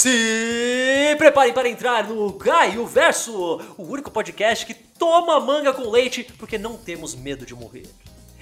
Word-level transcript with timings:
Se 0.00 1.14
preparem 1.18 1.52
para 1.52 1.68
entrar 1.68 2.08
no 2.08 2.32
Gaio 2.32 2.86
Verso, 2.86 3.60
o 3.76 3.82
único 3.82 4.10
podcast 4.10 4.64
que 4.64 4.72
toma 4.72 5.38
manga 5.38 5.74
com 5.74 5.90
leite 5.90 6.24
porque 6.38 6.56
não 6.56 6.74
temos 6.78 7.14
medo 7.14 7.44
de 7.44 7.54
morrer. 7.54 7.82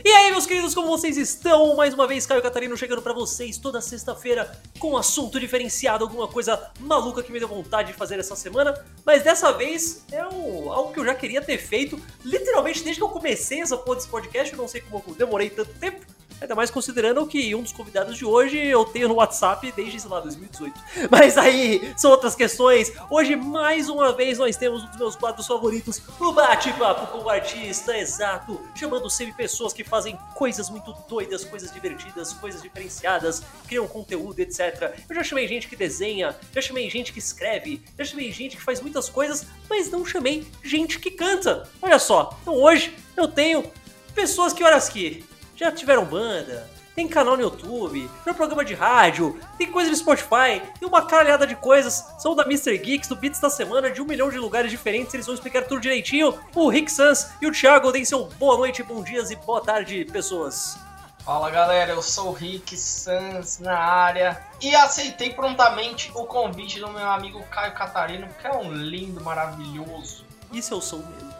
E 0.04 0.08
aí, 0.08 0.30
meus 0.30 0.46
queridos, 0.46 0.72
como 0.72 0.86
vocês 0.86 1.16
estão? 1.16 1.74
Mais 1.74 1.94
uma 1.94 2.06
vez, 2.06 2.24
Caio 2.26 2.40
Catarino 2.40 2.76
chegando 2.76 3.02
para 3.02 3.12
vocês 3.12 3.58
toda 3.58 3.80
sexta-feira 3.80 4.56
com 4.78 4.92
um 4.92 4.96
assunto 4.96 5.40
diferenciado, 5.40 6.04
alguma 6.04 6.28
coisa 6.28 6.70
maluca 6.78 7.24
que 7.24 7.32
me 7.32 7.40
deu 7.40 7.48
vontade 7.48 7.90
de 7.90 7.98
fazer 7.98 8.20
essa 8.20 8.36
semana. 8.36 8.80
Mas 9.04 9.24
dessa 9.24 9.50
vez 9.50 10.04
é 10.12 10.24
um, 10.28 10.70
algo 10.70 10.92
que 10.92 11.00
eu 11.00 11.04
já 11.04 11.14
queria 11.16 11.42
ter 11.42 11.58
feito, 11.58 12.00
literalmente 12.24 12.84
desde 12.84 13.00
que 13.00 13.04
eu 13.04 13.08
comecei 13.08 13.62
essa 13.62 13.76
porra 13.76 13.96
desse 13.96 14.08
podcast. 14.08 14.52
Eu 14.52 14.58
não 14.60 14.68
sei 14.68 14.80
como 14.80 15.02
eu 15.08 15.14
demorei 15.16 15.50
tanto 15.50 15.74
tempo. 15.74 16.06
Ainda 16.40 16.54
mais 16.54 16.70
considerando 16.70 17.26
que 17.26 17.54
um 17.54 17.62
dos 17.62 17.72
convidados 17.72 18.16
de 18.16 18.24
hoje 18.24 18.58
eu 18.58 18.84
tenho 18.84 19.08
no 19.08 19.14
WhatsApp 19.14 19.72
desde, 19.72 20.00
sei 20.00 20.10
lá, 20.10 20.20
2018. 20.20 20.80
Mas 21.10 21.36
aí 21.36 21.92
são 21.96 22.10
outras 22.10 22.34
questões. 22.34 22.92
Hoje, 23.10 23.34
mais 23.34 23.88
uma 23.88 24.12
vez, 24.12 24.38
nós 24.38 24.56
temos 24.56 24.84
um 24.84 24.86
dos 24.86 24.96
meus 24.96 25.16
quadros 25.16 25.46
favoritos, 25.46 26.00
o 26.18 26.32
Bate-Papo 26.32 27.08
com 27.08 27.24
o 27.24 27.28
Artista, 27.28 27.96
exato. 27.96 28.60
Chamando 28.74 29.10
sempre 29.10 29.34
pessoas 29.34 29.72
que 29.72 29.82
fazem 29.82 30.16
coisas 30.34 30.70
muito 30.70 30.94
doidas, 31.08 31.44
coisas 31.44 31.72
divertidas, 31.72 32.32
coisas 32.34 32.62
diferenciadas, 32.62 33.42
criam 33.66 33.88
conteúdo, 33.88 34.38
etc. 34.38 34.94
Eu 35.08 35.14
já 35.14 35.24
chamei 35.24 35.48
gente 35.48 35.66
que 35.66 35.74
desenha, 35.74 36.36
já 36.54 36.60
chamei 36.60 36.88
gente 36.88 37.12
que 37.12 37.18
escreve, 37.18 37.82
já 37.98 38.04
chamei 38.04 38.30
gente 38.30 38.56
que 38.56 38.62
faz 38.62 38.80
muitas 38.80 39.08
coisas, 39.08 39.46
mas 39.68 39.90
não 39.90 40.06
chamei 40.06 40.46
gente 40.62 41.00
que 41.00 41.10
canta. 41.10 41.68
Olha 41.82 41.98
só, 41.98 42.38
então 42.42 42.54
hoje 42.54 42.94
eu 43.16 43.26
tenho 43.26 43.70
pessoas 44.14 44.52
que 44.52 44.62
horas 44.64 44.88
que 44.88 45.24
já 45.58 45.72
tiveram 45.72 46.04
banda, 46.04 46.70
tem 46.94 47.08
canal 47.08 47.36
no 47.36 47.42
YouTube, 47.42 48.08
tem 48.22 48.32
um 48.32 48.36
programa 48.36 48.64
de 48.64 48.74
rádio, 48.74 49.38
tem 49.56 49.70
coisa 49.70 49.90
no 49.90 49.96
Spotify, 49.96 50.62
tem 50.78 50.88
uma 50.88 51.04
caralhada 51.04 51.46
de 51.46 51.56
coisas. 51.56 52.04
São 52.18 52.34
da 52.34 52.44
Mr. 52.44 52.78
Geeks, 52.78 53.08
do 53.08 53.16
Beats 53.16 53.40
da 53.40 53.50
Semana, 53.50 53.90
de 53.90 54.00
um 54.00 54.04
milhão 54.04 54.30
de 54.30 54.38
lugares 54.38 54.70
diferentes, 54.70 55.12
eles 55.14 55.26
vão 55.26 55.34
explicar 55.34 55.62
tudo 55.62 55.80
direitinho. 55.80 56.38
O 56.54 56.68
Rick 56.68 56.90
Sans 56.92 57.30
e 57.42 57.46
o 57.46 57.52
Thiago 57.52 57.90
deem 57.90 58.04
seu 58.04 58.26
boa 58.38 58.56
noite, 58.56 58.84
bom 58.84 59.02
dias 59.02 59.32
e 59.32 59.36
boa 59.36 59.60
tarde, 59.60 60.04
pessoas. 60.04 60.78
Fala 61.24 61.50
galera, 61.50 61.92
eu 61.92 62.02
sou 62.02 62.30
o 62.30 62.32
Rick 62.32 62.76
Sans 62.76 63.58
na 63.58 63.76
área 63.76 64.40
e 64.60 64.74
aceitei 64.74 65.30
prontamente 65.30 66.10
o 66.14 66.24
convite 66.24 66.78
do 66.78 66.88
meu 66.88 67.10
amigo 67.10 67.42
Caio 67.50 67.74
Catarino, 67.74 68.28
que 68.40 68.46
é 68.46 68.52
um 68.52 68.72
lindo, 68.72 69.20
maravilhoso. 69.22 70.24
Isso 70.52 70.72
eu 70.72 70.80
sou 70.80 71.00
mesmo. 71.00 71.34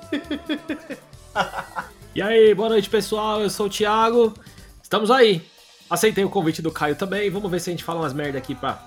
E 2.14 2.22
aí, 2.22 2.54
boa 2.54 2.70
noite 2.70 2.88
pessoal, 2.88 3.42
eu 3.42 3.50
sou 3.50 3.66
o 3.66 3.70
Thiago. 3.70 4.34
Estamos 4.82 5.10
aí. 5.10 5.46
Aceitei 5.88 6.24
o 6.24 6.30
convite 6.30 6.60
do 6.60 6.70
Caio 6.70 6.96
também. 6.96 7.30
Vamos 7.30 7.50
ver 7.50 7.60
se 7.60 7.70
a 7.70 7.72
gente 7.72 7.84
fala 7.84 8.00
umas 8.00 8.12
merda 8.12 8.38
aqui 8.38 8.54
pra 8.54 8.82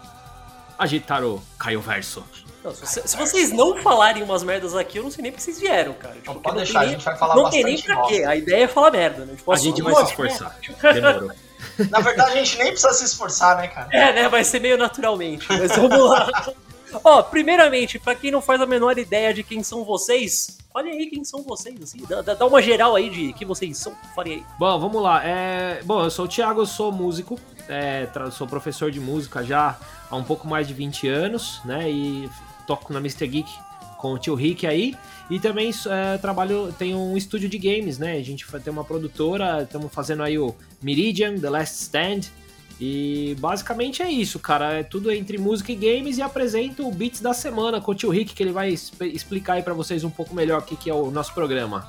agitar 0.78 1.24
o 1.24 1.42
Caio 1.58 1.80
Verso. 1.80 2.24
Não, 2.64 2.74
se, 2.74 3.08
se, 3.08 3.18
vocês 3.18 3.52
não 3.52 3.78
falarem 3.82 4.22
umas 4.22 4.44
merdas 4.44 4.76
aqui, 4.76 4.98
eu 4.98 5.04
não 5.04 5.12
sei 5.12 5.24
nem 5.24 5.32
porque 5.32 5.44
vocês 5.44 5.60
vieram, 5.60 5.94
cara. 5.94 6.16
Tipo, 6.16 6.34
não 6.34 6.42
pode 6.42 6.58
deixar, 6.58 6.82
nem, 6.82 6.90
a 6.90 6.92
gente 6.92 7.06
vai 7.06 7.18
falar 7.18 7.36
não 7.36 7.44
bastante. 7.44 7.64
Não 7.64 7.68
tem 7.70 7.76
nem 7.76 7.84
pra 7.84 8.08
quê. 8.08 8.24
A 8.24 8.36
ideia 8.36 8.64
é 8.66 8.68
falar 8.68 8.92
merda, 8.92 9.26
né? 9.26 9.36
Tipo, 9.36 9.52
a 9.52 9.56
gente 9.56 9.82
vai 9.82 9.96
se 9.96 10.04
esforçar. 10.04 10.58
Demorou. 10.94 11.32
Na 11.90 12.00
verdade, 12.00 12.32
a 12.32 12.36
gente 12.36 12.58
nem 12.58 12.68
precisa 12.68 12.94
se 12.94 13.06
esforçar, 13.06 13.58
né, 13.58 13.68
cara? 13.68 13.88
É, 13.92 14.14
né? 14.14 14.30
Vai 14.30 14.44
ser 14.44 14.60
meio 14.60 14.78
naturalmente. 14.78 15.48
Mas 15.48 15.76
vamos 15.76 16.10
lá. 16.10 16.54
Ó, 17.04 17.24
primeiramente, 17.24 17.98
para 17.98 18.16
quem 18.16 18.32
não 18.32 18.42
faz 18.42 18.60
a 18.62 18.66
menor 18.66 18.98
ideia 18.98 19.34
de 19.34 19.44
quem 19.44 19.64
são 19.64 19.84
vocês, 19.84 20.58
Fale 20.74 20.90
aí 20.90 21.08
quem 21.08 21.24
são 21.24 21.42
vocês, 21.44 21.82
assim. 21.82 22.00
Dá, 22.08 22.22
dá 22.22 22.46
uma 22.46 22.62
geral 22.62 22.96
aí 22.96 23.10
de 23.10 23.34
quem 23.34 23.48
vocês 23.48 23.78
são. 23.78 23.94
Fale 24.16 24.34
aí. 24.34 24.46
Bom, 24.58 24.80
vamos 24.80 25.02
lá. 25.02 25.26
É... 25.26 25.82
Bom, 25.84 26.04
eu 26.04 26.10
sou 26.10 26.26
o 26.26 26.28
Thiago, 26.28 26.62
eu 26.62 26.66
sou 26.66 26.92
músico. 26.92 27.40
É... 27.68 28.08
Sou 28.32 28.48
professor 28.48 28.90
de 28.90 29.00
música 29.00 29.44
já 29.44 29.78
há 30.10 30.16
um 30.16 30.24
pouco 30.24 30.48
mais 30.48 30.68
de 30.68 30.74
20 30.74 31.08
anos, 31.08 31.62
né? 31.66 31.90
E 31.90 32.30
toco 32.66 32.94
na 32.94 33.00
Mr. 33.00 33.28
Geek 33.28 33.52
com 34.02 34.14
o 34.14 34.18
tio 34.18 34.34
Rick 34.34 34.66
aí. 34.66 34.96
E 35.30 35.40
também 35.40 35.72
é, 35.88 36.18
trabalho, 36.18 36.74
tenho 36.78 36.98
um 36.98 37.16
estúdio 37.16 37.48
de 37.48 37.58
games, 37.58 38.00
né? 38.00 38.14
A 38.14 38.24
gente 38.24 38.46
tem 38.64 38.74
uma 38.74 38.84
produtora, 38.84 39.62
estamos 39.62 39.94
fazendo 39.94 40.24
aí 40.24 40.38
o 40.38 40.56
Meridian, 40.81 41.38
The 41.38 41.50
Last 41.50 41.84
Stand. 41.84 42.22
E 42.84 43.36
basicamente 43.40 44.02
é 44.02 44.09
isso, 44.09 44.40
cara. 44.40 44.80
É 44.80 44.81
tudo 44.81 45.12
entre 45.12 45.38
música 45.38 45.72
e 45.72 45.75
games 45.75 46.18
e 46.18 46.22
apresento 46.24 46.88
o 46.88 46.92
Beats 46.92 47.22
da 47.22 47.31
semana 47.31 47.80
com 47.80 47.92
o 47.92 47.96
tio 47.96 48.09
Rick, 48.09 48.34
que 48.34 48.42
ele 48.42 48.52
vai 48.52 48.69
explicar 48.69 49.53
aí 49.53 49.62
para 49.62 49.75
vocês 49.75 50.03
um 50.03 50.09
pouco 50.09 50.34
melhor 50.34 50.62
o 50.62 50.64
que, 50.64 50.75
que 50.75 50.90
é 50.90 50.94
o 50.94 51.12
nosso 51.12 51.31
programa. 51.31 51.88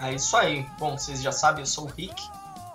É 0.00 0.14
isso 0.14 0.36
aí. 0.36 0.64
Bom, 0.78 0.96
vocês 0.96 1.20
já 1.20 1.32
sabem, 1.32 1.62
eu 1.62 1.66
sou 1.66 1.86
o 1.86 1.88
Rick. 1.88 2.22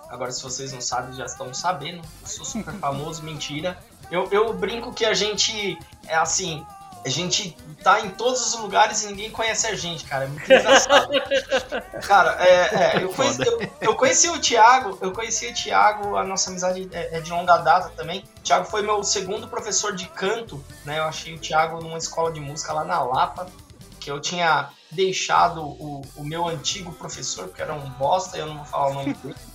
Agora, 0.10 0.30
se 0.30 0.44
vocês 0.44 0.74
não 0.74 0.82
sabem, 0.82 1.14
já 1.14 1.24
estão 1.24 1.54
sabendo. 1.54 2.02
Eu 2.22 2.28
sou 2.28 2.44
super 2.44 2.74
famoso, 2.74 3.24
mentira. 3.24 3.78
Eu, 4.12 4.28
eu 4.30 4.54
brinco 4.54 4.92
que 4.92 5.06
a 5.06 5.14
gente 5.14 5.80
é 6.06 6.18
assim, 6.18 6.66
a 7.08 7.10
gente 7.10 7.56
tá 7.82 8.02
em 8.02 8.10
todos 8.10 8.46
os 8.46 8.60
lugares 8.60 9.02
e 9.04 9.08
ninguém 9.08 9.32
conhece 9.32 9.66
a 9.66 9.74
gente, 9.74 10.04
cara. 10.04 10.26
É 10.26 10.28
muito 10.28 10.44
engraçado. 10.44 11.10
cara, 12.06 12.38
é, 12.46 12.98
é 12.98 13.04
eu, 13.04 13.10
conheci, 13.10 13.48
eu, 13.48 13.60
eu, 13.80 13.96
conheci 13.96 14.30
o 14.30 14.40
Thiago, 14.40 14.98
eu 15.02 15.12
conheci 15.14 15.48
o 15.48 15.54
Thiago, 15.54 16.18
a 16.18 16.24
nossa 16.26 16.50
amizade 16.50 16.90
é, 16.92 17.18
é, 17.18 17.22
de 17.22 17.32
longa 17.32 17.58
data 17.58 17.90
também. 17.96 18.26
O 18.40 18.42
Thiago 18.42 18.66
foi 18.66 18.82
meu 18.82 19.02
segundo 19.04 19.48
professor 19.48 19.96
de 19.96 20.06
canto, 20.10 20.62
né? 20.84 21.00
Eu 21.00 21.06
achei 21.06 21.34
o 21.34 21.40
Thiago 21.40 21.82
numa 21.82 21.98
escola 21.98 22.30
de 22.30 22.42
música 22.42 22.74
lá 22.74 22.84
na 22.84 23.02
Lapa, 23.02 23.48
que 24.02 24.12
eu 24.12 24.20
tinha 24.20 24.70
deixado 24.92 25.62
o, 25.64 26.02
o 26.18 26.26
meu 26.26 26.46
antigo 26.46 26.92
professor, 26.92 27.48
porque 27.48 27.62
era 27.62 27.74
um 27.74 27.90
bosta, 27.92 28.38
eu 28.38 28.48
não 28.48 28.58
vou 28.58 28.66
falar 28.66 28.88
o 28.90 28.94
nome 28.96 29.14
dele. 29.14 29.36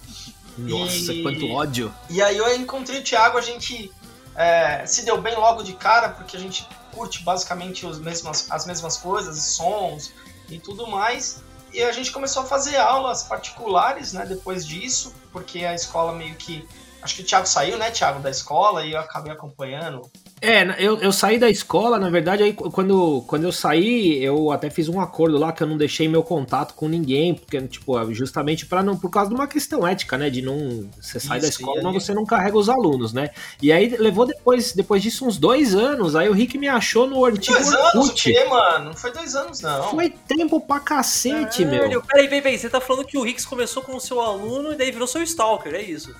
Nossa, 0.57 1.13
e, 1.13 1.23
quanto 1.23 1.51
ódio. 1.51 1.95
E 2.09 2.23
aí 2.23 2.37
eu 2.37 2.55
encontrei 2.57 3.01
o 3.01 3.05
Thiago, 3.05 3.37
a 3.37 3.43
gente 3.43 3.91
é, 4.35 4.87
se 4.87 5.05
deu 5.05 5.21
bem 5.21 5.35
logo 5.37 5.63
de 5.63 5.75
cara, 5.75 6.11
porque 6.11 6.37
a 6.37 6.41
gente 6.41 6.67
curte 6.93 7.23
basicamente 7.23 7.87
os 7.87 7.99
mesmas, 7.99 8.51
as 8.51 8.67
mesmas 8.67 8.97
coisas, 8.97 9.39
sons 9.39 10.13
e 10.49 10.59
tudo 10.59 10.87
mais. 10.87 11.43
E 11.73 11.83
a 11.83 11.93
gente 11.93 12.13
começou 12.13 12.43
a 12.43 12.47
fazer 12.47 12.77
aulas 12.77 13.23
particulares, 13.23 14.13
né, 14.13 14.27
depois 14.27 14.67
disso, 14.67 15.15
porque 15.33 15.65
a 15.65 15.75
escola 15.75 16.13
meio 16.13 16.35
que. 16.35 16.69
Acho 17.01 17.17
que 17.17 17.23
o 17.23 17.25
Thiago 17.25 17.47
saiu, 17.47 17.79
né, 17.79 17.91
Thiago, 17.91 18.21
da 18.21 18.31
escola, 18.31 18.85
e 18.85 18.93
eu 18.93 19.01
acabei 19.01 19.33
acompanhando 19.33 20.09
é, 20.43 20.75
eu, 20.79 20.99
eu 20.99 21.13
saí 21.13 21.39
da 21.39 21.49
escola, 21.49 22.01
na 22.01 22.11
verdade, 22.11 22.43
aí 22.43 22.53
quando, 22.53 23.23
quando 23.29 23.45
eu 23.45 23.53
saí, 23.53 24.23
eu 24.23 24.51
até 24.51 24.69
fiz 24.69 24.89
um 24.89 25.01
acordo 25.01 25.39
lá 25.39 25.53
que 25.53 25.63
eu 25.63 25.67
não 25.69 25.77
deixei 25.79 26.09
meu 26.09 26.25
contato 26.25 26.75
com 26.75 26.89
ninguém, 26.89 27.33
porque, 27.35 27.61
tipo, 27.63 28.13
justamente 28.13 28.67
para 28.67 28.83
não, 28.83 28.97
por 28.97 29.09
causa 29.09 29.29
de 29.29 29.37
uma 29.37 29.47
questão 29.47 29.87
ética, 29.87 30.19
né? 30.19 30.29
De 30.29 30.43
não. 30.43 30.91
Você 31.01 31.21
sai 31.21 31.39
Isso, 31.39 31.47
da 31.47 31.51
escola, 31.51 31.81
mas 31.85 32.03
você 32.03 32.13
não 32.13 32.27
carrega 32.27 32.59
os 32.59 32.69
alunos, 32.69 33.13
né? 33.13 33.31
E 33.63 33.71
aí 33.71 33.97
levou 33.97 34.27
depois, 34.27 34.73
depois 34.73 35.01
disso 35.01 35.25
uns 35.25 35.39
dois 35.39 35.77
anos, 35.77 36.17
aí 36.17 36.29
o 36.29 36.33
Rick 36.33 36.59
me 36.59 36.67
achou 36.67 37.07
no 37.07 37.25
antigo 37.25 37.57
Dois 37.57 37.73
Orkut. 37.73 37.95
anos 37.95 38.09
o 38.09 38.15
quê, 38.15 38.45
mano? 38.45 38.85
Não 38.87 38.95
foi 38.95 39.13
dois 39.13 39.37
anos, 39.37 39.61
não. 39.61 39.91
Foi 39.91 40.11
tempo 40.11 40.61
pra 40.61 40.81
cacete, 40.81 41.63
é, 41.63 41.67
meu. 41.67 42.03
Peraí, 42.03 42.27
peraí, 42.27 42.43
peraí. 42.43 42.59
Você 42.59 42.69
tá 42.69 42.81
falando 42.81 43.05
que 43.05 43.17
o 43.17 43.23
Rick 43.23 43.47
começou 43.47 43.81
como 43.83 44.01
seu 44.01 44.21
aluno 44.21 44.73
e 44.73 44.77
daí 44.77 44.91
virou 44.91 45.07
seu 45.07 45.23
stalker, 45.23 45.73
é 45.75 45.83
isso? 45.83 46.13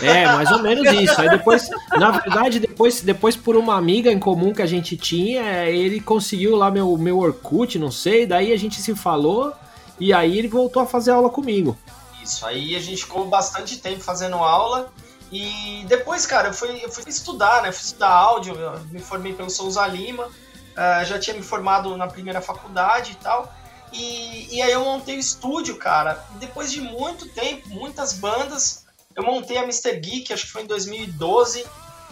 É, 0.00 0.26
mais 0.26 0.50
ou 0.50 0.60
menos 0.60 0.86
isso. 0.92 1.20
Aí 1.20 1.28
depois, 1.28 1.68
na 1.98 2.10
verdade, 2.10 2.58
depois, 2.58 3.00
depois 3.00 3.36
por 3.36 3.56
uma 3.56 3.76
amiga 3.76 4.10
em 4.10 4.18
comum 4.18 4.52
que 4.52 4.62
a 4.62 4.66
gente 4.66 4.96
tinha, 4.96 5.64
ele 5.66 6.00
conseguiu 6.00 6.56
lá 6.56 6.70
meu, 6.70 6.96
meu 6.96 7.18
Orkut, 7.18 7.78
não 7.78 7.90
sei, 7.90 8.26
daí 8.26 8.52
a 8.52 8.58
gente 8.58 8.80
se 8.80 8.94
falou 8.94 9.52
e 9.98 10.12
aí 10.12 10.38
ele 10.38 10.48
voltou 10.48 10.82
a 10.82 10.86
fazer 10.86 11.12
aula 11.12 11.30
comigo. 11.30 11.76
Isso, 12.22 12.44
aí 12.44 12.76
a 12.76 12.80
gente 12.80 13.02
ficou 13.02 13.26
bastante 13.26 13.78
tempo 13.78 14.00
fazendo 14.00 14.36
aula 14.36 14.92
e 15.30 15.84
depois, 15.88 16.26
cara, 16.26 16.48
eu 16.48 16.54
fui, 16.54 16.84
eu 16.84 16.90
fui 16.90 17.04
estudar, 17.08 17.62
né? 17.62 17.72
Fui 17.72 17.84
estudar 17.84 18.10
áudio, 18.10 18.54
me 18.90 19.00
formei 19.00 19.32
pelo 19.32 19.50
Souza 19.50 19.86
Lima, 19.86 20.26
uh, 20.26 21.04
já 21.04 21.18
tinha 21.18 21.34
me 21.34 21.42
formado 21.42 21.96
na 21.96 22.06
primeira 22.06 22.40
faculdade 22.40 23.12
e 23.12 23.14
tal. 23.16 23.52
E, 23.92 24.56
e 24.56 24.62
aí 24.62 24.72
eu 24.72 24.84
montei 24.84 25.16
o 25.16 25.20
estúdio, 25.20 25.76
cara. 25.76 26.24
Depois 26.38 26.70
de 26.70 26.80
muito 26.80 27.28
tempo, 27.28 27.68
muitas 27.70 28.12
bandas, 28.12 28.85
eu 29.16 29.22
montei 29.22 29.56
a 29.56 29.62
Mr. 29.62 29.98
Geek, 29.98 30.32
acho 30.32 30.44
que 30.44 30.52
foi 30.52 30.62
em 30.62 30.66
2012, 30.66 31.66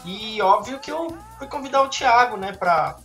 e 0.05 0.41
óbvio 0.41 0.81
que 0.81 0.91
eu 0.91 1.17
fui 1.39 1.47
convidar 1.47 1.83
o 1.83 1.89
Thiago, 1.89 2.37
né, 2.37 2.53
pra, 2.53 2.97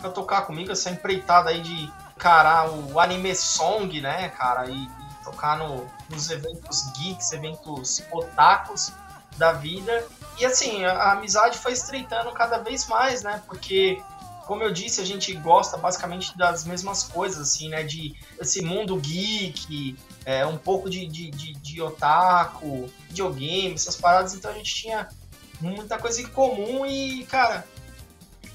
pra 0.00 0.10
tocar 0.10 0.42
comigo, 0.42 0.70
essa 0.70 0.88
empreitada 0.88 1.50
aí 1.50 1.60
de 1.60 1.92
encarar 2.16 2.70
o 2.70 3.00
anime 3.00 3.34
song, 3.34 4.00
né, 4.00 4.28
cara, 4.30 4.68
e, 4.68 4.84
e 4.84 5.24
tocar 5.24 5.58
no, 5.58 5.86
nos 6.08 6.30
eventos 6.30 6.92
geeks, 6.96 7.32
eventos 7.32 8.02
otakus 8.12 8.92
da 9.36 9.52
vida. 9.52 10.06
E 10.38 10.44
assim, 10.44 10.84
a, 10.84 10.92
a 10.92 11.12
amizade 11.12 11.58
foi 11.58 11.72
estreitando 11.72 12.30
cada 12.32 12.58
vez 12.58 12.86
mais, 12.86 13.22
né, 13.22 13.42
porque 13.46 14.00
como 14.50 14.64
eu 14.64 14.72
disse, 14.72 15.00
a 15.00 15.04
gente 15.04 15.32
gosta 15.34 15.76
basicamente 15.76 16.36
das 16.36 16.64
mesmas 16.64 17.04
coisas, 17.04 17.40
assim, 17.40 17.68
né? 17.68 17.84
De 17.84 18.16
esse 18.36 18.60
mundo 18.60 18.96
geek, 18.96 19.96
é, 20.24 20.44
um 20.44 20.58
pouco 20.58 20.90
de, 20.90 21.06
de, 21.06 21.30
de, 21.30 21.52
de 21.52 21.80
otaku, 21.80 22.90
videogame, 23.06 23.74
essas 23.74 23.94
paradas. 23.94 24.34
Então 24.34 24.50
a 24.50 24.54
gente 24.54 24.74
tinha 24.74 25.08
muita 25.60 26.00
coisa 26.00 26.20
em 26.20 26.26
comum 26.26 26.84
e, 26.84 27.24
cara, 27.26 27.64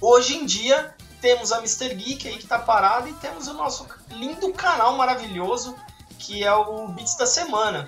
hoje 0.02 0.36
em 0.36 0.46
dia 0.46 0.94
temos 1.22 1.54
a 1.54 1.60
Mr. 1.60 1.96
Geek 1.96 2.28
aí 2.28 2.38
que 2.40 2.46
tá 2.46 2.60
parada 2.60 3.08
e 3.08 3.14
temos 3.14 3.48
o 3.48 3.54
nosso 3.54 3.88
lindo 4.10 4.52
canal 4.52 4.98
maravilhoso 4.98 5.78
que 6.20 6.44
é 6.44 6.54
o 6.54 6.90
Beats 6.90 7.16
da 7.16 7.26
Semana. 7.26 7.88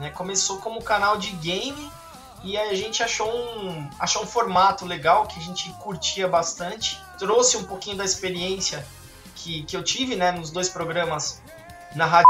Né? 0.00 0.10
Começou 0.10 0.58
como 0.58 0.82
canal 0.82 1.18
de 1.18 1.30
game 1.36 1.88
E 2.44 2.58
a 2.58 2.74
gente 2.74 3.02
achou 3.02 3.26
um, 3.34 3.88
achou 3.98 4.22
um 4.22 4.26
formato 4.26 4.84
legal 4.84 5.26
que 5.26 5.40
a 5.40 5.42
gente 5.42 5.70
curtia 5.80 6.28
bastante. 6.28 7.02
Trouxe 7.18 7.56
um 7.56 7.64
pouquinho 7.64 7.96
da 7.96 8.04
experiência 8.04 8.86
que, 9.34 9.62
que 9.62 9.74
eu 9.74 9.82
tive 9.82 10.14
né, 10.14 10.30
nos 10.30 10.50
dois 10.50 10.68
programas 10.68 11.40
na 11.96 12.04
rádio. 12.04 12.28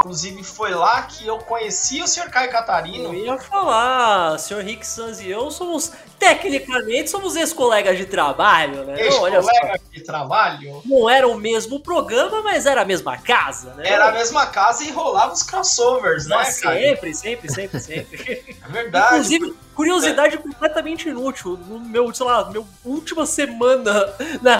Inclusive 0.00 0.44
foi 0.44 0.72
lá 0.74 1.02
que 1.02 1.26
eu 1.26 1.38
conheci 1.38 2.02
o 2.02 2.06
Sr. 2.06 2.30
Caio 2.30 2.52
Catarino. 2.52 3.08
Eu 3.08 3.14
ia 3.14 3.38
falar, 3.38 4.38
Sr. 4.38 4.62
Rick 4.62 4.86
Sanz 4.86 5.18
e 5.20 5.28
eu 5.28 5.50
somos, 5.50 5.92
tecnicamente, 6.18 7.10
somos 7.10 7.36
ex-colegas 7.36 7.96
de 7.96 8.06
trabalho, 8.06 8.84
né? 8.84 9.00
Ex-colegas 9.00 9.46
de 9.92 10.02
trabalho? 10.02 10.82
Não 10.84 11.08
era 11.08 11.26
o 11.28 11.34
mesmo 11.34 11.80
programa, 11.80 12.42
mas 12.42 12.66
era 12.66 12.82
a 12.82 12.84
mesma 12.84 13.16
casa, 13.16 13.74
né? 13.74 13.88
Era 13.88 14.08
a 14.08 14.12
mesma 14.12 14.46
casa 14.46 14.84
e 14.84 14.90
rolava 14.90 15.32
os 15.32 15.42
crossovers, 15.42 16.26
né, 16.26 16.36
Nossa, 16.36 16.62
cara? 16.62 16.80
Sempre, 16.80 17.14
sempre, 17.14 17.52
sempre, 17.52 17.80
sempre. 17.80 18.56
É 18.68 18.70
verdade. 18.70 19.14
Inclusive, 19.14 19.56
curiosidade 19.74 20.36
completamente 20.38 21.08
inútil. 21.08 21.58
No 21.66 21.80
meu, 21.80 22.12
sei 22.12 22.26
lá, 22.26 22.50
meu 22.50 22.66
última 22.84 23.24
semana 23.24 24.12
na 24.42 24.58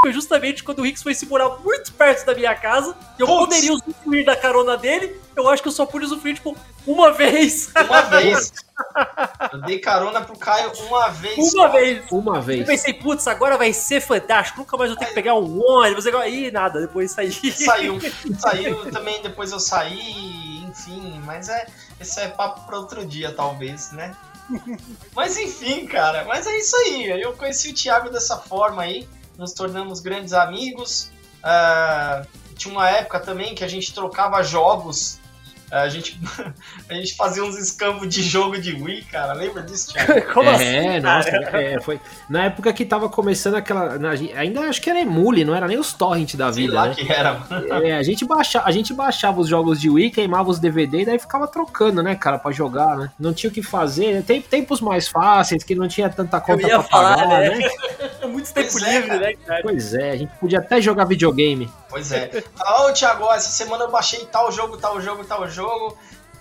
foi 0.00 0.12
justamente 0.12 0.64
quando 0.64 0.80
o 0.80 0.86
Hicks 0.86 1.02
foi 1.02 1.14
se 1.14 1.26
morar 1.26 1.48
muito 1.58 1.92
perto 1.92 2.24
da 2.24 2.34
minha 2.34 2.54
casa. 2.54 2.96
E 3.18 3.22
eu 3.22 3.26
poderia 3.26 3.72
usufruir 3.72 4.24
da 4.24 4.34
carona 4.34 4.76
dele. 4.76 5.20
Eu 5.36 5.48
acho 5.48 5.62
que 5.62 5.68
eu 5.68 5.72
só 5.72 5.86
pude 5.86 6.06
usufruir, 6.06 6.34
tipo, 6.34 6.56
uma 6.86 7.12
vez. 7.12 7.70
Uma 7.76 8.02
vez. 8.08 8.52
eu 9.52 9.60
dei 9.62 9.78
carona 9.78 10.22
pro 10.22 10.36
Caio 10.38 10.72
uma 10.86 11.08
vez. 11.10 11.36
Uma 11.36 11.50
só. 11.50 11.68
vez. 11.68 12.04
Uma 12.10 12.40
vez. 12.40 12.60
Eu 12.60 12.66
pensei, 12.66 12.94
putz, 12.94 13.26
agora 13.26 13.56
vai 13.56 13.72
ser 13.72 14.00
fantástico. 14.00 14.60
Nunca 14.60 14.76
mais 14.76 14.90
vou 14.90 14.98
ter 14.98 15.06
que 15.06 15.14
pegar 15.14 15.34
um 15.34 15.60
ônibus. 15.62 16.06
Ih, 16.06 16.50
nada, 16.50 16.80
depois 16.80 17.10
saí. 17.10 17.32
Saiu. 17.32 17.98
Saiu 18.38 18.90
também, 18.90 19.20
depois 19.22 19.52
eu 19.52 19.60
saí, 19.60 20.64
enfim. 20.64 21.20
Mas 21.24 21.48
é. 21.48 21.66
Esse 22.00 22.20
é 22.20 22.28
papo 22.28 22.66
para 22.66 22.78
outro 22.78 23.04
dia, 23.04 23.32
talvez, 23.32 23.92
né? 23.92 24.16
Mas 25.14 25.36
enfim, 25.36 25.86
cara. 25.86 26.24
Mas 26.24 26.46
é 26.46 26.56
isso 26.56 26.74
aí. 26.76 27.20
Eu 27.20 27.34
conheci 27.34 27.70
o 27.70 27.74
Thiago 27.74 28.08
dessa 28.08 28.38
forma 28.38 28.82
aí 28.82 29.06
nos 29.40 29.52
tornamos 29.52 30.00
grandes 30.00 30.34
amigos. 30.34 31.10
Uh, 31.42 32.26
tinha 32.54 32.72
uma 32.72 32.88
época 32.90 33.18
também 33.18 33.54
que 33.54 33.64
a 33.64 33.68
gente 33.68 33.92
trocava 33.94 34.42
jogos. 34.42 35.18
A, 35.70 35.88
gente, 35.88 36.20
a 36.88 36.94
gente 36.94 37.14
fazia 37.16 37.44
uns 37.44 37.56
escambos 37.56 38.08
de 38.08 38.22
jogo 38.22 38.58
de 38.58 38.74
Wii, 38.74 39.02
cara. 39.04 39.32
Lembra 39.32 39.62
disso, 39.62 39.92
Thiago? 39.92 40.22
Como 40.34 40.48
é, 40.48 40.54
assim? 40.54 41.00
Nossa, 41.00 41.28
é, 41.28 41.80
foi. 41.80 42.00
Na 42.28 42.44
época 42.44 42.72
que 42.72 42.84
tava 42.84 43.08
começando 43.08 43.54
aquela. 43.54 43.98
Na, 43.98 44.10
ainda 44.10 44.60
acho 44.62 44.80
que 44.80 44.90
era 44.90 45.00
emule, 45.00 45.44
não 45.44 45.54
era 45.54 45.66
nem 45.68 45.78
os 45.78 45.92
torrent 45.92 46.34
da 46.34 46.50
vida. 46.50 46.72
Sei 46.72 46.80
lá 46.80 46.86
né? 46.88 46.94
que 46.94 47.12
era, 47.12 47.34
mano. 47.34 47.86
É, 47.86 47.96
a, 47.96 48.02
gente 48.02 48.24
baixa, 48.24 48.62
a 48.64 48.70
gente 48.70 48.92
baixava 48.92 49.40
os 49.40 49.48
jogos 49.48 49.80
de 49.80 49.88
Wii, 49.88 50.10
queimava 50.10 50.50
os 50.50 50.58
DVD 50.58 51.02
e 51.02 51.06
daí 51.06 51.18
ficava 51.18 51.46
trocando, 51.46 52.02
né, 52.02 52.14
cara, 52.14 52.38
pra 52.38 52.50
jogar, 52.50 52.96
né? 52.96 53.10
Não 53.18 53.32
tinha 53.32 53.50
o 53.50 53.52
que 53.52 53.62
fazer. 53.62 54.22
Tem 54.24 54.42
tempos 54.42 54.80
mais 54.80 55.08
fáceis, 55.08 55.62
que 55.62 55.74
não 55.74 55.88
tinha 55.88 56.08
tanta 56.08 56.40
conta 56.40 56.66
pra 56.66 56.82
falar, 56.82 57.16
pagar, 57.16 57.40
né? 57.40 57.56
né? 57.56 57.70
muito 58.30 58.52
tempo 58.52 58.68
pois 58.72 58.82
é, 58.82 58.92
livre, 58.92 59.10
é, 59.10 59.18
né, 59.18 59.34
cara? 59.46 59.62
Pois 59.62 59.94
é, 59.94 60.10
a 60.10 60.16
gente 60.16 60.32
podia 60.38 60.58
até 60.58 60.80
jogar 60.80 61.04
videogame. 61.04 61.70
Pois 61.88 62.12
é. 62.12 62.30
Ô, 62.58 62.86
oh, 62.86 62.92
Thiago, 62.92 63.30
essa 63.32 63.50
semana 63.50 63.84
eu 63.84 63.90
baixei 63.90 64.24
tal 64.26 64.50
jogo, 64.52 64.76
tal 64.76 65.00
jogo, 65.00 65.24
tal 65.24 65.48
jogo. 65.48 65.59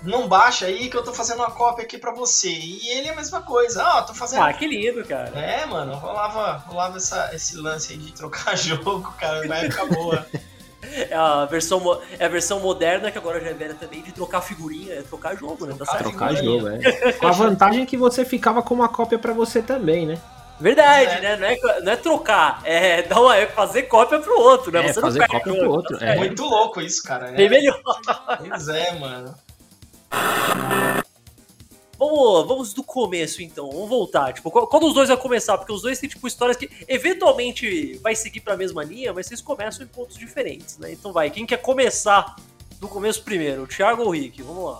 Não 0.01 0.27
baixa 0.27 0.66
aí 0.66 0.89
que 0.89 0.95
eu 0.95 1.04
tô 1.04 1.13
fazendo 1.13 1.39
uma 1.39 1.51
cópia 1.51 1.83
aqui 1.83 1.98
pra 1.98 2.12
você. 2.12 2.50
E 2.50 2.88
ele 2.89 3.10
é 3.10 3.12
a 3.12 3.16
mesma 3.16 3.42
coisa. 3.42 3.83
Ah, 3.83 4.01
tô 4.01 4.13
fazendo. 4.13 4.44
Ah, 4.44 4.54
que 4.54 4.66
lindo, 4.66 5.04
cara. 5.04 5.38
É, 5.38 5.66
mano, 5.66 5.94
rolava, 5.95 6.63
rolava 6.68 6.98
essa, 6.98 7.30
esse 7.33 7.57
lance 7.57 7.94
aí 7.94 8.00
de 8.00 8.13
trocar 8.13 8.56
jogo, 8.57 9.13
cara, 9.19 9.45
na 9.45 9.57
época 9.57 9.86
boa. 9.88 10.25
É 10.81 11.13
a, 11.13 11.45
versão, 11.45 12.01
é 12.18 12.25
a 12.25 12.30
versão 12.30 12.62
moderna 12.62 13.12
que 13.12 13.18
agora 13.18 13.39
já 13.42 13.50
é 13.50 13.54
velha 13.54 13.75
também 13.75 14.01
de 14.01 14.13
trocar 14.13 14.42
figurinha, 14.42 14.94
é 14.94 15.01
trocar 15.01 15.36
jogo, 15.36 15.65
né? 15.65 15.75
Trocar, 15.75 15.98
trocar 15.98 16.36
jogo, 16.36 16.68
é. 16.69 17.12
Com 17.12 17.27
a 17.27 17.31
vantagem 17.31 17.86
que 17.86 17.98
você 17.98 18.24
ficava 18.24 18.63
com 18.63 18.74
uma 18.74 18.88
cópia 18.88 19.19
para 19.19 19.33
você 19.33 19.62
também, 19.62 20.06
né? 20.06 20.18
Verdade, 20.59 21.25
é. 21.25 21.38
né? 21.38 21.38
Não 21.38 21.47
é, 21.47 21.81
não 21.81 21.91
é 21.91 21.95
trocar, 21.95 22.61
é, 22.65 23.01
dar 23.03 23.21
uma, 23.21 23.35
é 23.38 23.47
fazer 23.47 23.83
cópia 23.83 24.19
pro 24.19 24.39
outro, 24.39 24.71
né? 24.71 24.85
É, 24.85 24.94
Você 24.94 25.00
fazer 25.00 25.25
cópia 25.27 25.53
pro 25.53 25.69
outro. 25.71 26.03
É. 26.03 26.15
Muito 26.17 26.44
louco 26.44 26.81
isso, 26.81 27.01
cara. 27.03 27.31
Bem 27.31 27.50
melhor. 27.50 27.81
Pois 28.38 28.67
é, 28.67 28.91
mano. 29.00 29.35
Vamos, 31.97 32.47
vamos 32.47 32.73
do 32.73 32.83
começo, 32.83 33.41
então. 33.41 33.69
Vamos 33.69 33.89
voltar. 33.89 34.33
Tipo, 34.33 34.50
quando 34.51 34.88
os 34.88 34.94
dois 34.94 35.09
vai 35.09 35.17
começar? 35.17 35.57
Porque 35.57 35.73
os 35.73 35.81
dois 35.81 36.00
têm, 36.00 36.09
tipo, 36.09 36.25
histórias 36.27 36.56
que 36.56 36.69
eventualmente 36.88 37.97
vai 38.01 38.15
seguir 38.15 38.39
pra 38.39 38.55
mesma 38.55 38.83
linha, 38.83 39.13
mas 39.13 39.27
vocês 39.27 39.41
começam 39.41 39.83
em 39.83 39.88
pontos 39.88 40.17
diferentes, 40.17 40.77
né? 40.77 40.91
Então 40.91 41.12
vai, 41.12 41.29
quem 41.29 41.45
quer 41.45 41.57
começar 41.57 42.35
do 42.79 42.88
começo 42.88 43.21
primeiro? 43.23 43.63
O 43.63 43.67
Thiago 43.67 44.03
ou 44.03 44.09
o 44.09 44.12
Rick? 44.12 44.41
Vamos 44.41 44.63
lá. 44.63 44.79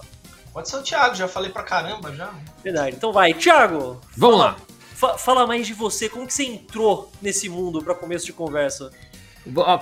Pode 0.54 0.70
ser 0.70 0.78
o 0.78 0.82
Thiago, 0.82 1.16
já 1.16 1.28
falei 1.28 1.52
pra 1.52 1.64
caramba 1.64 2.14
já. 2.16 2.34
Verdade. 2.64 2.96
Então 2.96 3.12
vai, 3.12 3.34
Thiago. 3.34 4.00
Vamos 4.16 4.40
lá. 4.40 4.56
Fala 5.18 5.48
mais 5.48 5.66
de 5.66 5.74
você, 5.74 6.10
como 6.10 6.28
que 6.28 6.34
você 6.34 6.44
entrou 6.44 7.10
nesse 7.22 7.48
mundo 7.48 7.82
para 7.82 7.96
começo 7.96 8.26
de 8.26 8.34
conversa? 8.34 8.92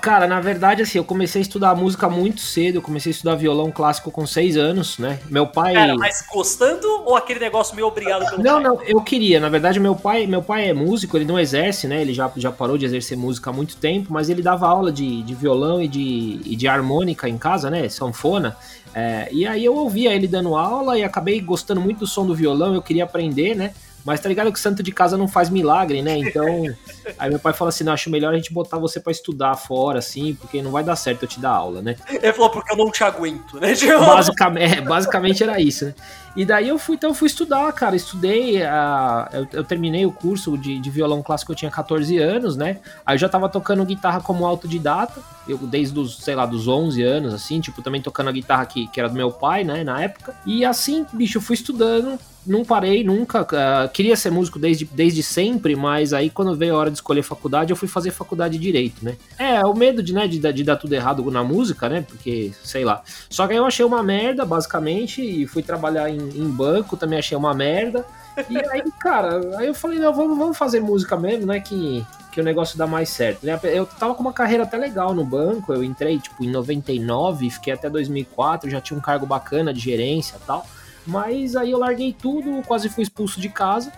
Cara, 0.02 0.28
na 0.28 0.40
verdade, 0.40 0.84
assim, 0.84 1.00
eu 1.00 1.04
comecei 1.04 1.42
a 1.42 1.44
estudar 1.44 1.76
música 1.76 2.08
muito 2.08 2.40
cedo. 2.40 2.76
Eu 2.76 2.82
comecei 2.82 3.10
a 3.10 3.16
estudar 3.16 3.36
violão 3.36 3.72
clássico 3.72 4.12
com 4.12 4.26
seis 4.26 4.56
anos, 4.56 5.00
né? 5.00 5.20
Meu 5.30 5.48
pai. 5.48 5.74
Cara, 5.74 5.96
mas 5.96 6.24
gostando 6.32 6.88
ou 7.04 7.16
aquele 7.16 7.40
negócio 7.40 7.76
meio 7.76 7.88
obrigado 7.88 8.30
pelo 8.30 8.44
Não, 8.44 8.62
pai? 8.62 8.64
não, 8.64 8.82
eu 8.84 9.02
queria. 9.02 9.40
Na 9.40 9.50
verdade, 9.50 9.80
meu 9.80 9.96
pai, 9.96 10.28
meu 10.28 10.44
pai 10.44 10.70
é 10.70 10.74
músico, 10.74 11.18
ele 11.18 11.26
não 11.26 11.40
exerce, 11.40 11.88
né? 11.88 12.00
Ele 12.02 12.14
já, 12.14 12.32
já 12.38 12.52
parou 12.52 12.78
de 12.78 12.86
exercer 12.86 13.18
música 13.18 13.50
há 13.50 13.54
muito 13.54 13.76
tempo, 13.78 14.14
mas 14.14 14.30
ele 14.30 14.44
dava 14.44 14.68
aula 14.68 14.92
de, 14.92 15.24
de 15.24 15.34
violão 15.34 15.82
e 15.82 15.88
de, 15.88 16.40
e 16.46 16.56
de 16.56 16.68
harmônica 16.68 17.28
em 17.28 17.38
casa, 17.38 17.70
né? 17.70 17.90
Sanfona. 17.90 18.56
É, 18.94 19.28
e 19.32 19.46
aí 19.46 19.66
eu 19.66 19.76
ouvia 19.76 20.14
ele 20.14 20.28
dando 20.28 20.56
aula 20.56 20.98
e 20.98 21.04
acabei 21.04 21.42
gostando 21.42 21.82
muito 21.82 22.00
do 22.00 22.08
som 22.08 22.26
do 22.26 22.36
violão, 22.36 22.74
eu 22.74 22.82
queria 22.82 23.04
aprender, 23.04 23.56
né? 23.56 23.74
Mas 24.08 24.22
tá 24.22 24.30
ligado 24.30 24.54
que 24.54 24.60
santo 24.60 24.82
de 24.82 24.90
casa 24.90 25.18
não 25.18 25.28
faz 25.28 25.50
milagre, 25.50 26.02
né? 26.02 26.18
Então, 26.18 26.64
aí 27.20 27.30
meu 27.30 27.40
pai 27.40 27.52
fala 27.52 27.68
assim: 27.68 27.84
não, 27.84 27.92
acho 27.92 28.10
melhor 28.10 28.34
a 28.34 28.38
gente 28.38 28.54
botar 28.54 28.78
você 28.78 29.02
para 29.02 29.12
estudar 29.12 29.54
fora, 29.56 30.00
assim, 30.00 30.34
porque 30.34 30.62
não 30.62 30.72
vai 30.72 30.82
dar 30.82 30.96
certo 30.96 31.24
eu 31.24 31.28
te 31.28 31.42
dar 31.42 31.52
aula, 31.52 31.82
né? 31.82 31.98
Ele 32.10 32.32
falou, 32.32 32.50
porque 32.50 32.72
eu 32.72 32.78
não 32.78 32.90
te 32.90 33.04
aguento, 33.04 33.60
né? 33.60 33.74
Basicamente, 34.00 34.78
é, 34.78 34.82
basicamente 34.82 35.44
era 35.44 35.60
isso, 35.60 35.88
né? 35.88 35.96
E 36.38 36.46
daí 36.46 36.70
eu 36.70 36.80
fui, 36.80 36.96
então 36.96 37.10
eu 37.10 37.14
fui 37.14 37.28
estudar, 37.28 37.70
cara. 37.74 37.98
Estudei, 37.98 38.62
uh, 38.62 39.28
eu, 39.34 39.48
eu, 39.52 39.64
terminei 39.64 40.06
o 40.06 40.12
curso 40.12 40.58
de, 40.58 40.80
de, 40.80 40.90
violão 40.90 41.22
clássico, 41.22 41.52
eu 41.52 41.56
tinha 41.56 41.70
14 41.70 42.18
anos, 42.18 42.56
né? 42.56 42.78
Aí 43.06 43.16
eu 43.16 43.20
já 43.20 43.28
tava 43.28 43.50
tocando 43.50 43.84
guitarra 43.84 44.22
como 44.22 44.46
autodidata, 44.46 45.20
eu 45.48 45.58
desde 45.58 46.00
os, 46.00 46.18
sei 46.18 46.36
lá, 46.36 46.46
dos 46.46 46.68
11 46.68 47.04
anos, 47.04 47.34
assim, 47.34 47.60
tipo, 47.60 47.82
também 47.82 48.02
tocando 48.02 48.30
a 48.30 48.32
guitarra 48.32 48.66
que, 48.68 48.88
que 48.88 49.00
era 49.00 49.10
do 49.10 49.16
meu 49.16 49.32
pai, 49.32 49.66
né, 49.66 49.84
na 49.84 50.02
época. 50.02 50.34
E 50.46 50.64
assim, 50.64 51.06
bicho, 51.12 51.40
eu 51.40 51.42
fui 51.42 51.56
estudando, 51.56 52.18
não 52.48 52.64
parei 52.64 53.04
nunca. 53.04 53.44
Uh, 53.44 53.90
queria 53.92 54.16
ser 54.16 54.32
músico 54.32 54.58
desde, 54.58 54.86
desde 54.86 55.22
sempre, 55.22 55.76
mas 55.76 56.14
aí 56.14 56.30
quando 56.30 56.56
veio 56.56 56.76
a 56.76 56.78
hora 56.78 56.92
de 56.92 56.98
escolher 56.98 57.24
faculdade, 57.24 57.72
eu 57.72 57.76
fui 57.78 57.88
fazer 57.88 58.12
faculdade 58.12 58.58
de 58.58 58.64
direito, 58.64 59.04
né? 59.04 59.18
É, 59.38 59.62
o 59.66 59.74
medo 59.74 60.02
de, 60.02 60.14
né, 60.14 60.28
de, 60.28 60.40
de 60.40 60.64
dar 60.64 60.78
tudo 60.78 60.94
errado 60.94 61.30
na 61.30 61.44
música, 61.44 61.90
né? 61.90 62.06
Porque, 62.08 62.52
sei 62.64 62.86
lá. 62.86 63.02
Só 63.30 63.46
que 63.46 63.54
aí 63.54 63.60
eu 63.60 63.66
achei 63.66 63.86
uma 63.86 64.02
merda, 64.02 64.46
basicamente, 64.46 65.22
e 65.22 65.46
fui 65.46 65.62
trabalhar 65.62 66.10
em 66.10 66.18
em 66.38 66.50
banco, 66.50 66.98
também 66.98 67.20
achei 67.20 67.38
uma 67.38 67.54
merda. 67.54 68.06
E 68.50 68.58
aí, 68.72 68.84
cara, 69.00 69.58
aí 69.58 69.68
eu 69.68 69.74
falei, 69.74 70.00
não, 70.00 70.14
vamos, 70.14 70.38
vamos 70.38 70.58
fazer 70.58 70.80
música 70.80 71.18
mesmo, 71.18 71.46
né? 71.46 71.60
Que, 71.60 72.06
que 72.32 72.40
o 72.40 72.44
negócio 72.44 72.78
dá 72.78 72.88
mais 72.88 73.10
certo. 73.10 73.46
Né? 73.46 73.60
Eu 73.64 73.86
tava 73.86 74.14
com 74.16 74.22
uma 74.22 74.34
carreira 74.34 74.64
até 74.64 74.78
legal 74.78 75.14
no 75.14 75.26
banco, 75.26 75.74
eu 75.74 75.84
entrei, 75.84 76.20
tipo, 76.20 76.44
em 76.44 76.50
99, 76.50 77.50
fiquei 77.50 77.74
até 77.74 77.90
2004, 77.90 78.70
já 78.70 78.82
tinha 78.82 78.98
um 78.98 79.02
cargo 79.02 79.26
bacana 79.26 79.74
de 79.74 79.80
gerência 79.80 80.36
e 80.42 80.46
tal. 80.46 80.66
Mas 81.08 81.56
aí 81.56 81.72
eu 81.72 81.80
larguei 81.80 82.14
tudo, 82.14 82.62
quase 82.68 82.90
fui 82.90 83.02
expulso 83.04 83.40
de 83.40 83.50
casa. 83.50 83.92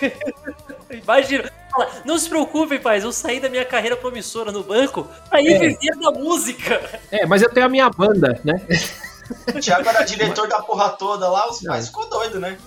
Imagina. 0.90 1.50
Não 2.04 2.18
se 2.18 2.28
preocupem, 2.28 2.80
pais, 2.80 3.04
eu 3.04 3.12
saí 3.12 3.38
da 3.38 3.48
minha 3.48 3.64
carreira 3.64 3.96
promissora 3.96 4.50
no 4.50 4.64
banco 4.64 5.06
pra 5.28 5.40
ir 5.40 5.52
é. 5.52 5.58
viver 5.58 5.96
da 6.00 6.10
música. 6.10 7.00
É, 7.12 7.24
mas 7.24 7.42
eu 7.42 7.48
tenho 7.48 7.66
a 7.66 7.68
minha 7.68 7.88
banda, 7.88 8.40
né? 8.44 8.60
O 9.54 9.60
Thiago 9.60 9.88
era 9.88 10.02
diretor 10.02 10.48
da 10.48 10.60
porra 10.60 10.88
toda 10.90 11.28
lá, 11.28 11.48
os 11.48 11.62
pais 11.62 11.86
ficou 11.86 12.08
doido, 12.08 12.40
né? 12.40 12.58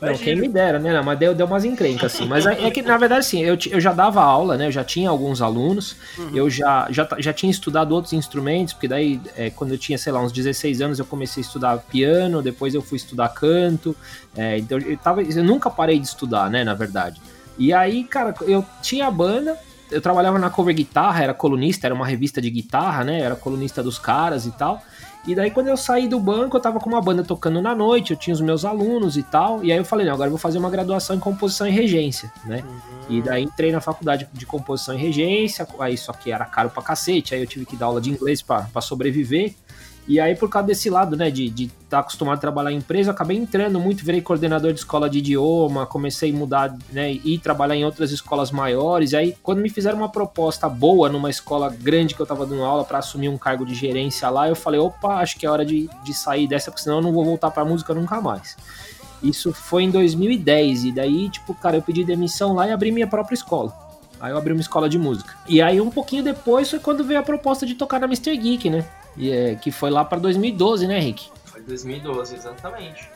Não, 0.00 0.14
quem 0.14 0.36
me 0.36 0.48
dera, 0.48 0.78
né? 0.78 0.92
Não, 0.92 1.02
mas 1.02 1.18
deu, 1.18 1.34
deu 1.34 1.46
umas 1.46 1.64
encrencas, 1.64 2.14
assim. 2.14 2.26
Mas 2.26 2.46
é, 2.46 2.66
é 2.66 2.70
que, 2.70 2.82
na 2.82 2.96
verdade, 2.96 3.20
assim, 3.20 3.42
eu, 3.42 3.58
eu 3.70 3.80
já 3.80 3.92
dava 3.92 4.22
aula, 4.22 4.56
né? 4.56 4.68
Eu 4.68 4.72
já 4.72 4.84
tinha 4.84 5.10
alguns 5.10 5.42
alunos, 5.42 5.96
uhum. 6.16 6.30
eu 6.34 6.48
já, 6.48 6.86
já, 6.90 7.08
já 7.18 7.32
tinha 7.32 7.50
estudado 7.50 7.92
outros 7.92 8.12
instrumentos, 8.12 8.72
porque 8.72 8.86
daí, 8.86 9.20
é, 9.36 9.50
quando 9.50 9.72
eu 9.72 9.78
tinha, 9.78 9.98
sei 9.98 10.12
lá, 10.12 10.20
uns 10.20 10.30
16 10.30 10.80
anos, 10.80 10.98
eu 10.98 11.04
comecei 11.04 11.42
a 11.42 11.46
estudar 11.46 11.78
piano, 11.78 12.40
depois 12.40 12.74
eu 12.74 12.82
fui 12.82 12.96
estudar 12.96 13.28
canto. 13.30 13.96
É, 14.36 14.58
então, 14.58 14.78
eu, 14.78 14.96
tava, 14.96 15.22
eu 15.22 15.44
nunca 15.44 15.68
parei 15.68 15.98
de 15.98 16.06
estudar, 16.06 16.48
né? 16.48 16.62
Na 16.62 16.74
verdade. 16.74 17.20
E 17.58 17.72
aí, 17.72 18.04
cara, 18.04 18.34
eu 18.42 18.64
tinha 18.80 19.08
a 19.08 19.10
banda, 19.10 19.58
eu 19.90 20.00
trabalhava 20.00 20.38
na 20.38 20.48
cover 20.48 20.74
guitarra, 20.74 21.24
era 21.24 21.34
colunista, 21.34 21.88
era 21.88 21.94
uma 21.94 22.06
revista 22.06 22.40
de 22.40 22.50
guitarra, 22.50 23.02
né? 23.02 23.20
Era 23.20 23.34
colunista 23.34 23.82
dos 23.82 23.98
caras 23.98 24.46
e 24.46 24.52
tal. 24.52 24.82
E 25.26 25.34
daí, 25.34 25.50
quando 25.50 25.68
eu 25.68 25.76
saí 25.76 26.08
do 26.08 26.18
banco, 26.18 26.56
eu 26.56 26.60
tava 26.60 26.80
com 26.80 26.88
uma 26.88 27.02
banda 27.02 27.22
tocando 27.22 27.60
na 27.60 27.74
noite, 27.74 28.12
eu 28.12 28.16
tinha 28.16 28.32
os 28.32 28.40
meus 28.40 28.64
alunos 28.64 29.16
e 29.16 29.22
tal. 29.22 29.62
E 29.62 29.70
aí 29.70 29.78
eu 29.78 29.84
falei, 29.84 30.06
não, 30.06 30.14
agora 30.14 30.28
eu 30.28 30.32
vou 30.32 30.38
fazer 30.38 30.58
uma 30.58 30.70
graduação 30.70 31.16
em 31.16 31.18
composição 31.18 31.66
e 31.66 31.70
regência, 31.70 32.32
né? 32.44 32.64
Uhum. 32.66 33.16
E 33.18 33.22
daí 33.22 33.42
entrei 33.42 33.70
na 33.70 33.80
faculdade 33.80 34.28
de 34.32 34.46
composição 34.46 34.94
e 34.94 34.98
regência, 34.98 35.66
aí 35.80 35.98
só 35.98 36.12
que 36.12 36.30
era 36.32 36.44
caro 36.44 36.70
pra 36.70 36.82
cacete, 36.82 37.34
aí 37.34 37.40
eu 37.40 37.46
tive 37.46 37.66
que 37.66 37.76
dar 37.76 37.86
aula 37.86 38.00
de 38.00 38.10
inglês 38.10 38.40
para 38.42 38.80
sobreviver. 38.80 39.54
E 40.08 40.18
aí, 40.18 40.34
por 40.34 40.48
causa 40.48 40.66
desse 40.68 40.88
lado, 40.88 41.14
né, 41.14 41.30
de 41.30 41.44
estar 41.46 41.68
tá 41.90 41.98
acostumado 41.98 42.38
a 42.38 42.40
trabalhar 42.40 42.72
em 42.72 42.78
empresa, 42.78 43.10
eu 43.10 43.14
acabei 43.14 43.36
entrando 43.36 43.78
muito, 43.78 44.02
virei 44.02 44.22
coordenador 44.22 44.72
de 44.72 44.78
escola 44.78 45.08
de 45.08 45.18
idioma, 45.18 45.84
comecei 45.84 46.32
a 46.32 46.34
mudar, 46.34 46.74
né, 46.90 47.12
e 47.12 47.38
trabalhar 47.38 47.76
em 47.76 47.84
outras 47.84 48.10
escolas 48.10 48.50
maiores. 48.50 49.12
E 49.12 49.16
aí, 49.16 49.36
quando 49.42 49.60
me 49.60 49.68
fizeram 49.68 49.98
uma 49.98 50.08
proposta 50.08 50.66
boa 50.66 51.10
numa 51.10 51.28
escola 51.28 51.68
grande 51.68 52.14
que 52.14 52.20
eu 52.20 52.26
tava 52.26 52.46
dando 52.46 52.64
aula 52.64 52.84
para 52.84 52.98
assumir 52.98 53.28
um 53.28 53.36
cargo 53.36 53.66
de 53.66 53.74
gerência 53.74 54.30
lá, 54.30 54.48
eu 54.48 54.56
falei, 54.56 54.80
opa, 54.80 55.16
acho 55.16 55.38
que 55.38 55.44
é 55.44 55.50
hora 55.50 55.64
de, 55.64 55.90
de 56.02 56.14
sair 56.14 56.48
dessa, 56.48 56.70
porque 56.70 56.84
senão 56.84 56.96
eu 56.96 57.02
não 57.02 57.12
vou 57.12 57.22
voltar 57.22 57.50
pra 57.50 57.62
música 57.62 57.92
nunca 57.92 58.18
mais. 58.18 58.56
Isso 59.22 59.52
foi 59.52 59.82
em 59.82 59.90
2010, 59.90 60.84
e 60.84 60.92
daí, 60.92 61.28
tipo, 61.28 61.52
cara, 61.52 61.76
eu 61.76 61.82
pedi 61.82 62.02
demissão 62.02 62.54
lá 62.54 62.66
e 62.66 62.72
abri 62.72 62.90
minha 62.90 63.06
própria 63.06 63.34
escola. 63.34 63.76
Aí 64.18 64.32
eu 64.32 64.38
abri 64.38 64.54
uma 64.54 64.62
escola 64.62 64.88
de 64.88 64.98
música. 64.98 65.34
E 65.46 65.60
aí, 65.60 65.78
um 65.82 65.90
pouquinho 65.90 66.24
depois, 66.24 66.70
foi 66.70 66.78
quando 66.78 67.04
veio 67.04 67.20
a 67.20 67.22
proposta 67.22 67.66
de 67.66 67.74
tocar 67.74 68.00
na 68.00 68.06
Mr. 68.06 68.34
Geek, 68.36 68.70
né? 68.70 68.84
E, 69.18 69.30
é, 69.30 69.54
que 69.56 69.70
foi 69.70 69.90
lá 69.90 70.04
para 70.04 70.18
2012, 70.18 70.86
né, 70.86 70.98
Rick? 70.98 71.28
Foi 71.44 71.60
2012, 71.60 72.36
exatamente. 72.36 73.08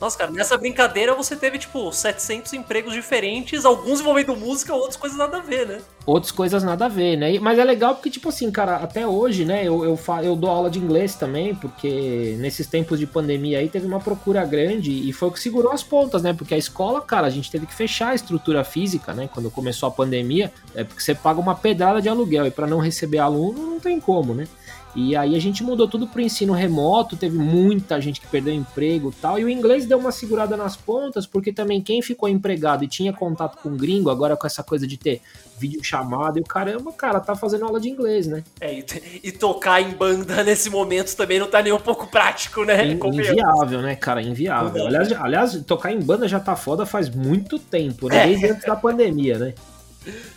Nossa, 0.00 0.16
cara, 0.16 0.30
nessa 0.30 0.56
brincadeira 0.56 1.14
você 1.14 1.36
teve, 1.36 1.58
tipo, 1.58 1.92
700 1.92 2.54
empregos 2.54 2.94
diferentes, 2.94 3.66
alguns 3.66 4.00
envolvendo 4.00 4.34
música, 4.34 4.74
outras 4.74 4.96
coisas 4.96 5.18
nada 5.18 5.36
a 5.36 5.40
ver, 5.40 5.66
né? 5.66 5.78
Outras 6.06 6.32
coisas 6.32 6.64
nada 6.64 6.86
a 6.86 6.88
ver, 6.88 7.18
né? 7.18 7.38
Mas 7.38 7.58
é 7.58 7.64
legal 7.64 7.94
porque, 7.94 8.08
tipo 8.08 8.30
assim, 8.30 8.50
cara, 8.50 8.76
até 8.76 9.06
hoje, 9.06 9.44
né, 9.44 9.62
eu, 9.62 9.84
eu, 9.84 9.98
fa 9.98 10.24
eu 10.24 10.34
dou 10.34 10.48
aula 10.48 10.70
de 10.70 10.78
inglês 10.78 11.14
também, 11.16 11.54
porque 11.54 12.34
nesses 12.38 12.66
tempos 12.66 12.98
de 12.98 13.06
pandemia 13.06 13.58
aí 13.58 13.68
teve 13.68 13.86
uma 13.86 14.00
procura 14.00 14.42
grande 14.46 14.90
e 14.90 15.12
foi 15.12 15.28
o 15.28 15.32
que 15.32 15.38
segurou 15.38 15.70
as 15.70 15.82
pontas, 15.82 16.22
né? 16.22 16.32
Porque 16.32 16.54
a 16.54 16.58
escola, 16.58 17.02
cara, 17.02 17.26
a 17.26 17.30
gente 17.30 17.50
teve 17.50 17.66
que 17.66 17.74
fechar 17.74 18.08
a 18.08 18.14
estrutura 18.14 18.64
física, 18.64 19.12
né? 19.12 19.28
Quando 19.30 19.50
começou 19.50 19.86
a 19.86 19.92
pandemia, 19.92 20.50
é 20.74 20.82
porque 20.82 21.02
você 21.02 21.14
paga 21.14 21.38
uma 21.38 21.54
pedrada 21.54 22.00
de 22.00 22.08
aluguel 22.08 22.46
e 22.46 22.50
para 22.50 22.66
não 22.66 22.78
receber 22.78 23.18
aluno 23.18 23.66
não 23.66 23.78
tem 23.78 24.00
como, 24.00 24.32
né? 24.32 24.48
E 24.94 25.14
aí 25.14 25.36
a 25.36 25.38
gente 25.38 25.62
mudou 25.62 25.86
tudo 25.86 26.06
para 26.06 26.18
o 26.18 26.22
ensino 26.22 26.52
remoto, 26.52 27.16
teve 27.16 27.38
muita 27.38 28.00
gente 28.00 28.20
que 28.20 28.26
perdeu 28.26 28.52
emprego 28.52 29.10
e 29.10 29.20
tal, 29.20 29.38
e 29.38 29.44
o 29.44 29.48
inglês 29.48 29.86
deu 29.86 29.98
uma 29.98 30.10
segurada 30.10 30.56
nas 30.56 30.76
pontas, 30.76 31.26
porque 31.26 31.52
também 31.52 31.80
quem 31.80 32.02
ficou 32.02 32.28
empregado 32.28 32.82
e 32.82 32.88
tinha 32.88 33.12
contato 33.12 33.58
com 33.62 33.76
gringo, 33.76 34.10
agora 34.10 34.36
com 34.36 34.46
essa 34.46 34.64
coisa 34.64 34.86
de 34.86 34.96
ter 34.96 35.20
vídeo 35.56 35.84
chamado, 35.84 36.38
e 36.38 36.40
o 36.40 36.44
caramba, 36.44 36.92
cara, 36.92 37.20
tá 37.20 37.36
fazendo 37.36 37.66
aula 37.66 37.78
de 37.78 37.88
inglês, 37.88 38.26
né? 38.26 38.42
É, 38.60 38.74
e, 38.74 38.84
e 39.22 39.32
tocar 39.32 39.80
em 39.80 39.90
banda 39.90 40.42
nesse 40.44 40.68
momento 40.68 41.14
também 41.14 41.38
não 41.38 41.46
tá 41.46 41.62
nem 41.62 41.72
um 41.72 41.78
pouco 41.78 42.08
prático, 42.08 42.64
né? 42.64 42.84
In, 42.86 42.98
inviável, 43.12 43.80
né, 43.82 43.94
cara? 43.94 44.20
Inviável. 44.20 44.86
Aliás, 44.86 45.12
aliás, 45.12 45.62
tocar 45.64 45.92
em 45.92 46.00
banda 46.00 46.26
já 46.26 46.40
tá 46.40 46.56
foda 46.56 46.84
faz 46.84 47.08
muito 47.08 47.58
tempo, 47.58 48.08
né? 48.08 48.26
Desde 48.26 48.46
é. 48.46 48.50
antes 48.50 48.64
da 48.64 48.74
pandemia, 48.74 49.38
né? 49.38 49.54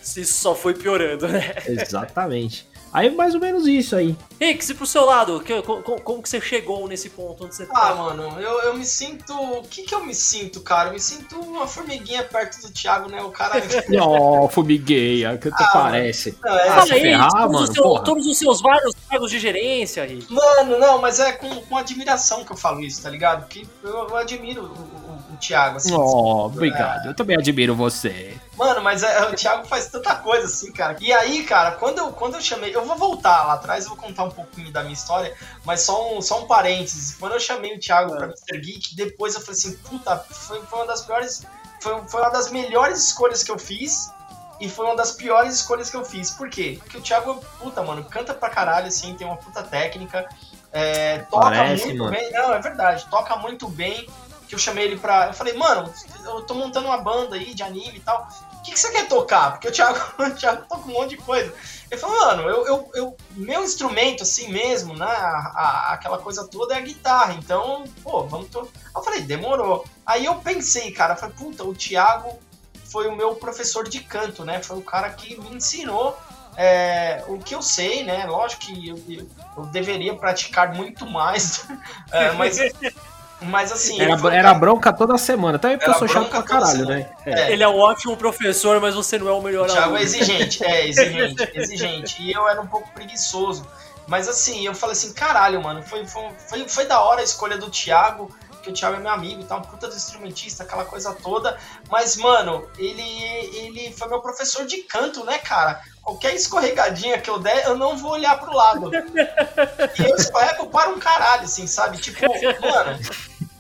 Isso 0.02 0.26
só 0.26 0.54
foi 0.54 0.74
piorando, 0.74 1.28
né? 1.28 1.54
Exatamente. 1.66 2.68
Aí 2.94 3.10
mais 3.10 3.34
ou 3.34 3.42
menos 3.42 3.66
isso 3.66 3.96
aí. 3.96 4.16
Rick, 4.40 4.64
se 4.64 4.76
pro 4.76 4.86
seu 4.86 5.04
lado, 5.06 5.40
que, 5.40 5.62
como, 5.64 5.82
como, 5.82 6.22
que 6.22 6.30
você 6.30 6.40
chegou 6.40 6.88
nesse 6.88 7.10
ponto 7.10 7.46
onde 7.46 7.56
você 7.56 7.66
tá? 7.66 7.90
Ah, 7.90 7.96
mano, 7.96 8.40
eu, 8.40 8.62
eu 8.62 8.74
me 8.76 8.86
sinto. 8.86 9.34
O 9.34 9.64
que 9.64 9.82
que 9.82 9.96
eu 9.96 10.06
me 10.06 10.14
sinto, 10.14 10.62
cara? 10.62 10.90
Eu 10.90 10.94
me 10.94 11.00
sinto 11.00 11.40
uma 11.40 11.66
formiguinha 11.66 12.24
perto 12.24 12.62
do 12.62 12.72
Thiago, 12.72 13.10
né? 13.10 13.22
O 13.24 13.32
cara. 13.32 13.56
Ó, 14.00 14.46
oh, 14.46 14.48
formigueia, 14.50 15.38
que 15.40 15.50
tu 15.50 15.56
ah, 15.58 15.70
parece. 15.74 16.38
Não, 16.44 16.56
é, 16.56 16.70
ah, 16.70 16.86
ferrar, 16.86 17.32
todos, 17.32 17.52
mano, 17.52 17.64
os 17.64 17.70
seu, 17.70 17.84
todos 18.04 18.28
os 18.28 18.38
seus 18.38 18.62
vários 18.62 18.94
cargos 19.10 19.32
de 19.32 19.40
gerência, 19.40 20.06
Rick. 20.06 20.32
Mano, 20.32 20.78
não, 20.78 21.02
mas 21.02 21.20
é 21.20 21.32
com, 21.32 21.50
com 21.62 21.78
admiração 21.78 22.46
que 22.46 22.52
eu 22.52 22.58
falo 22.58 22.80
isso, 22.82 23.02
tá 23.02 23.10
ligado? 23.10 23.42
Porque 23.46 23.66
eu, 23.84 24.08
eu 24.10 24.16
admiro 24.16 24.62
o, 24.62 24.66
o, 24.66 25.34
o 25.34 25.38
Thiago, 25.38 25.78
assim. 25.78 25.94
Oh, 25.96 26.46
assim, 26.46 26.58
obrigado. 26.58 27.08
É... 27.08 27.10
Eu 27.10 27.16
também 27.16 27.38
admiro 27.38 27.74
você. 27.74 28.38
Mano, 28.56 28.82
mas 28.82 29.02
é, 29.02 29.30
o 29.30 29.36
Thiago 29.36 29.66
faz 29.66 29.88
tanta 29.88 30.16
coisa 30.16 30.46
assim, 30.46 30.72
cara. 30.72 30.96
E 31.02 31.12
aí, 31.12 31.44
cara, 31.44 31.72
quando 31.72 31.98
eu, 31.98 32.12
quando 32.12 32.36
eu 32.36 32.42
chamei. 32.42 32.76
Eu 32.76 32.86
vou 32.86 32.96
voltar 32.96 33.48
lá 33.48 33.54
atrás, 33.54 33.86
eu 33.86 33.90
vou 33.90 33.98
contar 33.98 34.24
um 34.26 34.30
pouquinho 34.30 34.72
da 34.72 34.82
minha 34.82 34.94
história, 34.94 35.36
mas 35.66 35.82
só 35.82 36.16
um, 36.16 36.22
só 36.22 36.44
um 36.44 36.48
parênteses. 36.48 37.16
Quando 37.16 37.34
eu 37.34 37.40
chamei 37.40 37.76
o 37.76 37.80
Thiago 37.80 38.14
é. 38.14 38.18
pra 38.18 38.26
Mr. 38.28 38.60
Geek, 38.60 38.96
depois 38.96 39.34
eu 39.34 39.42
falei 39.42 39.60
assim, 39.60 39.76
puta, 39.78 40.18
foi, 40.18 40.62
foi 40.62 40.80
uma 40.80 40.88
das 40.88 41.02
piores. 41.02 41.44
Foi, 41.80 42.02
foi 42.08 42.22
uma 42.22 42.30
das 42.30 42.52
melhores 42.52 43.00
escolhas 43.00 43.44
que 43.44 43.52
eu 43.52 43.58
fiz. 43.58 44.12
E 44.60 44.70
foi 44.70 44.86
uma 44.86 44.96
das 44.96 45.12
piores 45.12 45.56
escolhas 45.56 45.90
que 45.90 45.98
eu 45.98 46.06
fiz. 46.06 46.30
Por 46.30 46.48
quê? 46.48 46.80
Porque 46.82 46.98
o 46.98 47.02
Thiago, 47.02 47.44
puta, 47.60 47.82
mano, 47.82 48.06
canta 48.06 48.34
pra 48.34 48.50
caralho, 48.50 48.88
assim, 48.88 49.16
tem 49.16 49.26
uma 49.26 49.36
puta 49.36 49.64
técnica. 49.64 50.30
É, 50.72 51.20
toca 51.30 51.46
Parece, 51.46 51.86
muito 51.86 52.04
mano. 52.04 52.12
bem. 52.12 52.32
Não, 52.32 52.54
é 52.54 52.60
verdade, 52.60 53.06
toca 53.10 53.36
muito 53.36 53.68
bem 53.68 54.08
que 54.54 54.56
eu 54.56 54.60
chamei 54.60 54.86
ele 54.86 54.98
pra. 54.98 55.28
Eu 55.28 55.34
falei, 55.34 55.54
mano, 55.54 55.92
eu 56.26 56.42
tô 56.44 56.54
montando 56.54 56.88
uma 56.88 57.00
banda 57.00 57.36
aí 57.36 57.54
de 57.56 57.64
anime 57.64 57.98
e 57.98 58.00
tal. 58.00 58.28
O 58.54 58.62
que, 58.62 58.72
que 58.72 58.80
você 58.80 58.92
quer 58.92 59.08
tocar? 59.08 59.52
Porque 59.52 59.68
o 59.68 59.72
Thiago, 59.72 60.00
o 60.22 60.32
Thiago 60.32 60.66
toca 60.68 60.88
um 60.88 60.94
monte 60.94 61.12
de 61.12 61.18
coisa. 61.18 61.52
Ele 61.90 62.00
falou, 62.00 62.20
mano, 62.20 62.44
eu, 62.44 62.68
eu, 62.68 62.92
eu 62.94 63.18
meu 63.32 63.64
instrumento 63.64 64.22
assim 64.22 64.50
mesmo, 64.50 64.96
né? 64.96 65.06
A, 65.06 65.54
a, 65.56 65.94
aquela 65.94 66.20
coisa 66.20 66.48
toda 66.48 66.76
é 66.76 66.78
a 66.78 66.82
guitarra. 66.82 67.34
Então, 67.34 67.86
pô, 68.04 68.24
vamos. 68.24 68.50
To... 68.50 68.70
Eu 68.96 69.04
falei, 69.04 69.22
demorou. 69.22 69.84
Aí 70.06 70.26
eu 70.26 70.36
pensei, 70.36 70.92
cara, 70.92 71.16
falei, 71.16 71.36
puta, 71.36 71.64
o 71.64 71.74
Thiago 71.74 72.40
foi 72.86 73.08
o 73.08 73.16
meu 73.16 73.36
professor 73.36 73.90
de 73.90 74.02
canto, 74.02 74.46
né? 74.46 74.62
Foi 74.62 74.78
o 74.78 74.84
cara 74.84 75.10
que 75.10 75.40
me 75.42 75.56
ensinou 75.56 76.16
é, 76.56 77.24
o 77.28 77.40
que 77.40 77.56
eu 77.56 77.62
sei, 77.62 78.04
né? 78.04 78.26
Lógico 78.28 78.62
que 78.62 78.88
eu, 78.88 79.04
eu, 79.10 79.28
eu 79.58 79.66
deveria 79.66 80.16
praticar 80.16 80.76
muito 80.76 81.08
mais, 81.08 81.68
é, 82.12 82.32
mas 82.34 82.58
mas 83.46 83.72
assim. 83.72 84.00
Era, 84.00 84.18
foi... 84.18 84.36
era 84.36 84.54
bronca 84.54 84.94
toda 84.94 85.18
semana. 85.18 85.60
Também 85.60 85.78
porque 85.78 85.92
eu 85.92 85.96
sou 85.96 86.08
chato 86.08 86.30
pra 86.30 86.44
caralho, 86.44 86.86
né? 86.86 87.10
É. 87.26 87.52
Ele 87.52 87.64
é 87.64 87.68
um 87.68 87.78
ótimo 87.78 88.16
professor, 88.16 88.80
mas 88.80 88.96
você 88.96 89.18
não 89.18 89.28
é 89.28 89.32
o 89.32 89.42
melhor 89.42 89.70
o 89.70 89.72
Thiago 89.72 89.96
é 89.96 90.02
exigente, 90.02 90.64
é, 90.64 90.88
exigente, 90.88 91.52
exigente. 91.54 92.22
E 92.22 92.32
eu 92.32 92.48
era 92.48 92.62
um 92.62 92.68
pouco 92.68 92.92
preguiçoso. 92.94 93.66
Mas 94.08 94.28
assim, 94.28 94.66
eu 94.66 94.76
falei 94.76 94.94
assim, 94.94 95.14
caralho, 95.14 95.62
mano, 95.62 95.82
foi, 95.82 96.06
foi, 96.06 96.30
foi, 96.50 96.68
foi 96.68 96.86
da 96.86 97.00
hora 97.02 97.22
a 97.22 97.24
escolha 97.24 97.58
do 97.58 97.70
Thiago, 97.70 98.30
que 98.64 98.70
o 98.70 98.74
Thiago 98.74 98.96
é 98.96 99.00
meu 99.00 99.12
amigo, 99.12 99.44
tá 99.44 99.58
um 99.58 99.62
puta 99.62 99.88
do 99.88 99.96
instrumentista, 99.96 100.64
aquela 100.64 100.86
coisa 100.86 101.14
toda. 101.14 101.58
Mas, 101.90 102.16
mano, 102.16 102.68
ele, 102.78 103.24
ele 103.54 103.94
foi 103.94 104.08
meu 104.08 104.22
professor 104.22 104.66
de 104.66 104.78
canto, 104.84 105.24
né, 105.26 105.38
cara? 105.38 105.82
Qualquer 106.02 106.34
escorregadinha 106.34 107.20
que 107.20 107.30
eu 107.30 107.40
der, 107.40 107.66
eu 107.66 107.78
não 107.78 107.98
vou 107.98 108.12
olhar 108.12 108.40
pro 108.40 108.54
lado. 108.54 108.92
E 108.94 110.10
eu 110.10 110.16
escorrego 110.16 110.68
para 110.68 110.90
um 110.90 111.00
caralho, 111.00 111.44
assim, 111.44 111.68
sabe? 111.68 111.98
Tipo, 111.98 112.22
mano. 112.62 113.00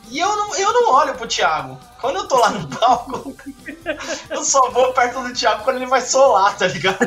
E 0.09 0.19
eu 0.19 0.35
não, 0.35 0.55
eu 0.55 0.73
não 0.73 0.93
olho 0.93 1.15
pro 1.15 1.27
Thiago. 1.27 1.79
Quando 2.03 2.17
eu 2.17 2.27
tô 2.27 2.37
lá 2.37 2.49
no 2.49 2.67
palco, 2.67 3.33
eu 4.29 4.43
só 4.43 4.69
vou 4.71 4.91
perto 4.91 5.23
do 5.23 5.31
Thiago 5.31 5.63
quando 5.63 5.77
ele 5.77 5.85
vai 5.85 6.01
solar, 6.01 6.53
tá 6.57 6.67
ligado? 6.67 6.97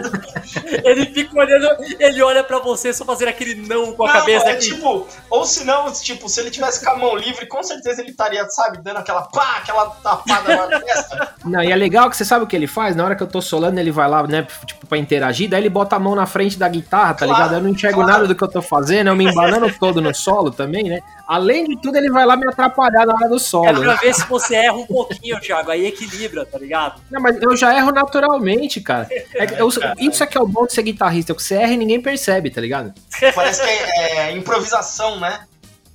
Ele 0.83 1.05
fica 1.13 1.39
olhando, 1.39 1.69
ele 2.01 2.23
olha 2.23 2.43
pra 2.43 2.61
você 2.61 2.95
só 2.95 3.05
fazer 3.05 3.29
aquele 3.29 3.57
não 3.57 3.93
com 3.93 4.05
a 4.05 4.07
não, 4.07 4.21
cabeça. 4.21 4.47
É 4.47 4.53
aqui. 4.53 4.71
tipo, 4.71 5.07
ou 5.29 5.45
se 5.45 5.65
não, 5.65 5.93
tipo, 5.93 6.31
se 6.31 6.41
ele 6.41 6.51
tivesse 6.51 6.83
com 6.83 6.93
a 6.93 6.97
mão 6.97 7.15
livre, 7.15 7.45
com 7.45 7.63
certeza 7.63 8.01
ele 8.01 8.13
estaria, 8.13 8.49
sabe, 8.49 8.79
dando 8.79 8.97
aquela 8.97 9.25
pá, 9.25 9.59
aquela 9.59 9.85
tapada 9.91 10.67
na 10.67 10.81
testa. 10.81 11.35
Não, 11.45 11.63
e 11.63 11.71
é 11.71 11.77
legal 11.77 12.09
que 12.09 12.17
você 12.17 12.25
sabe 12.25 12.45
o 12.45 12.47
que 12.47 12.57
ele 12.57 12.67
faz? 12.67 12.97
Na 12.97 13.05
hora 13.05 13.15
que 13.15 13.23
eu 13.23 13.27
tô 13.27 13.43
solando, 13.43 13.79
ele 13.79 13.91
vai 13.91 14.09
lá, 14.09 14.27
né, 14.27 14.47
tipo, 14.65 14.87
pra 14.87 14.97
interagir, 14.97 15.51
daí 15.51 15.61
ele 15.61 15.69
bota 15.69 15.97
a 15.97 15.99
mão 15.99 16.15
na 16.15 16.25
frente 16.25 16.59
da 16.59 16.71
guitarra, 16.71 17.13
tá 17.13 17.27
claro, 17.27 17.43
ligado? 17.43 17.55
Eu 17.57 17.63
não 17.63 17.69
enxergo 17.69 17.97
claro. 17.97 18.13
nada 18.13 18.27
do 18.27 18.35
que 18.35 18.43
eu 18.43 18.49
tô 18.49 18.63
fazendo, 18.63 19.09
eu 19.09 19.15
me 19.15 19.27
embanando 19.27 19.71
todo 19.79 20.01
no 20.01 20.15
solo 20.15 20.51
também, 20.51 20.85
né? 20.85 21.01
Além 21.29 21.65
de 21.67 21.77
tudo, 21.83 21.99
ele 21.99 22.11
vai 22.11 22.25
lá 22.25 22.35
me 22.35 22.49
atrapalhar 22.49 23.05
na 23.05 23.13
hora 23.13 23.29
do 23.29 23.39
solo. 23.39 23.65
Quero 23.65 23.83
pra 23.83 23.95
ver 23.97 24.15
se 24.15 24.25
você 24.27 24.55
erra 24.55 24.77
um 24.77 24.86
pouquinho, 24.87 25.41
Thiago, 25.41 25.71
aí 25.71 25.87
equilibra, 25.87 26.45
tá 26.47 26.59
ligado? 26.59 27.01
Não, 27.11 27.21
mas 27.21 27.41
eu 27.41 27.57
já 27.57 27.77
erro 27.77 27.93
naturalmente, 27.93 28.81
cara. 28.81 29.09
É, 29.37 29.61
eu, 29.61 29.69
isso 29.99 30.23
é 30.23 30.27
que 30.27 30.39
é 30.39 30.41
o 30.41 30.47
bom 30.47 30.67
de 30.67 30.73
ser 30.73 30.83
guitarrista, 30.83 31.35
que 31.35 31.43
você 31.43 31.57
erra 31.57 31.73
e 31.73 31.77
ninguém 31.77 32.01
percebe, 32.01 32.49
tá 32.49 32.61
ligado? 32.61 32.95
Parece 33.35 33.63
que 33.63 33.69
é, 33.69 34.29
é 34.29 34.33
improvisação, 34.33 35.21
né? 35.21 35.47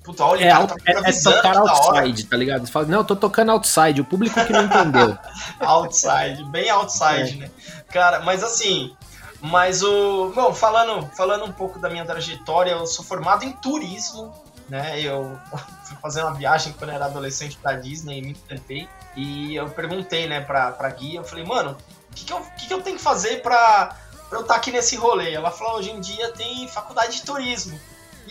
Puta, 0.04 0.24
olha, 0.24 0.46
é, 0.46 0.50
cara, 0.50 0.68
tá 0.68 0.76
é, 0.86 1.10
é 1.10 1.22
tocar 1.22 1.58
outside, 1.58 2.26
tá 2.26 2.38
ligado? 2.38 2.66
Você 2.66 2.72
fala, 2.72 2.86
não, 2.88 3.00
eu 3.00 3.04
tô 3.04 3.16
tocando 3.16 3.52
outside, 3.52 4.02
o 4.02 4.06
público 4.06 4.44
que 4.46 4.52
não 4.52 4.66
entendeu. 4.66 5.18
outside, 5.62 6.44
bem 6.52 6.70
outside, 6.70 7.34
é. 7.34 7.36
né? 7.38 7.52
Cara, 7.90 8.20
mas 8.20 8.44
assim, 8.44 8.96
mas 9.42 9.82
o. 9.82 10.32
Bom, 10.36 10.54
falando, 10.54 11.08
falando 11.16 11.46
um 11.46 11.52
pouco 11.52 11.80
da 11.80 11.90
minha 11.90 12.06
trajetória, 12.06 12.72
eu 12.72 12.86
sou 12.86 13.04
formado 13.04 13.44
em 13.44 13.52
turismo, 13.54 14.34
né? 14.70 15.00
Eu 15.02 15.40
fui 15.86 15.98
fazer 15.98 16.22
uma 16.22 16.34
viagem 16.34 16.74
quando 16.74 16.92
era 16.92 17.06
adolescente 17.06 17.58
pra 17.58 17.74
Disney 17.74 18.20
e 18.20 18.22
me 18.22 18.32
encantei. 18.32 18.88
E 19.16 19.56
eu 19.56 19.70
perguntei, 19.70 20.28
né, 20.28 20.42
pra, 20.42 20.72
pra 20.72 20.90
guia, 20.90 21.20
eu 21.20 21.24
falei, 21.24 21.46
mano, 21.46 21.78
o 22.10 22.16
que, 22.16 22.26
que, 22.26 22.34
eu, 22.34 22.42
que, 22.58 22.68
que 22.68 22.74
eu 22.74 22.82
tenho 22.82 22.98
que 22.98 23.04
fazer 23.04 23.42
pra, 23.42 23.96
pra 24.30 24.40
eu 24.40 24.42
estar 24.42 24.54
tá 24.54 24.60
aqui 24.60 24.72
nesse 24.72 24.96
rolê? 24.96 25.34
Ela 25.34 25.52
falou, 25.52 25.78
hoje 25.78 25.92
em 25.92 26.00
dia 26.00 26.32
tem 26.32 26.68
faculdade 26.68 27.18
de 27.18 27.24
turismo. 27.24 27.80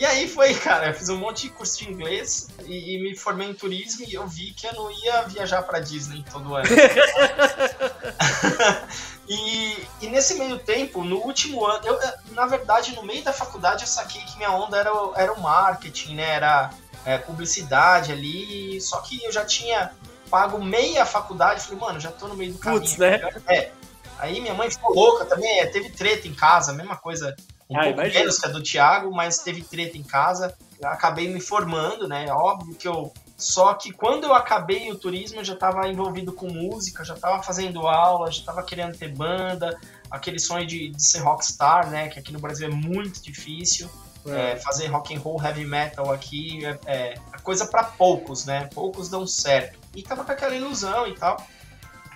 E 0.01 0.05
aí 0.05 0.27
foi, 0.27 0.53
cara, 0.57 0.87
eu 0.87 0.93
fiz 0.95 1.09
um 1.09 1.17
monte 1.17 1.43
de 1.43 1.49
curso 1.49 1.77
de 1.77 1.87
inglês 1.87 2.47
e, 2.65 2.95
e 2.95 3.03
me 3.03 3.15
formei 3.15 3.47
em 3.47 3.53
turismo 3.53 4.03
e 4.07 4.15
eu 4.15 4.27
vi 4.27 4.51
que 4.51 4.65
eu 4.65 4.73
não 4.73 4.91
ia 4.91 5.21
viajar 5.27 5.61
para 5.61 5.79
Disney 5.79 6.25
todo 6.31 6.55
ano. 6.55 6.65
e, 9.29 9.77
e, 10.01 10.07
nesse 10.07 10.33
meio 10.39 10.57
tempo, 10.57 11.03
no 11.03 11.17
último 11.17 11.63
ano, 11.63 11.85
eu, 11.85 11.99
na 12.31 12.47
verdade, 12.47 12.95
no 12.95 13.03
meio 13.03 13.23
da 13.23 13.31
faculdade 13.31 13.83
eu 13.83 13.87
saquei 13.87 14.23
que 14.23 14.37
minha 14.37 14.51
onda 14.51 14.75
era, 14.75 14.89
era 15.15 15.33
o 15.33 15.39
marketing, 15.39 16.15
né? 16.15 16.31
Era 16.31 16.71
é, 17.05 17.19
publicidade 17.19 18.11
ali, 18.11 18.81
só 18.81 19.01
que 19.01 19.23
eu 19.23 19.31
já 19.31 19.45
tinha 19.45 19.91
pago 20.31 20.57
meia 20.63 21.05
faculdade, 21.05 21.61
falei, 21.61 21.79
mano, 21.79 21.99
já 21.99 22.11
tô 22.11 22.27
no 22.27 22.35
meio 22.35 22.53
do 22.53 22.57
caminho. 22.57 22.81
Putz, 22.81 22.97
né? 22.97 23.21
É. 23.47 23.69
Aí 24.17 24.41
minha 24.41 24.55
mãe 24.55 24.71
ficou 24.71 24.95
louca 24.95 25.25
também, 25.25 25.59
é, 25.59 25.67
teve 25.67 25.91
treta 25.91 26.27
em 26.27 26.33
casa, 26.33 26.73
mesma 26.73 26.97
coisa 26.97 27.35
Um 27.71 27.79
ah, 27.79 27.83
pouco 27.85 28.01
menos 28.01 28.37
que 28.37 28.45
a 28.45 28.51
do 28.51 28.61
Thiago, 28.61 29.11
mas 29.13 29.39
teve 29.39 29.63
treta 29.63 29.97
em 29.97 30.03
casa. 30.03 30.53
Eu 30.77 30.89
acabei 30.89 31.29
me 31.29 31.39
formando, 31.39 32.05
né? 32.05 32.25
Óbvio 32.29 32.75
que 32.75 32.85
eu. 32.85 33.13
Só 33.37 33.73
que 33.73 33.91
quando 33.91 34.25
eu 34.25 34.33
acabei 34.33 34.91
o 34.91 34.95
turismo, 34.95 35.39
eu 35.39 35.43
já 35.43 35.53
estava 35.53 35.87
envolvido 35.87 36.33
com 36.33 36.47
música, 36.51 37.03
já 37.05 37.13
estava 37.13 37.41
fazendo 37.41 37.87
aula, 37.87 38.29
já 38.29 38.41
estava 38.41 38.61
querendo 38.61 38.95
ter 38.95 39.07
banda, 39.07 39.79
aquele 40.11 40.37
sonho 40.37 40.67
de, 40.67 40.89
de 40.89 41.01
ser 41.01 41.19
rockstar, 41.19 41.89
né? 41.89 42.09
Que 42.09 42.19
aqui 42.19 42.33
no 42.33 42.39
Brasil 42.39 42.67
é 42.67 42.71
muito 42.71 43.23
difícil. 43.23 43.89
É. 44.25 44.51
É, 44.51 44.55
fazer 44.57 44.85
rock 44.87 45.15
and 45.15 45.19
roll, 45.19 45.43
heavy 45.43 45.65
metal 45.65 46.11
aqui 46.11 46.63
é, 46.63 46.77
é 46.85 47.13
coisa 47.41 47.65
para 47.65 47.85
poucos, 47.85 48.45
né? 48.45 48.69
Poucos 48.73 49.09
dão 49.09 49.25
certo. 49.25 49.79
E 49.95 50.03
tava 50.03 50.23
com 50.23 50.31
aquela 50.31 50.53
ilusão 50.53 51.07
e 51.07 51.15
tal. 51.15 51.43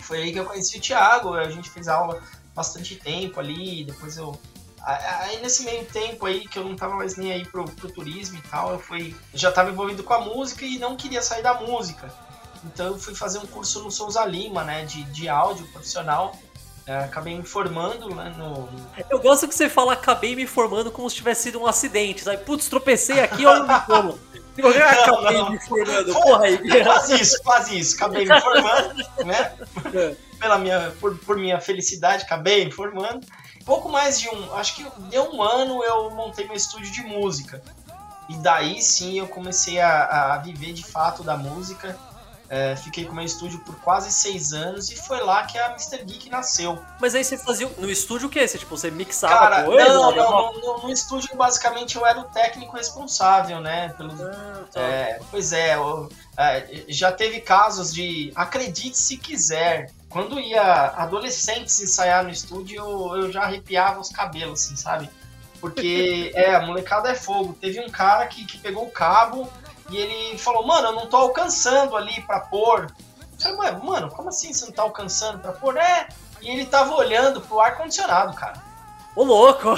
Foi 0.02 0.22
aí 0.22 0.32
que 0.32 0.38
eu 0.38 0.46
conheci 0.46 0.78
o 0.78 0.82
Thiago, 0.82 1.34
a 1.34 1.50
gente 1.50 1.70
fez 1.70 1.88
aula 1.88 2.22
bastante 2.54 2.96
tempo 2.96 3.40
ali, 3.40 3.84
depois 3.86 4.18
eu 4.18 4.40
Aí 4.86 5.42
nesse 5.42 5.64
meio 5.64 5.84
tempo 5.86 6.28
aí 6.28 6.48
que 6.48 6.60
eu 6.60 6.64
não 6.64 6.76
tava 6.76 6.96
mais 6.96 7.18
nem 7.18 7.34
aí 7.34 7.44
pro, 7.44 7.66
pro 7.66 7.92
turismo 7.92 8.38
e 8.38 8.42
tal, 8.44 8.72
eu 8.72 8.80
fui. 8.80 9.16
Já 9.34 9.52
tava 9.52 9.72
envolvido 9.72 10.04
com 10.04 10.14
a 10.14 10.22
música 10.22 10.64
e 10.64 10.78
não 10.78 10.96
queria 10.96 11.24
sair 11.24 11.42
da 11.42 11.56
música. 11.56 12.14
Então 12.64 12.88
eu 12.88 12.98
fui 13.00 13.16
fazer 13.16 13.40
um 13.40 13.48
curso 13.48 13.82
no 13.82 13.90
Souza 13.90 14.24
Lima, 14.26 14.64
né? 14.64 14.86
De, 14.86 15.04
de 15.06 15.28
áudio 15.28 15.66
profissional. 15.68 16.38
É, 16.88 17.00
acabei 17.00 17.36
me 17.36 17.44
formando 17.44 18.14
né, 18.14 18.32
no. 18.38 18.70
Eu 19.10 19.20
gosto 19.20 19.48
que 19.48 19.56
você 19.56 19.68
fala 19.68 19.94
acabei 19.94 20.36
me 20.36 20.46
formando 20.46 20.92
como 20.92 21.10
se 21.10 21.16
tivesse 21.16 21.44
sido 21.44 21.60
um 21.60 21.66
acidente, 21.66 22.22
sabe? 22.22 22.44
Putz, 22.44 22.70
tropecei 22.70 23.20
aqui, 23.22 23.44
olha 23.44 23.64
o 23.64 23.86
como. 23.88 24.20
Eu 24.56 24.70
acabei 24.70 25.50
me 25.50 25.60
formando, 25.62 26.14
porra 26.14 26.46
aí. 26.46 26.84
Quase 26.84 27.20
isso, 27.20 27.42
quase 27.44 27.80
isso. 27.80 27.96
Acabei 27.96 28.26
me 28.26 28.40
formando, 28.40 29.04
né? 29.26 29.54
É. 29.96 30.16
Pela 30.40 30.58
minha, 30.58 30.94
por, 31.00 31.18
por 31.20 31.38
minha 31.38 31.60
felicidade, 31.62 32.24
acabei 32.24 32.66
me 32.66 32.72
formando. 32.72 33.26
Pouco 33.66 33.90
mais 33.90 34.20
de 34.20 34.30
um, 34.30 34.54
acho 34.56 34.76
que 34.76 34.86
deu 35.10 35.34
um 35.34 35.42
ano 35.42 35.84
eu 35.84 36.12
montei 36.12 36.46
meu 36.46 36.56
estúdio 36.56 36.92
de 36.92 37.02
música. 37.02 37.64
E 38.30 38.36
daí 38.38 38.82
sim 38.82 39.20
eu 39.20 39.28
comecei 39.28 39.80
a, 39.80 40.34
a 40.34 40.38
viver 40.38 40.74
de 40.74 40.84
fato 40.84 41.24
da 41.24 41.36
música. 41.36 41.98
É, 42.48 42.76
fiquei 42.76 43.06
com 43.06 43.14
meu 43.16 43.26
estúdio 43.26 43.60
por 43.62 43.76
quase 43.78 44.12
seis 44.12 44.54
anos 44.54 44.92
e 44.92 44.96
foi 44.96 45.20
lá 45.20 45.44
que 45.46 45.58
a 45.58 45.72
Mr. 45.72 46.04
Geek 46.06 46.30
nasceu. 46.30 46.80
Mas 47.02 47.16
aí 47.16 47.24
você 47.24 47.40
fazia 47.40 47.68
no 47.80 47.90
estúdio 47.90 48.28
o 48.28 48.30
quê? 48.30 48.48
Você, 48.48 48.60
tipo, 48.60 48.78
você 48.78 48.92
mixava 48.92 49.34
Cara, 49.34 49.64
coisa? 49.64 49.90
Não, 49.90 50.16
não, 50.16 50.54
no, 50.54 50.60
no, 50.60 50.84
no, 50.84 50.92
estúdio 50.92 51.36
basicamente 51.36 51.96
eu 51.96 52.06
era 52.06 52.20
o 52.20 52.26
técnico 52.26 52.78
responsável, 52.78 53.60
né? 53.60 53.90
Pelo, 53.98 54.12
ah, 54.24 54.64
tá. 54.72 54.80
é, 54.80 55.20
pois 55.32 55.54
é, 55.54 55.76
eu, 55.76 56.08
é, 56.38 56.84
já 56.88 57.12
teve 57.12 57.40
casos 57.40 57.94
de, 57.94 58.32
acredite 58.36 58.98
se 58.98 59.18
quiser, 59.18 59.92
quando 60.10 60.40
ia 60.40 60.88
adolescentes 60.96 61.80
ensaiar 61.82 62.24
no 62.24 62.30
estúdio, 62.30 62.78
eu, 62.78 63.24
eu 63.24 63.32
já 63.32 63.44
arrepiava 63.44 64.00
os 64.00 64.10
cabelos, 64.10 64.64
assim, 64.64 64.76
sabe? 64.76 65.10
Porque, 65.60 66.32
é, 66.36 66.56
a 66.56 66.62
molecada 66.62 67.10
é 67.10 67.16
fogo. 67.16 67.58
Teve 67.60 67.80
um 67.80 67.90
cara 67.90 68.26
que, 68.28 68.46
que 68.46 68.58
pegou 68.58 68.86
o 68.86 68.92
cabo 68.92 69.50
e 69.90 69.98
ele 69.98 70.38
falou, 70.38 70.66
mano, 70.66 70.90
eu 70.90 70.94
não 70.94 71.08
tô 71.08 71.18
alcançando 71.18 71.96
ali 71.96 72.22
pra 72.22 72.40
pôr. 72.40 72.94
Eu 73.46 73.56
falei, 73.56 73.72
mano, 73.72 74.10
como 74.10 74.30
assim 74.30 74.54
você 74.54 74.66
não 74.66 74.72
tá 74.72 74.82
alcançando 74.84 75.40
pra 75.40 75.52
pôr? 75.52 75.78
É, 75.78 76.08
e 76.42 76.50
ele 76.50 76.66
tava 76.66 76.94
olhando 76.96 77.42
pro 77.42 77.60
ar-condicionado, 77.60 78.34
cara. 78.36 78.62
Ô 79.16 79.24
louco! 79.24 79.70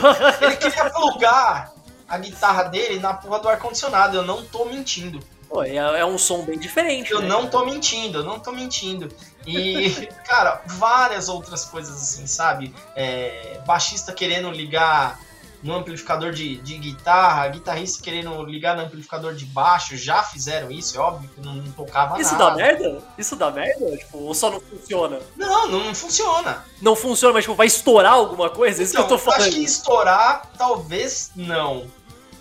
Ele 0.42 0.56
queria 0.56 0.90
plugar 0.90 1.72
a 2.08 2.18
guitarra 2.18 2.64
dele 2.64 3.00
na 3.00 3.14
porra 3.14 3.40
do 3.40 3.50
ar-condicionado, 3.50 4.18
eu 4.18 4.24
não 4.24 4.44
tô 4.46 4.66
mentindo. 4.66 5.20
Pô, 5.50 5.64
é, 5.64 5.76
é, 5.76 6.06
um 6.06 6.18
som 6.18 6.44
bem 6.44 6.60
diferente. 6.60 7.12
Eu 7.12 7.22
né? 7.22 7.28
não 7.28 7.48
tô 7.48 7.66
mentindo, 7.66 8.20
eu 8.20 8.24
não 8.24 8.40
tô 8.40 8.52
mentindo. 8.52 9.10
E, 9.46 10.08
cara, 10.28 10.62
várias 10.66 11.30
outras 11.30 11.66
coisas 11.66 11.96
assim, 11.96 12.28
sabe? 12.28 12.74
É, 12.96 13.62
baixista 13.66 14.12
querendo 14.12 14.52
ligar 14.52 15.20
no 15.64 15.76
amplificador 15.76 16.32
de, 16.32 16.58
de 16.58 16.78
guitarra, 16.78 17.48
guitarrista 17.48 18.04
querendo 18.04 18.44
ligar 18.44 18.76
no 18.76 18.84
amplificador 18.84 19.34
de 19.34 19.46
baixo, 19.46 19.98
já 19.98 20.22
fizeram 20.22 20.70
isso, 20.70 20.98
é 20.98 21.00
óbvio 21.00 21.30
que 21.30 21.42
não, 21.42 21.56
não 21.56 21.72
tocava 21.72 22.20
isso 22.22 22.38
nada. 22.38 22.44
Isso 22.44 22.50
dá 22.50 22.56
merda? 22.56 23.04
Isso 23.18 23.36
dá 23.36 23.52
merda? 23.52 23.98
Tipo, 23.98 24.18
ou 24.20 24.34
só 24.34 24.52
não 24.52 24.62
funciona? 24.62 25.20
Não, 25.36 25.68
não, 25.68 25.84
não 25.86 25.96
funciona. 25.96 26.64
Não 26.82 26.96
funciona, 26.96 27.34
mas 27.34 27.44
tipo, 27.44 27.56
vai 27.56 27.68
estourar 27.68 28.14
alguma 28.14 28.50
coisa? 28.50 28.84
Isso 28.84 28.94
então, 28.94 29.08
que 29.08 29.14
eu 29.14 29.18
tô 29.18 29.22
então, 29.22 29.34
falando. 29.34 29.48
Acho 29.48 29.58
que 29.58 29.64
estourar, 29.64 30.50
talvez 30.58 31.32
não. 31.36 31.88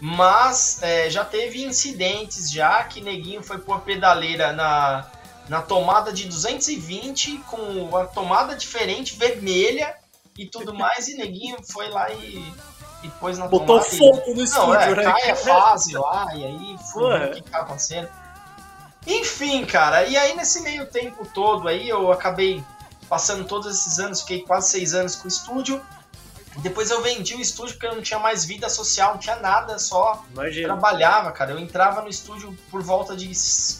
Mas 0.00 0.82
é, 0.82 1.08
já 1.08 1.24
teve 1.24 1.64
incidentes 1.64 2.50
já 2.50 2.84
que 2.84 3.00
neguinho 3.00 3.42
foi 3.42 3.58
pôr 3.58 3.80
pedaleira 3.80 4.52
na, 4.52 5.06
na 5.48 5.62
tomada 5.62 6.12
de 6.12 6.26
220 6.26 7.38
com 7.48 7.96
a 7.96 8.04
tomada 8.04 8.54
diferente, 8.54 9.16
vermelha 9.16 9.94
e 10.36 10.46
tudo 10.46 10.72
mais, 10.74 11.08
e 11.08 11.16
neguinho 11.16 11.56
foi 11.62 11.88
lá 11.88 12.10
e, 12.10 12.52
e 13.02 13.08
pôs 13.20 13.38
na 13.38 13.46
Botou 13.46 13.80
tomada. 13.80 13.90
Botou 13.90 14.14
fogo 14.14 14.34
no 14.34 14.42
estúdio, 14.42 14.74
é, 14.74 14.94
né? 14.96 15.02
Cai 15.02 15.30
a 15.30 15.36
fase 15.36 15.94
lá, 15.94 16.26
e 16.34 16.44
aí 16.44 16.76
foi 16.92 17.28
o 17.28 17.30
que 17.32 17.42
tá 17.42 17.58
acontecendo. 17.60 18.08
Enfim, 19.06 19.64
cara, 19.64 20.04
e 20.04 20.16
aí 20.16 20.34
nesse 20.36 20.60
meio 20.60 20.84
tempo 20.86 21.24
todo 21.32 21.68
aí 21.68 21.88
eu 21.88 22.10
acabei 22.10 22.62
passando 23.08 23.44
todos 23.44 23.72
esses 23.72 23.98
anos, 23.98 24.20
fiquei 24.20 24.42
quase 24.42 24.70
seis 24.70 24.94
anos 24.94 25.14
com 25.14 25.24
o 25.24 25.28
estúdio. 25.28 25.80
Depois 26.58 26.90
eu 26.90 27.02
vendi 27.02 27.34
o 27.34 27.40
estúdio 27.40 27.74
porque 27.74 27.86
eu 27.86 27.94
não 27.94 28.02
tinha 28.02 28.18
mais 28.18 28.44
vida 28.44 28.68
social, 28.68 29.12
não 29.12 29.20
tinha 29.20 29.36
nada, 29.36 29.78
só 29.78 30.24
Imagina. 30.32 30.68
trabalhava, 30.68 31.30
cara. 31.32 31.52
Eu 31.52 31.58
entrava 31.58 32.02
no 32.02 32.08
estúdio 32.08 32.56
por 32.70 32.82
volta 32.82 33.14
de 33.16 33.30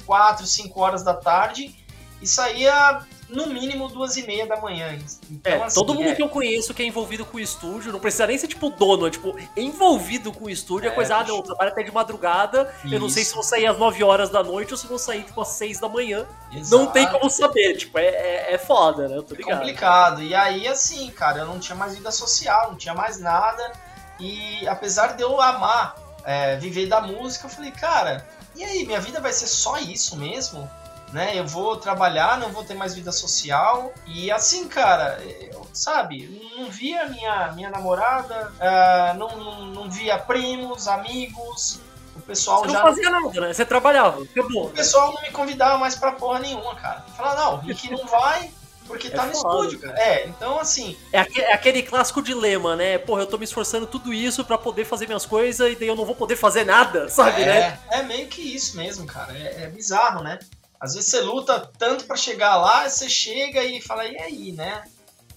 4, 0.05 0.47
5 0.47 0.81
horas 0.81 1.03
da 1.03 1.15
tarde 1.15 1.75
e 2.21 2.27
saía 2.27 3.01
no 3.29 3.47
mínimo 3.49 3.89
duas 3.89 4.17
e 4.17 4.27
meia 4.27 4.47
da 4.47 4.61
manhã. 4.61 4.97
Então, 5.31 5.53
é, 5.53 5.63
assim, 5.65 5.75
todo 5.75 5.95
mundo 5.95 6.09
é... 6.09 6.15
que 6.15 6.23
eu 6.23 6.29
conheço 6.29 6.73
que 6.73 6.83
é 6.83 6.87
envolvido 6.87 7.25
com 7.25 7.37
o 7.37 7.41
estúdio, 7.41 7.93
não 7.93 7.99
precisa 7.99 8.27
nem 8.27 8.39
ser 8.39 8.47
tipo 8.47 8.71
dono, 8.71 9.07
é 9.07 9.11
tipo 9.11 9.37
envolvido 9.57 10.33
com 10.33 10.45
o 10.45 10.51
estúdio, 10.51 10.89
é, 10.89 10.93
é 10.93 10.95
coisa, 10.95 11.17
ah, 11.17 11.25
não, 11.25 11.37
eu 11.37 11.43
trabalho 11.43 11.71
até 11.71 11.83
de 11.83 11.93
madrugada, 11.93 12.73
Isso. 12.85 12.95
eu 12.95 13.01
não 13.01 13.09
sei 13.09 13.25
se 13.25 13.35
vou 13.35 13.43
sair 13.43 13.67
às 13.67 13.79
9 13.79 14.03
horas 14.05 14.31
da 14.31 14.43
noite 14.43 14.73
ou 14.73 14.79
se 14.79 14.87
vou 14.87 14.99
sair 14.99 15.25
tipo 15.25 15.41
às 15.41 15.49
6 15.49 15.81
da 15.81 15.89
manhã. 15.89 16.27
Exato. 16.53 16.83
Não 16.83 16.93
tem 16.93 17.07
como 17.09 17.29
saber, 17.29 17.77
tipo, 17.77 17.99
é, 17.99 18.07
é, 18.07 18.55
é 18.55 18.59
foda, 18.59 19.09
né? 19.09 19.17
Eu 19.17 19.23
tô 19.23 19.35
ligado. 19.35 19.55
É 19.55 19.59
complicado. 19.59 20.23
E 20.23 20.35
aí, 20.35 20.69
assim, 20.69 21.11
cara, 21.11 21.41
eu 21.41 21.47
não 21.47 21.59
tinha 21.59 21.77
mais 21.77 21.95
vida 21.95 22.11
social, 22.11 22.71
não 22.71 22.77
tinha 22.77 22.95
mais 22.95 23.19
nada. 23.19 23.73
E 24.21 24.67
apesar 24.69 25.17
de 25.17 25.23
eu 25.23 25.41
amar 25.41 25.97
é, 26.25 26.57
viver 26.57 26.87
da 26.87 27.01
música, 27.01 27.47
eu 27.47 27.51
falei, 27.51 27.71
cara, 27.71 28.27
e 28.57 28.65
aí, 28.65 28.87
minha 28.87 29.01
vida 29.01 29.21
vai 29.21 29.33
ser 29.35 29.47
só 29.47 29.77
isso 29.77 30.17
mesmo? 30.17 30.69
Né? 31.13 31.39
Eu 31.39 31.47
vou 31.47 31.77
trabalhar, 31.77 32.39
não 32.39 32.51
vou 32.51 32.65
ter 32.65 32.75
mais 32.75 32.95
vida 32.95 33.13
social. 33.13 33.93
E 34.07 34.31
assim, 34.31 34.69
cara, 34.69 35.19
eu, 35.23 35.67
sabe, 35.73 36.51
não 36.57 36.71
via 36.71 37.07
minha, 37.09 37.53
minha 37.53 37.71
namorada, 37.71 38.53
uh, 38.57 39.19
não, 39.19 39.29
não, 39.37 39.67
não, 39.67 39.91
via 39.91 40.19
primos, 40.19 40.89
amigos. 40.89 41.81
O 42.15 42.21
pessoal 42.21 42.61
Você 42.61 42.71
já. 42.71 42.79
não 42.79 42.87
fazia 42.87 43.11
nada, 43.11 43.41
né? 43.41 43.53
Você 43.53 43.65
trabalhava. 43.65 44.23
Acabou, 44.23 44.67
o 44.67 44.71
pessoal 44.71 45.13
não 45.13 45.23
me 45.23 45.31
convidava 45.31 45.79
mais 45.79 45.95
pra 45.97 46.13
porra 46.13 46.39
nenhuma, 46.39 46.75
cara. 46.75 47.05
Fala, 47.17 47.35
não, 47.35 47.55
o 47.55 47.59
Rick 47.59 47.91
não 47.91 48.07
vai. 48.07 48.51
Porque 48.87 49.09
é 49.09 49.11
tá 49.11 49.27
no 49.27 49.33
estúdio, 49.33 49.81
cara. 49.81 49.99
É, 49.99 50.27
então 50.27 50.61
assim. 50.61 50.97
É 51.13 51.19
aquele, 51.19 51.45
é 51.45 51.53
aquele, 51.53 51.83
clássico 51.83 52.23
dilema, 52.23 52.77
né? 52.77 52.99
Porra, 52.99 53.23
eu 53.23 53.27
tô 53.27 53.37
me 53.37 53.45
esforçando 53.45 53.87
tudo 53.87 54.15
isso 54.15 54.45
para 54.45 54.57
poder 54.57 54.85
fazer 54.85 55.07
minhas 55.07 55.27
coisas 55.27 55.73
e 55.73 55.77
daí 55.77 55.89
eu 55.89 55.97
não 55.97 56.05
vou 56.05 56.15
poder 56.15 56.37
fazer 56.37 56.65
nada, 56.65 57.09
sabe, 57.09 57.43
é, 57.43 57.47
né? 57.47 57.79
É 57.91 58.03
meio 58.03 58.29
que 58.29 58.41
isso 58.41 58.77
mesmo, 58.77 59.05
cara. 59.05 59.37
É, 59.37 59.65
é 59.65 59.67
bizarro, 59.69 60.23
né? 60.23 60.39
Às 60.81 60.95
vezes 60.95 61.11
você 61.11 61.21
luta 61.21 61.71
tanto 61.79 62.05
para 62.05 62.17
chegar 62.17 62.57
lá, 62.57 62.89
você 62.89 63.09
chega 63.09 63.63
e 63.65 63.81
fala, 63.81 64.07
e 64.07 64.19
aí, 64.19 64.53
né? 64.53 64.85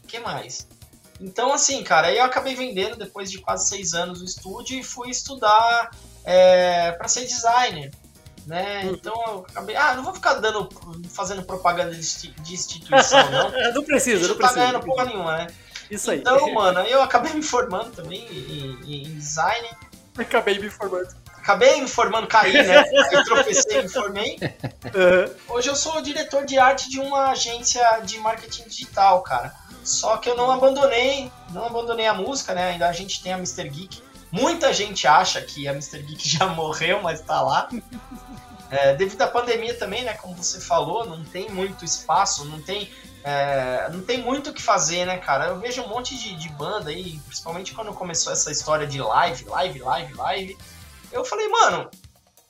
O 0.03 0.07
que 0.07 0.19
mais? 0.19 0.67
Então, 1.19 1.51
assim, 1.51 1.83
cara, 1.83 2.07
aí 2.07 2.17
eu 2.17 2.23
acabei 2.23 2.55
vendendo 2.55 2.95
depois 2.95 3.29
de 3.29 3.39
quase 3.39 3.67
seis 3.67 3.93
anos 3.93 4.21
o 4.21 4.25
estúdio 4.25 4.79
e 4.79 4.83
fui 4.83 5.09
estudar 5.09 5.91
é, 6.23 6.91
para 6.93 7.07
ser 7.07 7.25
designer. 7.25 7.91
Né? 8.47 8.83
Hum. 8.85 8.93
Então 8.93 9.13
eu 9.27 9.45
acabei. 9.47 9.75
Ah, 9.75 9.95
não 9.95 10.03
vou 10.03 10.13
ficar 10.13 10.35
dando, 10.35 10.69
fazendo 11.09 11.43
propaganda 11.43 11.91
de 11.91 12.53
instituição, 12.53 13.29
não. 13.29 13.51
não 13.73 13.83
precisa, 13.83 14.27
não, 14.27 14.29
não 14.29 14.41
tá 14.41 14.53
ganhando 14.53 14.79
porra 14.79 15.05
nenhuma, 15.05 15.37
né? 15.37 15.47
Isso 15.91 16.09
aí. 16.09 16.19
Então, 16.19 16.51
mano, 16.53 16.79
eu 16.81 17.01
acabei 17.01 17.33
me 17.33 17.43
formando 17.43 17.91
também 17.91 18.25
em, 18.27 19.03
em 19.03 19.13
design. 19.15 19.67
Acabei 20.17 20.57
me 20.57 20.69
formando 20.69 21.13
acabei 21.41 21.81
me 21.81 21.87
formando, 21.87 22.27
caí, 22.27 22.53
né? 22.53 22.83
Eu 23.11 23.23
tropecei 23.23 23.79
e 23.79 23.83
me 23.83 23.89
formei. 23.89 24.37
Uhum. 24.41 25.55
Hoje 25.55 25.69
eu 25.69 25.75
sou 25.75 26.01
diretor 26.01 26.45
de 26.45 26.57
arte 26.57 26.89
de 26.89 26.99
uma 26.99 27.31
agência 27.31 27.81
de 28.03 28.17
marketing 28.19 28.67
digital, 28.67 29.21
cara. 29.21 29.53
Só 29.83 30.17
que 30.17 30.29
eu 30.29 30.35
não 30.35 30.51
abandonei, 30.51 31.31
não 31.51 31.65
abandonei 31.65 32.05
a 32.05 32.13
música, 32.13 32.53
né? 32.53 32.71
Ainda 32.71 32.87
a 32.87 32.93
gente 32.93 33.23
tem 33.23 33.33
a 33.33 33.37
Mr. 33.37 33.67
Geek. 33.69 34.03
Muita 34.31 34.71
gente 34.71 35.07
acha 35.07 35.41
que 35.41 35.67
a 35.67 35.71
Mr. 35.71 36.01
Geek 36.03 36.27
já 36.29 36.45
morreu, 36.47 37.01
mas 37.01 37.21
tá 37.21 37.41
lá. 37.41 37.69
É, 38.69 38.93
devido 38.93 39.21
à 39.23 39.27
pandemia 39.27 39.73
também, 39.73 40.03
né? 40.03 40.13
Como 40.13 40.35
você 40.35 40.59
falou, 40.59 41.05
não 41.05 41.23
tem 41.23 41.49
muito 41.49 41.83
espaço, 41.83 42.45
não 42.45 42.61
tem, 42.61 42.91
é, 43.23 43.89
não 43.91 44.01
tem 44.01 44.19
muito 44.19 44.51
o 44.51 44.53
que 44.53 44.61
fazer, 44.61 45.05
né, 45.05 45.17
cara? 45.17 45.47
Eu 45.47 45.59
vejo 45.59 45.81
um 45.81 45.87
monte 45.87 46.15
de, 46.15 46.35
de 46.35 46.49
banda 46.49 46.91
aí, 46.91 47.19
principalmente 47.25 47.73
quando 47.73 47.91
começou 47.93 48.31
essa 48.31 48.51
história 48.51 48.85
de 48.85 49.01
live, 49.01 49.45
live, 49.45 49.79
live, 49.79 50.13
live. 50.13 50.57
Eu 51.11 51.25
falei, 51.25 51.47
mano, 51.47 51.89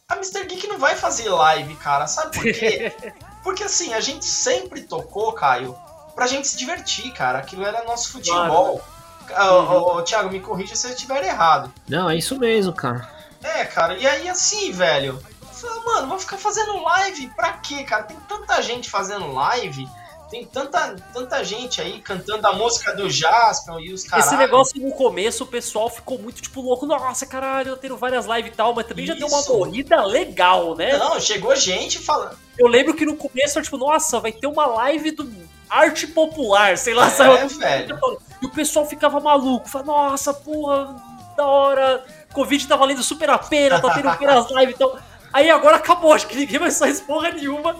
a 0.07 0.15
Mr. 0.15 0.45
Geek 0.45 0.67
não 0.67 0.79
vai 0.79 0.95
fazer 0.95 1.29
live, 1.29 1.75
cara. 1.75 2.07
Sabe 2.07 2.35
por 2.35 2.43
quê? 2.43 2.93
Porque 3.43 3.63
assim, 3.63 3.93
a 3.93 3.99
gente 3.99 4.25
sempre 4.25 4.81
tocou, 4.83 5.31
Caio, 5.33 5.77
pra 6.15 6.27
gente 6.27 6.47
se 6.47 6.57
divertir, 6.57 7.11
cara. 7.13 7.39
Aquilo 7.39 7.65
era 7.65 7.83
nosso 7.83 8.11
futebol. 8.11 8.81
Claro. 9.25 9.61
Uhum. 9.61 9.97
Ô, 9.97 10.01
Thiago, 10.01 10.31
me 10.31 10.39
corrija 10.39 10.75
se 10.75 10.87
eu 10.87 10.91
estiver 10.91 11.23
errado. 11.23 11.71
Não, 11.87 12.09
é 12.09 12.15
isso 12.17 12.37
mesmo, 12.37 12.73
cara. 12.73 13.07
É, 13.43 13.63
cara, 13.65 13.95
e 13.97 14.05
aí 14.05 14.27
assim, 14.27 14.71
velho. 14.71 15.23
Eu 15.61 15.85
mano, 15.85 16.07
vou 16.07 16.19
ficar 16.19 16.37
fazendo 16.37 16.81
live 16.81 17.27
pra 17.35 17.53
quê, 17.53 17.83
cara? 17.83 18.03
Tem 18.03 18.17
tanta 18.27 18.61
gente 18.61 18.89
fazendo 18.89 19.31
live 19.33 19.87
tem 20.29 20.45
tanta, 20.45 20.95
tanta 21.11 21.43
gente 21.43 21.81
aí 21.81 21.99
cantando 21.99 22.45
a 22.47 22.53
música 22.53 22.95
do 22.95 23.09
Jasper 23.09 23.79
e 23.79 23.91
os 23.91 24.03
caras. 24.03 24.27
Esse 24.27 24.37
negócio 24.37 24.79
no 24.79 24.91
começo, 24.91 25.43
o 25.43 25.47
pessoal 25.47 25.89
ficou 25.89 26.19
muito 26.19 26.41
tipo 26.41 26.61
louco. 26.61 26.85
Nossa, 26.85 27.25
caralho, 27.25 27.69
eu 27.69 27.77
tenho 27.77 27.97
várias 27.97 28.25
lives 28.25 28.51
e 28.51 28.55
tal, 28.55 28.73
mas 28.73 28.85
também 28.85 29.05
Isso. 29.05 29.13
já 29.13 29.19
deu 29.19 29.27
uma 29.27 29.43
corrida 29.43 30.03
legal, 30.05 30.75
né? 30.75 30.97
Não, 30.97 31.19
chegou 31.19 31.55
gente 31.55 31.99
falando. 31.99 32.37
Eu 32.57 32.67
lembro 32.67 32.93
que 32.93 33.05
no 33.05 33.15
começo 33.15 33.57
eu, 33.57 33.63
tipo, 33.63 33.77
nossa, 33.77 34.19
vai 34.19 34.31
ter 34.31 34.47
uma 34.47 34.65
live 34.65 35.11
do 35.11 35.31
arte 35.69 36.07
popular, 36.07 36.77
sei 36.77 36.93
lá, 36.93 37.07
é, 37.07 37.09
sabe? 37.09 37.53
velho. 37.55 37.99
E 38.41 38.45
o 38.45 38.49
pessoal 38.49 38.85
ficava 38.85 39.19
maluco, 39.19 39.67
falava, 39.67 39.91
nossa, 39.91 40.33
porra, 40.33 40.95
da 41.35 41.45
hora. 41.45 42.05
Covid 42.33 42.67
tá 42.67 42.75
valendo 42.75 43.01
super 43.01 43.29
a 43.31 43.39
pena, 43.39 43.81
tá 43.81 43.93
tendo 43.95 44.03
várias 44.17 44.49
lives 44.51 44.71
e 44.71 44.75
então... 44.75 44.89
tal. 44.91 44.99
Aí 45.31 45.49
agora 45.49 45.77
acabou, 45.77 46.13
acho 46.13 46.27
que 46.27 46.35
ninguém 46.35 46.59
mais 46.59 46.77
faz 46.77 46.99
porra 46.99 47.31
nenhuma. 47.31 47.75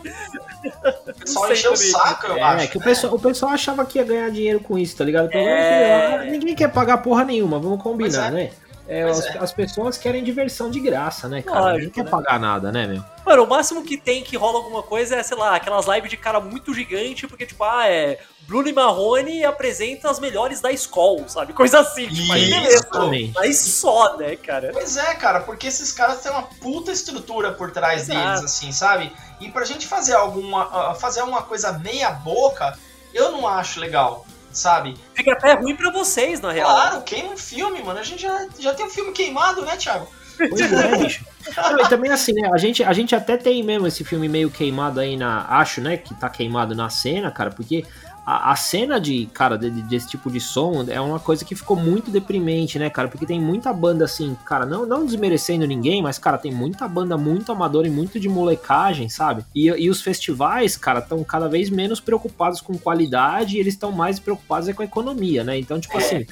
O 1.08 1.14
pessoal 1.14 1.52
encheu 1.52 1.74
o 1.74 1.78
saco, 1.78 2.28
eu 2.28 2.38
é, 2.38 2.42
acho. 2.42 2.64
É, 2.64 2.68
que 2.68 2.78
o 2.78 2.82
pessoal, 2.82 3.14
o 3.16 3.20
pessoal 3.20 3.52
achava 3.52 3.86
que 3.86 3.98
ia 3.98 4.06
ganhar 4.06 4.30
dinheiro 4.32 4.60
com 4.60 4.78
isso, 4.78 4.96
tá 4.96 5.04
ligado? 5.04 5.26
O 5.26 5.30
problema 5.30 5.52
é... 5.52 6.26
que 6.26 6.32
ninguém 6.32 6.56
quer 6.56 6.72
pagar 6.72 7.00
porra 7.00 7.24
nenhuma, 7.26 7.60
vamos 7.60 7.82
combinar, 7.82 8.28
é. 8.28 8.32
né? 8.32 8.52
É, 8.90 9.04
as, 9.04 9.24
é. 9.24 9.38
as, 9.38 9.54
pessoas 9.54 10.00
querem 10.00 10.24
diversão 10.24 10.72
de 10.72 10.80
graça, 10.80 11.30
né, 11.30 11.44
cara? 11.44 11.60
Lógico, 11.60 11.78
Ninguém 11.78 11.90
quer 11.92 12.04
né? 12.06 12.10
pagar 12.10 12.40
nada, 12.40 12.72
né, 12.72 12.88
meu? 12.88 13.04
Mano, 13.24 13.44
o 13.44 13.48
máximo 13.48 13.84
que 13.84 13.96
tem 13.96 14.24
que 14.24 14.36
rola 14.36 14.58
alguma 14.58 14.82
coisa 14.82 15.16
é, 15.16 15.22
sei 15.22 15.38
lá, 15.38 15.56
aquelas 15.56 15.86
lives 15.86 16.10
de 16.10 16.18
cara 16.18 16.40
muito 16.40 16.74
gigante, 16.74 17.28
porque, 17.28 17.46
tipo, 17.46 17.64
ah, 17.64 17.88
é. 17.88 18.20
Bruno 18.48 18.68
e 18.68 18.74
Marrone 18.74 19.46
apresenta 19.46 20.10
as 20.10 20.20
melhores 20.20 20.60
da 20.60 20.72
escola, 20.72 21.30
sabe? 21.30 21.54
Coisa 21.54 21.82
assim, 21.82 22.08
tipo, 22.08 22.34
aí 22.34 22.50
beleza. 22.50 22.88
Mas 23.36 23.60
só, 23.60 24.18
né, 24.18 24.36
cara? 24.36 24.72
Pois 24.74 24.98
é, 24.98 25.14
cara, 25.14 25.42
porque 25.42 25.68
esses 25.68 25.92
caras 25.92 26.24
têm 26.24 26.32
uma 26.32 26.42
puta 26.42 26.92
estrutura 26.92 27.52
por 27.52 27.70
trás 27.70 28.10
Exato. 28.10 28.20
deles, 28.20 28.44
assim, 28.44 28.72
sabe? 28.72 29.14
E 29.40 29.52
pra 29.52 29.66
gente 29.66 29.86
fazer 29.86 30.16
alguma. 30.16 30.96
fazer 30.96 31.22
uma 31.22 31.44
coisa 31.44 31.74
meia 31.74 32.10
boca, 32.10 32.76
eu 33.14 33.32
não 33.32 33.48
acho 33.48 33.80
legal 33.80 34.26
sabe? 34.52 34.96
Fica 35.14 35.34
até 35.34 35.54
ruim 35.54 35.76
pra 35.76 35.92
vocês, 35.92 36.42
na 36.42 36.52
real. 36.52 36.70
Claro, 36.70 37.02
queima 37.02 37.34
um 37.34 37.38
filme, 37.38 37.82
mano. 37.82 38.00
A 38.00 38.04
gente 38.04 38.22
já, 38.22 38.48
já 38.60 38.74
tem 38.74 38.86
um 38.86 38.90
filme 38.90 39.12
queimado, 39.12 39.62
né, 39.64 39.76
Thiago? 39.76 40.08
Pois 40.38 40.72
é, 40.72 40.98
bicho. 40.98 41.26
Não, 41.56 41.80
e 41.82 41.90
também 41.90 42.12
assim, 42.12 42.34
né? 42.34 42.50
A 42.54 42.58
gente, 42.58 42.84
a 42.84 42.94
gente 42.94 43.14
até 43.14 43.36
tem 43.36 43.62
mesmo 43.62 43.88
esse 43.88 44.04
filme 44.04 44.30
meio 44.30 44.50
queimado 44.50 45.00
aí 45.00 45.18
na. 45.18 45.46
Acho, 45.50 45.82
né? 45.82 45.98
Que 45.98 46.14
tá 46.14 46.30
queimado 46.30 46.74
na 46.74 46.90
cena, 46.90 47.30
cara, 47.30 47.50
porque 47.50 47.86
a, 48.30 48.52
a, 48.52 48.56
cena 48.56 49.00
de, 49.00 49.26
cara, 49.34 49.58
de, 49.58 49.72
desse 49.82 50.08
tipo 50.08 50.30
de 50.30 50.40
som 50.40 50.86
é 50.88 51.02
uma 51.02 51.20
coisa 51.20 51.44
que 51.44 51.56
ficou 51.56 51.76
muito 51.76 52.12
deprimente, 52.12 52.78
né, 52.78 52.88
cara? 52.88 53.08
Porque 53.08 53.26
tem 53.26 53.42
muita 53.42 53.74
banda 53.74 54.06
assim, 54.06 54.38
cara, 54.46 54.68
não, 54.68 54.86
não 54.86 55.04
desmerecendo 55.04 55.66
ninguém, 55.66 56.00
mas, 56.04 56.20
cara, 56.20 56.38
tem 56.38 56.52
muita 56.52 56.88
banda 56.88 57.18
muito 57.18 57.52
amadora 57.52 57.88
e 57.88 57.90
muito 57.90 58.20
de 58.20 58.30
molecagem, 58.30 59.10
sabe? 59.10 59.44
E, 59.56 59.66
e 59.66 59.90
os 59.90 60.04
festivais, 60.04 60.78
cara, 60.78 61.00
estão 61.00 61.24
cada 61.24 61.50
vez 61.50 61.72
menos 61.72 62.00
preocupados 62.00 62.62
com 62.62 62.78
qualidade 62.78 63.58
e 63.58 63.60
eles 63.60 63.74
estão 63.74 63.92
mais 63.92 64.20
preocupados 64.20 64.70
é 64.70 64.74
com 64.74 64.84
a 64.84 64.86
economia, 64.86 65.44
né? 65.44 65.58
Então, 65.58 65.80
tipo 65.80 65.98
é. 65.98 65.98
assim, 65.98 66.28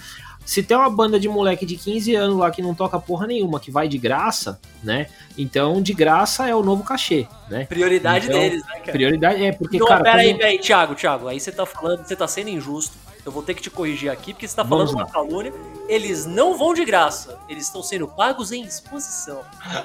se 0.47 0.63
tem 0.63 0.77
uma 0.77 0.89
banda 0.89 1.19
de 1.19 1.27
moleque 1.27 1.65
de 1.65 1.75
15 1.75 2.15
anos 2.15 2.37
lá 2.37 2.49
que 2.49 2.61
não 2.61 2.73
toca 2.73 2.97
porra 2.97 3.27
nenhuma, 3.27 3.59
que 3.59 3.69
vai 3.69 3.85
de 3.85 3.97
graça, 3.97 4.57
né? 4.81 5.07
Então, 5.37 5.81
de 5.81 5.93
graça 5.93 6.47
é 6.47 6.55
o 6.55 6.63
novo 6.63 6.85
cachê, 6.85 7.27
né? 7.49 7.65
Prioridade 7.65 8.27
então, 8.27 8.39
deles, 8.39 8.61
né, 8.65 8.79
cara? 8.79 8.91
Prioridade 8.93 9.43
é 9.43 9.51
porque, 9.51 9.77
não, 9.77 9.85
cara. 9.85 10.03
Pera 10.03 10.19
aí, 10.19 10.33
pera 10.35 10.47
aí, 10.47 10.57
Thiago, 10.57 10.95
Thiago, 10.95 11.27
aí 11.27 11.37
você 11.37 11.51
tá 11.51 11.65
falando, 11.65 12.05
você 12.05 12.15
tá 12.15 12.25
sendo 12.29 12.49
injusto. 12.49 12.97
Eu 13.27 13.31
vou 13.33 13.43
ter 13.43 13.53
que 13.53 13.61
te 13.61 13.69
corrigir 13.69 14.09
aqui, 14.09 14.31
porque 14.31 14.47
você 14.47 14.55
tá 14.55 14.63
falando 14.63 14.89
uma 14.91 15.05
calúnia. 15.05 15.53
Eles 15.89 16.25
não 16.25 16.57
vão 16.57 16.73
de 16.73 16.85
graça, 16.85 17.37
eles 17.49 17.65
estão 17.65 17.83
sendo 17.83 18.07
pagos 18.07 18.53
em 18.53 18.63
exposição. 18.63 19.41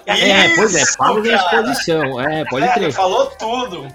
É, 0.06 0.54
pois 0.54 0.72
é, 0.76 0.84
pagos 0.96 1.26
em 1.26 1.34
exposição. 1.34 2.20
É, 2.20 2.44
pode 2.44 2.66
é, 2.66 2.72
crer. 2.72 2.92
falou 2.92 3.26
tudo. 3.26 3.88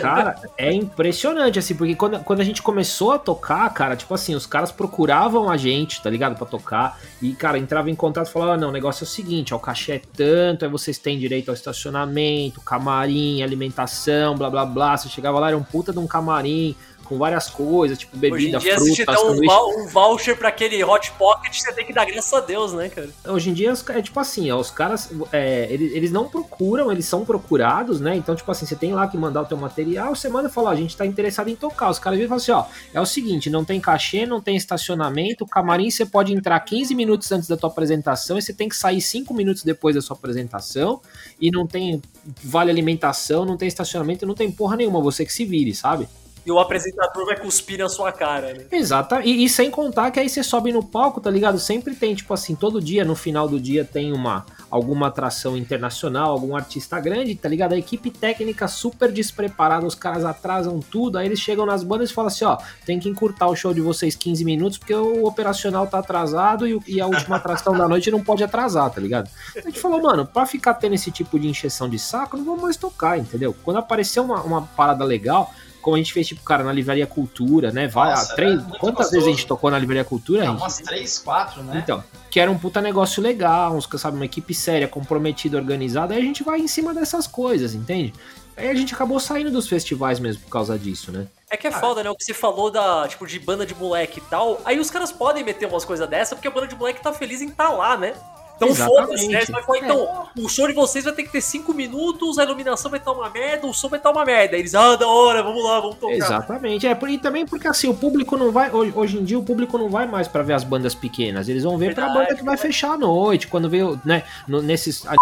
Cara, 0.00 0.40
é 0.56 0.72
impressionante, 0.72 1.58
assim, 1.58 1.74
porque 1.74 1.96
quando, 1.96 2.22
quando 2.22 2.38
a 2.38 2.44
gente 2.44 2.62
começou 2.62 3.10
a 3.10 3.18
tocar, 3.18 3.68
cara, 3.74 3.96
tipo 3.96 4.14
assim, 4.14 4.36
os 4.36 4.46
caras 4.46 4.70
procuravam 4.70 5.50
a 5.50 5.56
gente, 5.56 6.00
tá 6.00 6.08
ligado? 6.08 6.36
Pra 6.36 6.46
tocar. 6.46 7.00
E, 7.20 7.32
cara, 7.32 7.58
entrava 7.58 7.90
em 7.90 7.96
contato 7.96 8.28
e 8.28 8.32
falava: 8.32 8.52
ah, 8.52 8.56
não, 8.56 8.68
o 8.68 8.72
negócio 8.72 9.02
é 9.02 9.06
o 9.06 9.10
seguinte, 9.10 9.52
ó, 9.52 9.56
o 9.56 9.60
cachê 9.60 9.94
é 9.94 10.02
tanto, 10.16 10.64
aí 10.64 10.70
vocês 10.70 10.98
têm 10.98 11.18
direito 11.18 11.48
ao 11.48 11.54
estacionamento, 11.54 12.60
camarim, 12.60 13.42
alimentação, 13.42 14.36
blá 14.36 14.48
blá 14.48 14.64
blá. 14.64 14.96
Você 14.96 15.08
chegava 15.08 15.40
lá, 15.40 15.48
era 15.48 15.58
um 15.58 15.64
puta 15.64 15.92
de 15.92 15.98
um 15.98 16.06
camarim 16.06 16.76
com 17.08 17.16
várias 17.16 17.48
coisas, 17.48 17.98
tipo 17.98 18.16
bebida, 18.16 18.36
Hoje 18.36 18.46
em 18.48 18.58
dia, 18.58 18.74
fruta, 18.74 18.90
se 18.90 18.94
te 18.96 19.04
dá 19.04 19.24
um, 19.24 19.82
um, 19.82 19.88
voucher 19.88 20.36
pra 20.36 20.48
aquele 20.48 20.84
Hot 20.84 21.10
Pocket, 21.12 21.58
você 21.58 21.72
tem 21.72 21.86
que 21.86 21.92
dar 21.92 22.04
graças 22.04 22.32
a 22.32 22.40
Deus, 22.40 22.72
né, 22.74 22.88
cara? 22.88 23.08
Hoje 23.26 23.50
em 23.50 23.54
dia 23.54 23.72
é 23.88 24.02
tipo 24.02 24.20
assim, 24.20 24.50
ó, 24.50 24.58
os 24.58 24.70
caras, 24.70 25.10
é, 25.32 25.66
eles, 25.70 25.92
eles 25.94 26.12
não 26.12 26.28
procuram, 26.28 26.92
eles 26.92 27.06
são 27.06 27.24
procurados, 27.24 28.00
né? 28.00 28.14
Então, 28.16 28.36
tipo 28.36 28.50
assim, 28.50 28.66
você 28.66 28.76
tem 28.76 28.92
lá 28.92 29.08
que 29.08 29.16
mandar 29.16 29.42
o 29.42 29.46
teu 29.46 29.56
material, 29.56 30.14
você 30.14 30.28
manda 30.28 30.48
e 30.48 30.52
fala, 30.52 30.68
ó, 30.70 30.72
a 30.72 30.76
gente 30.76 30.96
tá 30.96 31.06
interessado 31.06 31.48
em 31.48 31.56
tocar. 31.56 31.90
Os 31.90 31.98
caras 31.98 32.18
vêm 32.18 32.26
e 32.26 32.28
falam 32.28 32.42
assim, 32.42 32.52
ó, 32.52 32.64
é 32.92 33.00
o 33.00 33.06
seguinte, 33.06 33.48
não 33.48 33.64
tem 33.64 33.80
cachê, 33.80 34.26
não 34.26 34.40
tem 34.40 34.56
estacionamento, 34.56 35.46
camarim 35.46 35.90
você 35.90 36.04
pode 36.04 36.32
entrar 36.32 36.60
15 36.60 36.94
minutos 36.94 37.32
antes 37.32 37.48
da 37.48 37.56
tua 37.56 37.70
apresentação 37.70 38.36
e 38.36 38.42
você 38.42 38.52
tem 38.52 38.68
que 38.68 38.76
sair 38.76 39.00
5 39.00 39.32
minutos 39.32 39.62
depois 39.62 39.94
da 39.94 40.02
sua 40.02 40.14
apresentação 40.14 41.00
e 41.40 41.50
não 41.50 41.66
tem 41.66 42.02
vale 42.42 42.70
alimentação, 42.70 43.44
não 43.44 43.56
tem 43.56 43.68
estacionamento, 43.68 44.26
não 44.26 44.34
tem 44.34 44.50
porra 44.50 44.76
nenhuma, 44.76 45.00
você 45.00 45.24
que 45.24 45.32
se 45.32 45.44
vire, 45.44 45.74
sabe? 45.74 46.08
E 46.48 46.50
o 46.50 46.58
apresentador 46.58 47.26
vai 47.26 47.36
cuspir 47.36 47.78
na 47.78 47.90
sua 47.90 48.10
cara, 48.10 48.54
né? 48.54 48.64
Exato. 48.72 49.16
E, 49.16 49.44
e, 49.44 49.48
sem 49.50 49.70
contar 49.70 50.10
que 50.10 50.18
aí 50.18 50.30
você 50.30 50.42
sobe 50.42 50.72
no 50.72 50.82
palco, 50.82 51.20
tá 51.20 51.30
ligado? 51.30 51.58
Sempre 51.58 51.94
tem, 51.94 52.14
tipo 52.14 52.32
assim, 52.32 52.54
todo 52.54 52.80
dia, 52.80 53.04
no 53.04 53.14
final 53.14 53.46
do 53.46 53.60
dia, 53.60 53.84
tem 53.84 54.14
uma 54.14 54.46
alguma 54.70 55.08
atração 55.08 55.58
internacional, 55.58 56.30
algum 56.30 56.56
artista 56.56 56.98
grande, 57.00 57.34
tá 57.34 57.50
ligado? 57.50 57.74
A 57.74 57.78
equipe 57.78 58.10
técnica 58.10 58.66
super 58.66 59.12
despreparada, 59.12 59.86
os 59.86 59.94
caras 59.94 60.24
atrasam 60.24 60.80
tudo, 60.80 61.18
aí 61.18 61.26
eles 61.26 61.38
chegam 61.38 61.66
nas 61.66 61.82
bandas 61.82 62.10
e 62.10 62.14
falam 62.14 62.28
assim, 62.28 62.46
ó, 62.46 62.56
tem 62.86 62.98
que 62.98 63.10
encurtar 63.10 63.48
o 63.48 63.56
show 63.56 63.74
de 63.74 63.82
vocês 63.82 64.14
15 64.14 64.42
minutos 64.44 64.78
porque 64.78 64.94
o 64.94 65.26
operacional 65.26 65.86
tá 65.86 65.98
atrasado 65.98 66.66
e, 66.66 66.80
e 66.86 67.00
a 67.00 67.06
última 67.06 67.36
atração 67.36 67.76
da 67.76 67.86
noite 67.86 68.10
não 68.10 68.22
pode 68.22 68.42
atrasar, 68.42 68.90
tá 68.90 69.00
ligado? 69.00 69.28
A 69.54 69.60
gente 69.60 69.80
falou, 69.80 70.00
mano, 70.02 70.26
pra 70.26 70.46
ficar 70.46 70.74
tendo 70.74 70.94
esse 70.94 71.10
tipo 71.10 71.38
de 71.38 71.46
encheção 71.46 71.88
de 71.88 71.98
saco, 71.98 72.38
não 72.38 72.44
vamos 72.44 72.62
mais 72.62 72.76
tocar, 72.76 73.18
entendeu? 73.18 73.54
Quando 73.64 73.78
aparecer 73.78 74.20
uma, 74.20 74.42
uma 74.42 74.62
parada 74.62 75.04
legal, 75.04 75.52
como 75.80 75.96
a 75.96 75.98
gente 75.98 76.12
fez, 76.12 76.26
tipo, 76.26 76.42
cara, 76.42 76.64
na 76.64 76.72
Livraria 76.72 77.06
Cultura, 77.06 77.70
né? 77.70 77.86
Vai, 77.86 78.10
Nossa, 78.10 78.34
três, 78.34 78.62
quantas 78.62 78.80
gostoso. 78.80 79.10
vezes 79.10 79.26
a 79.26 79.30
gente 79.30 79.46
tocou 79.46 79.70
na 79.70 79.78
Livraria 79.78 80.04
Cultura? 80.04 80.44
Não, 80.44 80.56
umas 80.56 80.78
três, 80.78 81.18
quatro, 81.18 81.62
né? 81.62 81.80
Então, 81.82 82.02
que 82.30 82.40
era 82.40 82.50
um 82.50 82.58
puta 82.58 82.80
negócio 82.80 83.22
legal, 83.22 83.74
uns, 83.74 83.88
sabe, 83.96 84.16
uma 84.16 84.24
equipe 84.24 84.54
séria, 84.54 84.88
comprometida, 84.88 85.56
organizada, 85.56 86.14
aí 86.14 86.20
a 86.20 86.24
gente 86.24 86.42
vai 86.42 86.60
em 86.60 86.68
cima 86.68 86.92
dessas 86.92 87.26
coisas, 87.26 87.74
entende? 87.74 88.12
Aí 88.56 88.68
a 88.68 88.74
gente 88.74 88.92
acabou 88.92 89.20
saindo 89.20 89.52
dos 89.52 89.68
festivais 89.68 90.18
mesmo 90.18 90.42
por 90.42 90.50
causa 90.50 90.76
disso, 90.76 91.12
né? 91.12 91.28
É 91.48 91.56
que 91.56 91.68
é 91.68 91.70
foda, 91.70 92.02
né? 92.02 92.10
O 92.10 92.16
que 92.16 92.24
você 92.24 92.34
falou 92.34 92.70
da, 92.70 93.06
tipo, 93.06 93.24
de 93.24 93.38
banda 93.38 93.64
de 93.64 93.74
moleque 93.74 94.18
e 94.18 94.22
tal. 94.22 94.60
Aí 94.64 94.80
os 94.80 94.90
caras 94.90 95.12
podem 95.12 95.44
meter 95.44 95.66
umas 95.66 95.84
coisas 95.84 96.08
dessa 96.08 96.34
porque 96.34 96.48
a 96.48 96.50
banda 96.50 96.66
de 96.66 96.74
moleque 96.74 97.00
tá 97.00 97.12
feliz 97.12 97.40
em 97.40 97.48
estar 97.48 97.68
tá 97.68 97.72
lá, 97.72 97.96
né? 97.96 98.14
Então 98.58 98.74
foda-se, 98.74 99.28
né? 99.28 99.44
Você 99.44 99.52
vai 99.52 99.62
falar, 99.62 99.78
então, 99.78 100.28
é. 100.36 100.40
o 100.40 100.48
show 100.48 100.66
de 100.66 100.74
vocês 100.74 101.04
vai 101.04 101.14
ter 101.14 101.22
que 101.22 101.30
ter 101.30 101.40
5 101.40 101.72
minutos, 101.72 102.38
a 102.38 102.44
iluminação 102.44 102.90
vai 102.90 102.98
estar 102.98 103.12
uma 103.12 103.30
merda, 103.30 103.66
o 103.66 103.72
som 103.72 103.88
vai 103.88 104.00
estar 104.00 104.10
uma 104.10 104.24
merda. 104.24 104.56
Aí 104.56 104.62
eles, 104.62 104.74
ah, 104.74 104.96
da 104.96 105.06
hora, 105.06 105.42
vamos 105.42 105.62
lá, 105.62 105.80
vamos 105.80 105.96
tocar. 105.96 106.14
Exatamente. 106.14 106.86
É, 106.86 106.98
e 107.08 107.18
também 107.18 107.46
porque 107.46 107.68
assim, 107.68 107.88
o 107.88 107.94
público 107.94 108.36
não 108.36 108.50
vai. 108.50 108.70
Hoje, 108.70 108.92
hoje 108.94 109.18
em 109.18 109.24
dia 109.24 109.38
o 109.38 109.44
público 109.44 109.78
não 109.78 109.88
vai 109.88 110.06
mais 110.06 110.26
para 110.26 110.42
ver 110.42 110.54
as 110.54 110.64
bandas 110.64 110.94
pequenas. 110.94 111.48
Eles 111.48 111.62
vão 111.62 111.78
ver 111.78 111.86
Verdade, 111.86 112.12
pra 112.12 112.22
banda 112.22 112.34
que 112.34 112.44
vai 112.44 112.56
fechar 112.56 112.92
à 112.92 112.98
noite, 112.98 113.46
quando 113.46 113.70
veio, 113.70 114.00
né, 114.04 114.24
no, 114.46 114.60
nesses. 114.60 115.04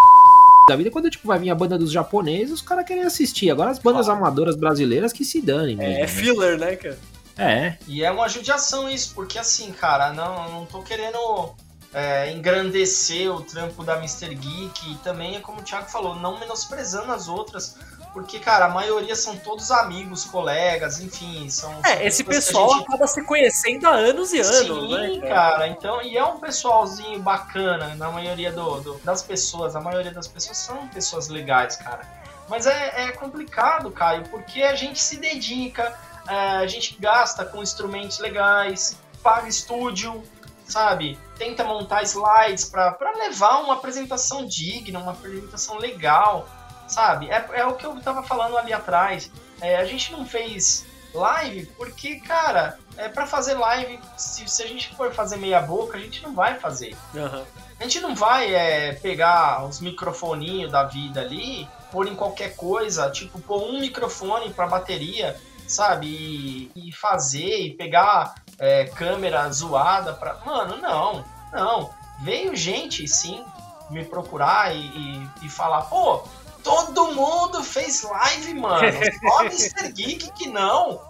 da 0.69 0.75
vida, 0.75 0.91
quando 0.91 1.09
tipo, 1.09 1.29
vai 1.29 1.39
vir 1.39 1.51
a 1.51 1.55
banda 1.55 1.79
dos 1.79 1.93
japoneses, 1.93 2.55
os 2.55 2.63
caras 2.63 2.85
querem 2.85 3.05
assistir. 3.05 3.51
Agora 3.51 3.71
as 3.71 3.79
bandas 3.79 4.07
claro. 4.07 4.21
amadoras 4.21 4.57
brasileiras 4.57 5.13
que 5.13 5.25
se 5.25 5.41
danem. 5.41 5.77
É, 5.81 5.89
mesmo, 5.89 6.05
é 6.05 6.09
filler, 6.09 6.59
né, 6.59 6.75
cara? 6.75 6.99
É. 7.39 7.75
E 7.87 8.03
é 8.03 8.11
uma 8.11 8.29
judiação 8.29 8.89
isso, 8.89 9.15
porque 9.15 9.39
assim, 9.39 9.71
cara, 9.71 10.13
não, 10.13 10.51
não 10.51 10.67
tô 10.67 10.83
querendo 10.83 11.55
é, 11.93 12.31
engrandecer 12.33 13.35
o 13.35 13.43
trampo 13.43 13.83
da 13.85 13.97
Mr. 13.97 14.35
Geek 14.35 14.93
e 14.93 14.97
também 14.97 15.37
é 15.37 15.41
como 15.41 15.61
o 15.61 15.63
Thiago 15.63 15.89
falou, 15.89 16.15
não 16.15 16.39
menosprezando 16.39 17.13
as 17.13 17.29
outras, 17.29 17.77
porque, 18.17 18.39
cara, 18.39 18.65
a 18.65 18.69
maioria 18.71 19.15
são 19.15 19.37
todos 19.37 19.71
amigos, 19.71 20.25
colegas, 20.25 21.01
enfim, 21.01 21.51
são. 21.51 21.81
É, 21.85 22.07
esse 22.07 22.25
pessoal 22.25 22.71
gente... 22.71 22.85
acaba 22.85 23.07
se 23.07 23.23
conhecendo 23.23 23.87
há 23.87 23.91
anos 23.91 24.33
e 24.33 24.41
anos, 24.41 24.57
Sim, 24.57 24.95
né? 24.95 25.21
Cara? 25.21 25.35
cara, 25.35 25.69
então, 25.69 26.01
e 26.01 26.17
é 26.17 26.25
um 26.25 26.41
pessoalzinho 26.41 27.21
bacana, 27.21 27.95
na 27.95 28.11
maioria 28.11 28.51
do, 28.51 28.81
do, 28.81 28.99
das 29.05 29.21
pessoas, 29.21 29.77
a 29.77 29.83
maioria 29.83 30.13
das 30.13 30.27
pessoas 30.27 30.57
são 30.57 30.89
pessoas 30.89 31.29
legais, 31.29 31.77
cara. 31.77 32.09
Mas 32.49 32.67
é, 32.67 33.09
é 33.09 33.13
complicado, 33.13 33.91
Caio, 33.91 34.27
porque 34.31 34.63
a 34.63 34.75
gente 34.75 34.99
se 34.99 35.19
dedica, 35.19 35.95
é, 36.27 36.35
a 36.57 36.67
gente 36.67 36.97
gasta 36.99 37.45
com 37.45 37.63
instrumentos 37.63 38.19
legais, 38.19 38.97
paga 39.23 39.47
estúdio, 39.47 40.23
sabe? 40.67 41.19
Tenta 41.39 41.65
montar 41.65 42.03
slides 42.03 42.65
para 42.65 43.13
levar 43.17 43.59
uma 43.59 43.75
apresentação 43.75 44.47
digna, 44.47 44.99
uma 44.99 45.13
apresentação 45.13 45.79
legal, 45.79 46.49
sabe? 46.87 47.29
É, 47.31 47.47
é 47.55 47.67
o 47.67 47.75
que 47.75 47.87
eu 47.87 48.01
tava 48.01 48.23
falando 48.23 48.57
ali 48.57 48.73
atrás. 48.73 49.31
É, 49.61 49.77
a 49.77 49.85
gente 49.85 50.13
não 50.13 50.27
fez 50.27 50.85
live 51.15 51.67
porque, 51.77 52.17
cara, 52.21 52.79
é 52.97 53.09
para 53.09 53.27
fazer 53.27 53.55
live, 53.55 53.99
se, 54.17 54.47
se, 54.49 54.63
a 54.63 54.67
gente 54.67 54.95
for 54.95 55.13
fazer 55.13 55.37
meia 55.37 55.61
boca, 55.61 55.97
a 55.97 56.01
gente 56.01 56.23
não 56.23 56.35
vai 56.35 56.59
fazer. 56.59 56.97
Uhum. 57.15 57.45
A 57.79 57.83
gente 57.83 58.01
não 58.01 58.15
vai 58.15 58.55
é, 58.55 58.93
pegar 58.95 59.65
os 59.65 59.81
microfoninhos 59.81 60.73
da 60.73 60.85
vida 60.85 61.21
ali, 61.21 61.69
pôr 61.91 62.07
em 62.07 62.15
qualquer 62.15 62.57
coisa, 62.57 63.11
tipo, 63.11 63.39
pôr 63.41 63.63
um 63.63 63.81
microfone 63.81 64.53
pra 64.53 64.67
bateria, 64.67 65.39
sabe? 65.67 66.07
E, 66.07 66.89
e 66.89 66.93
fazer, 66.93 67.61
e 67.61 67.75
pegar 67.75 68.35
é, 68.59 68.85
câmera 68.85 69.51
zoada 69.51 70.13
pra. 70.13 70.39
Mano, 70.45 70.79
não, 70.79 71.25
não. 71.53 71.91
Veio 72.21 72.57
gente, 72.57 73.07
sim, 73.07 73.45
me 73.91 74.05
procurar 74.05 74.75
e, 74.75 74.81
e, 74.81 75.31
e 75.43 75.49
falar, 75.49 75.83
pô, 75.83 76.25
todo 76.63 77.13
mundo 77.13 77.63
fez 77.63 78.03
live, 78.03 78.55
mano. 78.55 78.89
Só 79.29 79.43
Mr. 79.47 79.93
Geek 79.93 80.33
que 80.33 80.49
não. 80.49 81.01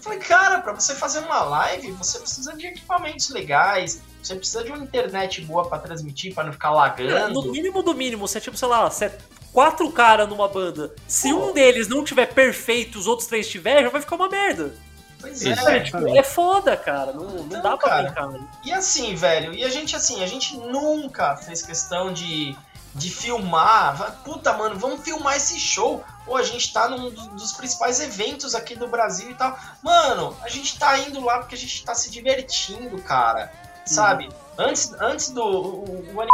Falei, 0.00 0.18
cara, 0.20 0.60
para 0.60 0.72
você 0.72 0.94
fazer 0.94 1.20
uma 1.20 1.42
live, 1.42 1.90
você 1.92 2.18
precisa 2.18 2.54
de 2.54 2.66
equipamentos 2.66 3.28
legais, 3.30 4.00
você 4.22 4.36
precisa 4.36 4.62
de 4.62 4.70
uma 4.70 4.78
internet 4.78 5.40
boa 5.40 5.68
para 5.68 5.78
transmitir, 5.78 6.32
para 6.32 6.44
não 6.44 6.52
ficar 6.52 6.70
lagando. 6.70 7.42
No 7.42 7.50
mínimo 7.50 7.82
do 7.82 7.92
mínimo, 7.92 8.26
você 8.26 8.38
é 8.38 8.40
tipo, 8.40 8.56
sei 8.56 8.68
lá, 8.68 8.88
você 8.88 9.06
é 9.06 9.18
quatro 9.52 9.90
caras 9.90 10.28
numa 10.28 10.46
banda. 10.46 10.94
Se 11.08 11.32
Pô. 11.32 11.46
um 11.48 11.52
deles 11.52 11.88
não 11.88 12.04
tiver 12.04 12.26
perfeito, 12.26 12.98
os 12.98 13.06
outros 13.06 13.26
três 13.26 13.48
tiver, 13.48 13.82
já 13.82 13.88
vai 13.88 14.00
ficar 14.00 14.14
uma 14.14 14.28
merda. 14.28 14.74
Pois 15.20 15.44
é, 15.44 15.80
tipo, 15.80 16.16
é 16.16 16.22
foda, 16.22 16.76
cara. 16.76 17.12
Não, 17.12 17.24
não 17.24 17.46
então, 17.46 17.62
dá 17.62 17.76
pra 17.76 17.88
cara, 17.88 18.02
brincar. 18.04 18.28
Né? 18.28 18.40
E 18.64 18.72
assim, 18.72 19.14
velho, 19.14 19.54
e 19.54 19.64
a 19.64 19.68
gente 19.68 19.96
assim, 19.96 20.22
a 20.22 20.26
gente 20.26 20.56
nunca 20.56 21.36
fez 21.36 21.62
questão 21.62 22.12
de 22.12 22.56
de 22.96 23.10
filmar. 23.10 24.22
Puta, 24.24 24.54
mano, 24.54 24.78
vamos 24.78 25.02
filmar 25.02 25.36
esse 25.36 25.60
show. 25.60 26.02
Pô, 26.24 26.36
a 26.36 26.42
gente 26.42 26.72
tá 26.72 26.88
num 26.88 27.10
dos 27.10 27.52
principais 27.52 28.00
eventos 28.00 28.54
aqui 28.54 28.74
do 28.74 28.88
Brasil 28.88 29.30
e 29.30 29.34
tal. 29.34 29.56
Mano, 29.82 30.36
a 30.42 30.48
gente 30.48 30.78
tá 30.78 30.98
indo 30.98 31.22
lá 31.22 31.38
porque 31.38 31.54
a 31.54 31.58
gente 31.58 31.84
tá 31.84 31.94
se 31.94 32.10
divertindo, 32.10 33.00
cara. 33.02 33.52
Sabe? 33.84 34.26
Hum. 34.26 34.32
Antes, 34.58 34.92
antes 34.94 35.28
do. 35.30 35.44
O, 35.44 35.84
o, 36.14 36.26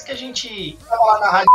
que 0.06 0.12
a 0.12 0.16
gente 0.16 0.78
tava 0.88 1.04
lá 1.04 1.20
na 1.20 1.30
rádio, 1.30 1.50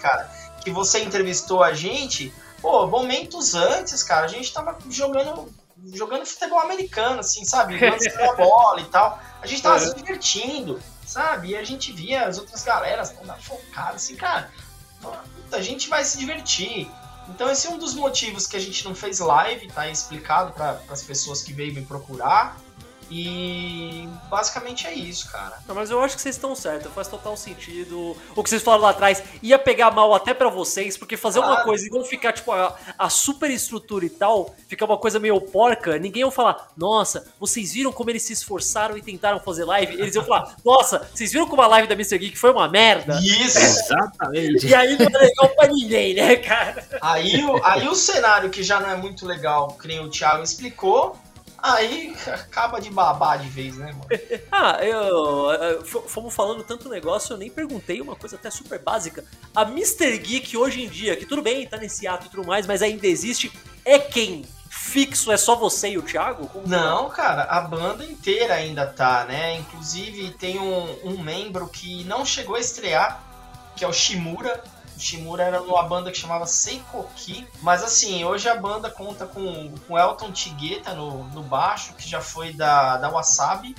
cara, 0.00 0.30
que 0.62 0.70
você 0.70 1.00
entrevistou 1.00 1.62
a 1.62 1.72
gente. 1.72 2.32
Pô, 2.60 2.86
momentos 2.86 3.54
antes, 3.54 4.02
cara, 4.02 4.24
a 4.24 4.28
gente 4.28 4.52
tava 4.52 4.76
jogando 4.90 5.48
jogando 5.92 6.26
futebol 6.26 6.60
americano, 6.60 7.20
assim, 7.20 7.44
sabe? 7.44 7.78
Lançando 7.80 8.20
a 8.20 8.34
bola 8.34 8.80
e 8.80 8.86
tal. 8.86 9.20
A 9.40 9.46
gente 9.46 9.62
tava 9.62 9.76
é. 9.76 9.80
se 9.80 9.94
divertindo 9.94 10.80
sabe? 11.08 11.48
E 11.48 11.56
a 11.56 11.64
gente 11.64 11.90
via 11.90 12.26
as 12.26 12.38
outras 12.38 12.62
galeras 12.62 13.10
toda 13.10 13.34
focadas, 13.36 13.96
assim, 13.96 14.14
cara, 14.14 14.50
a 15.50 15.62
gente 15.62 15.88
vai 15.88 16.04
se 16.04 16.18
divertir. 16.18 16.88
Então 17.28 17.50
esse 17.50 17.66
é 17.66 17.70
um 17.70 17.78
dos 17.78 17.94
motivos 17.94 18.46
que 18.46 18.56
a 18.56 18.60
gente 18.60 18.84
não 18.84 18.94
fez 18.94 19.18
live, 19.18 19.68
tá 19.68 19.88
explicado 19.88 20.52
para 20.52 20.80
as 20.90 21.02
pessoas 21.02 21.42
que 21.42 21.52
veio 21.52 21.74
me 21.74 21.84
procurar. 21.84 22.56
E 23.10 24.08
basicamente 24.28 24.86
é 24.86 24.94
isso, 24.94 25.30
cara. 25.30 25.58
Não, 25.66 25.74
mas 25.74 25.90
eu 25.90 26.00
acho 26.00 26.16
que 26.16 26.22
vocês 26.22 26.34
estão 26.34 26.54
certos, 26.54 26.92
faz 26.92 27.08
total 27.08 27.36
sentido. 27.36 28.16
O 28.36 28.42
que 28.42 28.50
vocês 28.50 28.62
falaram 28.62 28.84
lá 28.84 28.90
atrás 28.90 29.22
ia 29.42 29.58
pegar 29.58 29.90
mal 29.90 30.14
até 30.14 30.34
para 30.34 30.48
vocês, 30.48 30.96
porque 30.96 31.16
fazer 31.16 31.40
claro. 31.40 31.54
uma 31.54 31.64
coisa 31.64 31.86
e 31.86 31.90
não 31.90 32.04
ficar, 32.04 32.32
tipo, 32.32 32.52
a, 32.52 32.76
a 32.98 33.08
super 33.08 33.50
estrutura 33.50 34.04
e 34.04 34.10
tal, 34.10 34.54
ficar 34.68 34.84
uma 34.84 34.98
coisa 34.98 35.18
meio 35.18 35.40
porca, 35.40 35.98
ninguém 35.98 36.22
ia 36.22 36.30
falar, 36.30 36.68
nossa, 36.76 37.26
vocês 37.40 37.72
viram 37.72 37.92
como 37.92 38.10
eles 38.10 38.22
se 38.22 38.32
esforçaram 38.32 38.96
e 38.96 39.02
tentaram 39.02 39.40
fazer 39.40 39.64
live? 39.64 39.94
Eles 39.94 40.14
iam 40.14 40.24
falar, 40.24 40.56
nossa, 40.64 41.08
vocês 41.14 41.32
viram 41.32 41.46
como 41.46 41.62
a 41.62 41.66
live 41.66 41.88
da 41.88 41.94
Mr. 41.94 42.18
Geek 42.18 42.36
foi 42.36 42.50
uma 42.50 42.68
merda? 42.68 43.18
Isso! 43.22 43.58
Exatamente. 43.58 44.66
E 44.66 44.74
aí 44.74 44.98
não 44.98 45.06
é 45.06 45.24
legal 45.24 45.48
pra 45.50 45.68
ninguém, 45.68 46.14
né, 46.14 46.36
cara? 46.36 46.86
Aí, 47.00 47.42
aí 47.64 47.88
o 47.88 47.94
cenário 47.94 48.50
que 48.50 48.62
já 48.62 48.80
não 48.80 48.90
é 48.90 48.96
muito 48.96 49.24
legal, 49.26 49.68
que 49.80 49.88
nem 49.88 50.00
o 50.00 50.10
Thiago 50.10 50.42
explicou, 50.42 51.16
Aí 51.60 52.16
acaba 52.26 52.80
de 52.80 52.88
babar 52.88 53.40
de 53.40 53.48
vez, 53.48 53.76
né, 53.76 53.86
mano? 53.86 54.06
ah, 54.52 54.78
eu, 54.80 55.84
fomos 55.84 56.32
falando 56.32 56.62
tanto 56.62 56.88
negócio, 56.88 57.32
eu 57.32 57.36
nem 57.36 57.50
perguntei 57.50 58.00
uma 58.00 58.14
coisa 58.14 58.36
até 58.36 58.48
super 58.50 58.78
básica. 58.78 59.24
A 59.54 59.62
Mr. 59.62 60.16
Geek 60.18 60.56
hoje 60.56 60.84
em 60.84 60.88
dia, 60.88 61.16
que 61.16 61.26
tudo 61.26 61.42
bem, 61.42 61.66
tá 61.66 61.76
nesse 61.76 62.06
ato 62.06 62.26
e 62.26 62.30
tudo 62.30 62.46
mais, 62.46 62.66
mas 62.66 62.80
ainda 62.80 63.06
existe, 63.06 63.52
é 63.84 63.98
quem? 63.98 64.44
Fixo 64.70 65.32
é 65.32 65.36
só 65.36 65.56
você 65.56 65.90
e 65.90 65.98
o 65.98 66.02
Thiago? 66.02 66.46
Como 66.46 66.68
Não, 66.68 67.10
cara, 67.10 67.42
a 67.42 67.60
banda 67.60 68.04
inteira 68.04 68.54
ainda 68.54 68.86
tá, 68.86 69.24
né? 69.24 69.56
Inclusive 69.56 70.30
tem 70.32 70.58
um, 70.58 70.96
um 71.04 71.18
membro 71.18 71.68
que 71.68 72.04
não 72.04 72.24
chegou 72.24 72.54
a 72.54 72.60
estrear, 72.60 73.22
que 73.74 73.84
é 73.84 73.88
o 73.88 73.92
Shimura, 73.92 74.62
o 74.98 75.00
Shimura 75.00 75.44
era 75.44 75.60
numa 75.60 75.84
banda 75.84 76.10
que 76.10 76.18
chamava 76.18 76.44
Seikoki. 76.44 77.46
Mas 77.62 77.84
assim, 77.84 78.24
hoje 78.24 78.48
a 78.48 78.56
banda 78.56 78.90
conta 78.90 79.26
com, 79.26 79.72
com 79.86 79.96
Elton 79.96 80.32
Tigueta 80.32 80.92
no, 80.92 81.22
no 81.28 81.42
baixo, 81.42 81.94
que 81.94 82.06
já 82.08 82.20
foi 82.20 82.52
da, 82.52 82.96
da 82.96 83.08
Wasabi. 83.08 83.76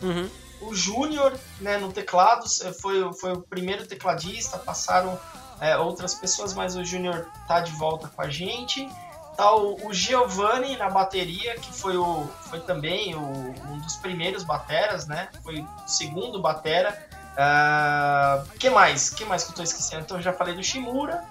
Uhum. 0.00 0.30
O 0.62 0.74
Júnior, 0.74 1.38
né, 1.60 1.76
no 1.76 1.92
teclado, 1.92 2.46
foi, 2.80 3.12
foi 3.12 3.34
o 3.34 3.42
primeiro 3.42 3.86
tecladista, 3.86 4.56
passaram 4.56 5.20
é, 5.60 5.76
outras 5.76 6.14
pessoas, 6.14 6.54
mas 6.54 6.74
o 6.74 6.82
Júnior 6.82 7.28
tá 7.46 7.60
de 7.60 7.72
volta 7.72 8.08
com 8.08 8.22
a 8.22 8.30
gente. 8.30 8.88
Tá 9.36 9.54
o, 9.54 9.86
o 9.86 9.92
Giovanni 9.92 10.78
na 10.78 10.88
bateria, 10.88 11.56
que 11.56 11.70
foi, 11.70 11.98
o, 11.98 12.26
foi 12.48 12.60
também 12.60 13.14
o, 13.14 13.20
um 13.20 13.78
dos 13.80 13.96
primeiros 13.96 14.42
bateras, 14.42 15.06
né? 15.06 15.28
Foi 15.42 15.60
o 15.60 15.68
segundo 15.86 16.40
batera. 16.40 17.06
Uh, 17.36 18.48
que 18.58 18.70
mais? 18.70 19.10
que 19.10 19.24
mais 19.24 19.44
que 19.44 19.50
eu 19.50 19.56
tô 19.56 19.62
esquecendo? 19.62 20.02
Então 20.02 20.16
eu 20.16 20.22
já 20.22 20.32
falei 20.32 20.54
do 20.54 20.62
Shimura. 20.62 21.22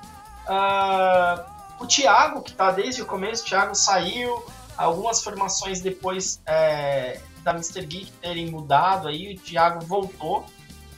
Uh, 0.48 1.44
o 1.80 1.88
Thiago, 1.88 2.42
que 2.42 2.54
tá 2.54 2.72
desde 2.72 3.02
o 3.02 3.06
começo, 3.06 3.44
o 3.44 3.46
Thiago 3.48 3.76
saiu. 3.76 4.46
Algumas 4.78 5.24
formações 5.24 5.80
depois 5.80 6.42
é, 6.46 7.20
da 7.44 7.52
Mr. 7.52 7.86
Geek 7.86 8.12
terem 8.22 8.52
mudado 8.52 9.08
aí, 9.08 9.34
o 9.34 9.40
Thiago 9.40 9.86
voltou 9.86 10.46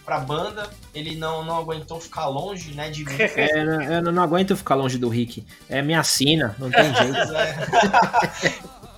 pra 0.04 0.20
banda. 0.20 0.70
Ele 0.96 1.16
não, 1.16 1.46
não 1.46 1.58
aguentou 1.58 2.00
ficar 2.00 2.28
longe, 2.28 2.74
né, 2.74 2.90
de 2.90 3.06
mim. 3.06 3.16
É, 3.36 3.98
eu 3.98 4.02
não, 4.02 4.12
não 4.12 4.24
aguento 4.24 4.56
ficar 4.58 4.76
longe 4.76 4.98
do 4.98 5.10
Rick. 5.10 5.46
É 5.70 5.82
minha 5.82 6.04
sina, 6.04 6.56
não 6.58 6.72
tem 6.72 6.86
jeito. 6.96 7.18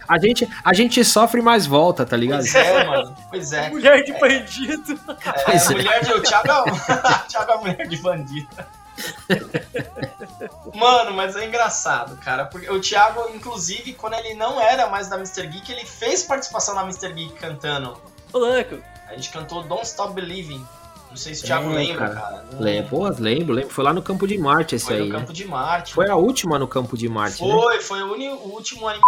A 0.09 0.17
gente, 0.17 0.49
a 0.65 0.73
gente 0.73 1.05
sofre 1.05 1.39
mais 1.39 1.67
volta, 1.67 2.03
tá 2.03 2.17
ligado? 2.17 2.39
Pois 2.39 2.55
é, 2.55 2.83
mano. 2.83 3.15
Pois 3.29 3.53
é. 3.53 3.69
Mulher 3.69 4.03
de 4.03 4.13
bandido. 4.13 4.99
É, 5.45 5.55
é. 5.55 5.69
mulher 5.69 6.03
de. 6.03 6.13
O 6.13 6.21
Thiago, 6.23 6.49
é 6.49 7.19
Thiago 7.29 7.51
é 7.51 7.57
mulher 7.57 7.87
de 7.87 7.97
bandido. 7.97 8.49
Mano, 10.73 11.13
mas 11.13 11.35
é 11.35 11.45
engraçado, 11.45 12.17
cara. 12.17 12.45
Porque 12.45 12.67
o 12.71 12.81
Thiago, 12.81 13.29
inclusive, 13.35 13.93
quando 13.93 14.15
ele 14.15 14.33
não 14.33 14.59
era 14.59 14.89
mais 14.89 15.07
da 15.07 15.15
Mr. 15.15 15.45
Geek, 15.45 15.71
ele 15.71 15.85
fez 15.85 16.23
participação 16.23 16.73
na 16.73 16.81
Mr. 16.81 17.13
Geek 17.13 17.35
cantando. 17.35 17.95
Ô, 18.33 18.39
louco. 18.39 18.79
A 19.07 19.13
gente 19.13 19.29
cantou 19.29 19.61
Don't 19.61 19.85
Stop 19.85 20.13
Believing. 20.13 20.65
Não 21.11 21.17
sei 21.17 21.35
se 21.35 21.43
o 21.43 21.45
Thiago 21.45 21.69
é, 21.71 21.75
lembra, 21.75 22.09
cara. 22.09 22.19
cara. 22.19 22.45
Lembro, 22.59 22.89
pô, 22.89 23.07
lembro, 23.09 23.53
lembro. 23.53 23.69
Foi 23.69 23.83
lá 23.83 23.93
no 23.93 24.01
Campo 24.01 24.27
de 24.27 24.39
Marte 24.39 24.75
esse 24.75 24.85
foi 24.85 24.95
aí. 24.95 25.01
Foi 25.01 25.09
no 25.09 25.19
Campo 25.19 25.33
de 25.33 25.45
Marte. 25.45 25.93
Foi 25.93 26.09
a 26.09 26.15
última 26.15 26.57
no 26.57 26.67
Campo 26.67 26.97
de 26.97 27.07
Marte, 27.07 27.37
foi, 27.37 27.47
né? 27.47 27.53
Foi, 27.53 27.81
foi 27.81 28.01
o, 28.01 28.35
o 28.35 28.53
último 28.53 28.87
anime 28.87 29.03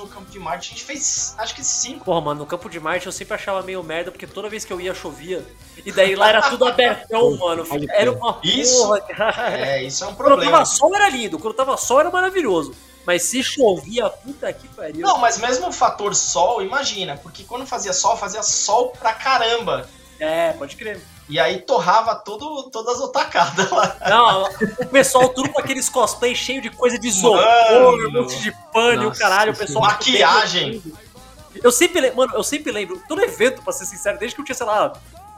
no 0.00 0.08
Campo 0.08 0.30
de 0.30 0.38
Marte. 0.38 0.68
A 0.68 0.70
gente 0.70 0.84
fez, 0.84 1.34
acho 1.38 1.54
que 1.54 1.64
cinco. 1.64 2.04
Porra, 2.04 2.20
mano, 2.20 2.40
no 2.40 2.46
Campo 2.46 2.68
de 2.68 2.80
Marte 2.80 3.06
eu 3.06 3.12
sempre 3.12 3.34
achava 3.34 3.62
meio 3.62 3.82
merda, 3.82 4.10
porque 4.10 4.26
toda 4.26 4.48
vez 4.48 4.64
que 4.64 4.72
eu 4.72 4.80
ia 4.80 4.94
chovia. 4.94 5.46
E 5.84 5.92
daí 5.92 6.14
lá 6.14 6.28
era 6.28 6.50
tudo 6.50 6.64
abertão, 6.66 7.36
mano. 7.38 7.64
Era 7.90 8.12
uma 8.12 8.40
isso, 8.42 8.86
porra, 8.86 9.00
cara. 9.14 9.58
É, 9.58 9.82
isso 9.84 10.04
é 10.04 10.06
um 10.06 10.14
problema. 10.14 10.42
Quando 10.42 10.52
tava 10.52 10.64
sol 10.64 10.94
era 10.94 11.08
lindo, 11.08 11.38
quando 11.38 11.54
tava 11.54 11.76
sol 11.76 12.00
era 12.00 12.10
maravilhoso. 12.10 12.74
Mas 13.06 13.22
se 13.22 13.42
chovia, 13.42 14.10
puta 14.10 14.52
que 14.52 14.68
pariu. 14.68 15.00
Não, 15.00 15.18
mas 15.18 15.38
mesmo 15.38 15.68
o 15.68 15.72
fator 15.72 16.14
sol, 16.14 16.62
imagina, 16.62 17.16
porque 17.16 17.44
quando 17.44 17.66
fazia 17.66 17.92
sol, 17.92 18.16
fazia 18.16 18.42
sol 18.42 18.90
pra 18.90 19.12
caramba. 19.14 19.88
É, 20.18 20.52
pode 20.52 20.76
crer. 20.76 21.00
E 21.30 21.38
aí 21.38 21.60
torrava 21.60 22.16
tudo, 22.16 22.64
todas 22.70 22.96
as 22.96 23.00
otacadas 23.00 23.70
lá. 23.70 23.96
Não, 24.08 24.44
o 24.80 24.86
pessoal 24.86 25.28
tudo 25.28 25.48
com 25.48 25.60
aqueles 25.60 25.88
cosplay 25.88 26.34
cheio 26.34 26.60
de 26.60 26.70
coisa 26.70 26.98
de 26.98 27.06
isopor, 27.06 27.40
um 28.08 28.12
monte 28.12 28.42
de 28.42 28.52
pano 28.72 29.04
e 29.04 29.06
o 29.06 29.12
caralho, 29.12 29.52
o 29.52 29.56
pessoal. 29.56 29.84
Maquiagem. 29.84 30.82
Eu 31.62 31.70
sempre, 31.70 32.10
mano, 32.10 32.34
eu 32.34 32.42
sempre 32.42 32.72
lembro, 32.72 33.00
todo 33.08 33.22
evento, 33.22 33.62
pra 33.62 33.72
ser 33.72 33.86
sincero, 33.86 34.18
desde 34.18 34.34
que 34.34 34.40
eu 34.40 34.44
tinha, 34.44 34.56
sei 34.56 34.66
lá, 34.66 34.92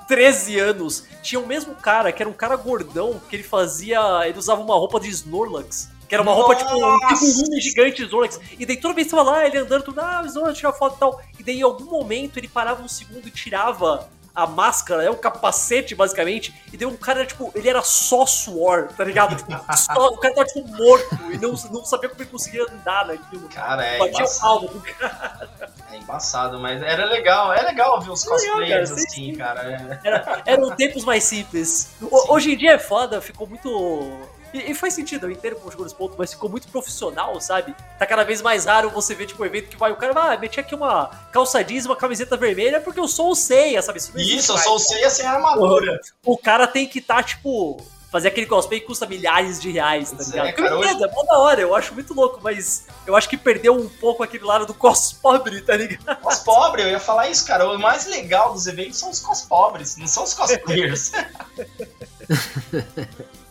13 0.09 0.59
anos, 0.59 1.05
tinha 1.23 1.39
o 1.39 1.47
mesmo 1.47 1.75
cara, 1.75 2.11
que 2.11 2.23
era 2.23 2.29
um 2.29 2.35
cara 2.35 2.57
gordão, 2.57 3.21
que 3.29 3.37
ele 3.37 3.43
fazia. 3.43 4.01
Ele 4.27 4.39
usava 4.39 4.63
uma 4.63 4.75
roupa 4.75 4.99
de 4.99 5.09
Snorlax. 5.09 5.91
Que 6.09 6.15
era 6.15 6.23
uma 6.23 6.33
roupa, 6.33 6.55
tipo, 6.55 6.71
tipo 6.71 7.55
um 7.55 7.61
gigante 7.61 8.03
Snorlax. 8.03 8.41
E 8.59 8.65
daí 8.65 8.77
toda 8.79 8.95
vez 8.95 9.07
que 9.07 9.15
tava 9.15 9.31
lá, 9.31 9.47
ele 9.47 9.59
andando, 9.59 9.83
tudo, 9.85 10.01
ah, 10.01 10.23
Snorlax, 10.27 10.59
tirar 10.59 10.73
foto 10.73 10.97
e 10.97 10.99
tal. 10.99 11.21
E 11.39 11.43
daí 11.43 11.59
em 11.59 11.63
algum 11.63 11.85
momento 11.85 12.39
ele 12.39 12.49
parava 12.49 12.83
um 12.83 12.89
segundo 12.89 13.27
e 13.27 13.31
tirava 13.31 14.09
a 14.35 14.47
máscara, 14.47 15.05
é 15.05 15.11
o 15.11 15.17
capacete, 15.17 15.95
basicamente, 15.95 16.55
e 16.73 16.77
deu 16.77 16.89
um 16.89 16.97
cara, 16.97 17.27
tipo, 17.27 17.53
ele 17.55 17.69
era 17.69 17.83
só 17.83 18.25
suor, 18.25 18.89
tá 18.97 19.05
ligado? 19.05 19.37
Tipo, 19.37 19.53
só, 19.77 20.09
o 20.09 20.19
cara 20.19 20.35
tava, 20.35 20.47
tipo, 20.47 20.67
morto 20.69 21.19
e 21.31 21.39
não, 21.39 21.53
não 21.71 21.85
sabia 21.85 22.09
como 22.09 22.23
ele 22.23 22.31
conseguia 22.31 22.65
andar 22.65 23.07
naquilo. 23.07 23.49
Cara, 23.49 23.85
é 23.85 23.99
Batia 23.99 24.21
embaçado. 24.21 24.67
O 24.67 24.81
cara. 24.81 25.49
É 25.91 25.97
embaçado, 25.97 26.59
mas 26.59 26.83
era 26.83 27.05
legal, 27.05 27.53
é 27.53 27.63
legal 27.63 28.01
ver 28.01 28.11
os 28.11 28.25
cosplayers 28.25 28.91
cara, 28.91 29.03
assim, 29.03 29.33
sim. 29.33 29.35
cara. 29.35 30.01
É. 30.03 30.09
Era, 30.09 30.43
eram 30.47 30.71
tempos 30.75 31.05
mais 31.05 31.25
simples. 31.25 31.93
Hoje 32.29 32.53
em 32.53 32.57
dia 32.57 32.73
é 32.73 32.79
foda, 32.79 33.21
ficou 33.21 33.47
muito 33.47 34.29
E, 34.53 34.71
e 34.71 34.75
faz 34.75 34.95
sentido, 34.95 35.27
eu 35.27 35.31
entendo 35.31 35.57
como 35.57 35.71
chegou 35.71 35.85
nesse 35.85 35.97
ponto, 35.97 36.15
mas 36.19 36.33
ficou 36.33 36.51
muito 36.51 36.69
profissional, 36.69 37.41
sabe? 37.41 37.75
Tá 37.99 38.07
cada 38.07 38.25
vez 38.25 38.43
mais 38.43 38.67
raro 38.67 38.91
você 38.91 39.15
ver, 39.15 39.27
tipo, 39.27 39.43
um 39.43 39.47
evento 39.47 39.69
que 39.69 39.77
vai, 39.77 39.93
o 39.93 39.97
cara 39.97 40.13
vai, 40.13 40.35
ah, 40.35 40.39
meti 40.39 40.61
aqui 40.61 40.75
uma 40.75 41.11
calça 41.33 41.63
jeans, 41.63 41.87
uma 41.87 41.97
camiseta 41.97 42.37
vermelha, 42.37 42.81
porque 42.81 43.01
eu 43.01 43.09
sou 43.09 43.31
o 43.31 43.35
Seiya, 43.35 43.81
sabe? 43.81 43.99
Isso, 43.99 44.19
Isso 44.19 44.53
eu 44.53 44.59
sou 44.59 44.77
o 44.77 44.79
Seiya 44.79 45.11
sem 45.11 45.27
armadura. 45.27 46.01
O, 46.25 46.35
o 46.35 46.39
cara 46.39 46.67
tem 46.67 46.87
que 46.87 46.99
estar, 46.99 47.17
tá, 47.17 47.23
tipo, 47.23 47.83
fazer 48.13 48.29
aquele 48.29 48.47
cosplay 48.47 48.79
que 48.79 48.87
custa 48.87 49.07
milhares 49.07 49.59
de 49.59 49.71
reais, 49.71 50.13
tá 50.13 50.23
ligado? 50.23 50.47
É, 50.47 50.53
cara, 50.53 50.79
hoje... 50.79 51.03
é 51.03 51.09
mó 51.09 51.23
da 51.23 51.39
hora, 51.39 51.63
eu 51.63 51.75
acho 51.75 51.95
muito 51.95 52.13
louco, 52.13 52.41
mas 52.43 52.87
eu 53.07 53.17
acho 53.17 53.27
que 53.27 53.39
perdeu 53.39 53.75
um 53.75 53.89
pouco 53.89 54.23
aquele 54.23 54.45
lado 54.45 54.67
do 54.67 54.75
cos 54.75 55.15
pobre, 55.15 55.63
tá 55.63 55.75
ligado? 55.75 56.21
Cos 56.21 56.41
pobre, 56.41 56.83
eu 56.83 56.91
ia 56.91 57.01
falar 57.01 57.31
isso, 57.31 57.47
cara. 57.47 57.67
O 57.71 57.79
mais 57.79 58.07
legal 58.07 58.53
dos 58.53 58.67
eventos 58.67 58.99
são 58.99 59.09
os 59.09 59.19
cos 59.19 59.41
pobres, 59.41 59.97
não 59.97 60.07
são 60.07 60.25
os 60.25 60.35
cosplayers. 60.35 61.13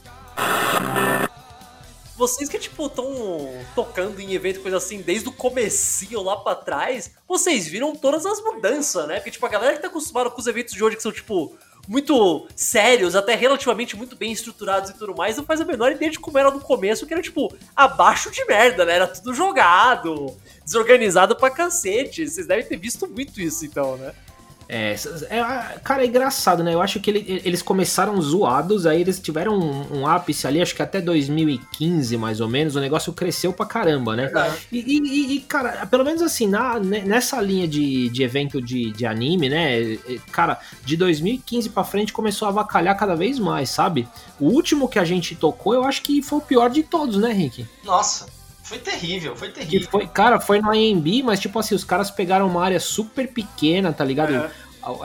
vocês 2.22 2.48
que, 2.48 2.60
tipo, 2.60 2.86
estão 2.86 3.50
tocando 3.74 4.20
em 4.20 4.34
evento, 4.34 4.60
coisa 4.60 4.78
assim, 4.78 5.02
desde 5.02 5.28
o 5.28 5.32
comecinho 5.32 6.22
lá 6.22 6.38
pra 6.38 6.54
trás, 6.54 7.12
vocês 7.28 7.68
viram 7.68 7.96
todas 7.96 8.28
as 8.28 8.40
mudanças, 8.42 9.08
né? 9.08 9.16
Porque, 9.16 9.32
tipo, 9.32 9.46
a 9.46 9.50
galera 9.50 9.74
que 9.74 9.82
tá 9.82 9.88
acostumada 9.88 10.30
com 10.30 10.40
os 10.40 10.46
eventos 10.46 10.76
de 10.76 10.84
hoje 10.84 10.98
que 10.98 11.02
são, 11.02 11.12
tipo, 11.12 11.58
muito 11.88 12.48
sérios, 12.56 13.16
até 13.16 13.34
relativamente 13.34 13.96
muito 13.96 14.16
bem 14.16 14.32
estruturados 14.32 14.92
e 14.92 14.94
tudo 14.94 15.16
mais, 15.16 15.38
não 15.38 15.44
faz 15.44 15.62
a 15.62 15.66
menor 15.66 15.92
ideia 15.92 16.12
de 16.12 16.20
como 16.20 16.38
era 16.38 16.52
no 16.52 16.60
começo, 16.60 17.08
que 17.08 17.14
era 17.14 17.24
tipo 17.24 17.52
abaixo 17.76 18.30
de 18.30 18.46
merda, 18.46 18.86
né? 18.86 18.96
Era 18.96 19.08
tudo 19.08 19.34
jogado, 19.34 20.38
desorganizado 20.64 21.36
pra 21.36 21.50
cacete. 21.50 22.30
Vocês 22.30 22.46
devem 22.46 22.66
ter 22.66 22.78
visto 22.78 23.08
muito 23.08 23.42
isso 23.42 23.66
então, 23.66 23.98
né? 23.98 24.14
É, 24.74 24.96
é, 25.30 25.80
cara, 25.84 26.02
é 26.02 26.08
engraçado, 26.08 26.64
né? 26.64 26.74
Eu 26.74 26.82
acho 26.82 27.02
que 27.02 27.10
ele, 27.10 27.42
eles 27.44 27.62
começaram 27.62 28.20
zoados, 28.22 28.86
aí 28.86 29.02
eles 29.02 29.20
tiveram 29.20 29.60
um, 29.60 30.00
um, 30.00 30.08
ápice 30.08 30.48
ali, 30.48 30.62
acho 30.62 30.74
que 30.74 30.82
até 30.82 31.02
2015, 31.02 32.16
mais 32.16 32.40
ou 32.40 32.48
menos, 32.48 32.78
o 32.78 32.80
negócio 32.80 33.12
cresceu 33.12 33.52
pra 33.52 33.66
caramba, 33.66 34.16
né? 34.16 34.32
É. 34.34 34.54
E, 34.72 34.80
e, 34.80 35.36
e, 35.36 35.40
cara, 35.42 35.86
pelo 35.88 36.06
menos 36.06 36.22
assim, 36.22 36.48
na, 36.48 36.80
nessa 36.80 37.42
linha 37.42 37.68
de, 37.68 38.08
de 38.08 38.24
evento 38.24 38.62
de, 38.62 38.92
de 38.92 39.06
anime, 39.06 39.50
né? 39.50 39.98
Cara, 40.32 40.58
de 40.86 40.96
2015 40.96 41.70
pra 41.70 41.84
frente 41.84 42.14
começou 42.14 42.46
a 42.46 42.52
avacalhar 42.52 42.98
cada 42.98 43.14
vez 43.14 43.38
mais, 43.40 43.70
sabe? 43.70 44.08
O 44.40 44.46
último 44.46 44.88
que 44.88 45.00
a 45.00 45.04
gente 45.04 45.36
tocou, 45.36 45.74
eu 45.74 45.84
acho 45.84 46.02
que 46.02 46.22
foi 46.22 46.40
o 46.40 46.42
pior 46.42 46.70
de 46.70 46.82
todos, 46.82 47.18
né, 47.18 47.34
Rick? 47.34 47.68
Nossa, 47.84 48.26
foi 48.72 48.80
terrível, 48.80 49.36
foi 49.36 49.50
terrível. 49.50 49.90
foi, 49.90 50.08
cara, 50.08 50.40
foi 50.40 50.62
na 50.62 50.70
AMB, 50.70 51.24
mas 51.24 51.42
tipo 51.42 51.60
assim, 51.60 51.76
os 51.76 51.84
caras 51.84 52.10
pegaram 52.10 52.48
uma 52.48 52.64
área 52.64 52.80
super 52.80 53.28
pequena, 53.28 53.92
tá 53.92 54.06
ligado? 54.06 54.34
É. 54.34 54.50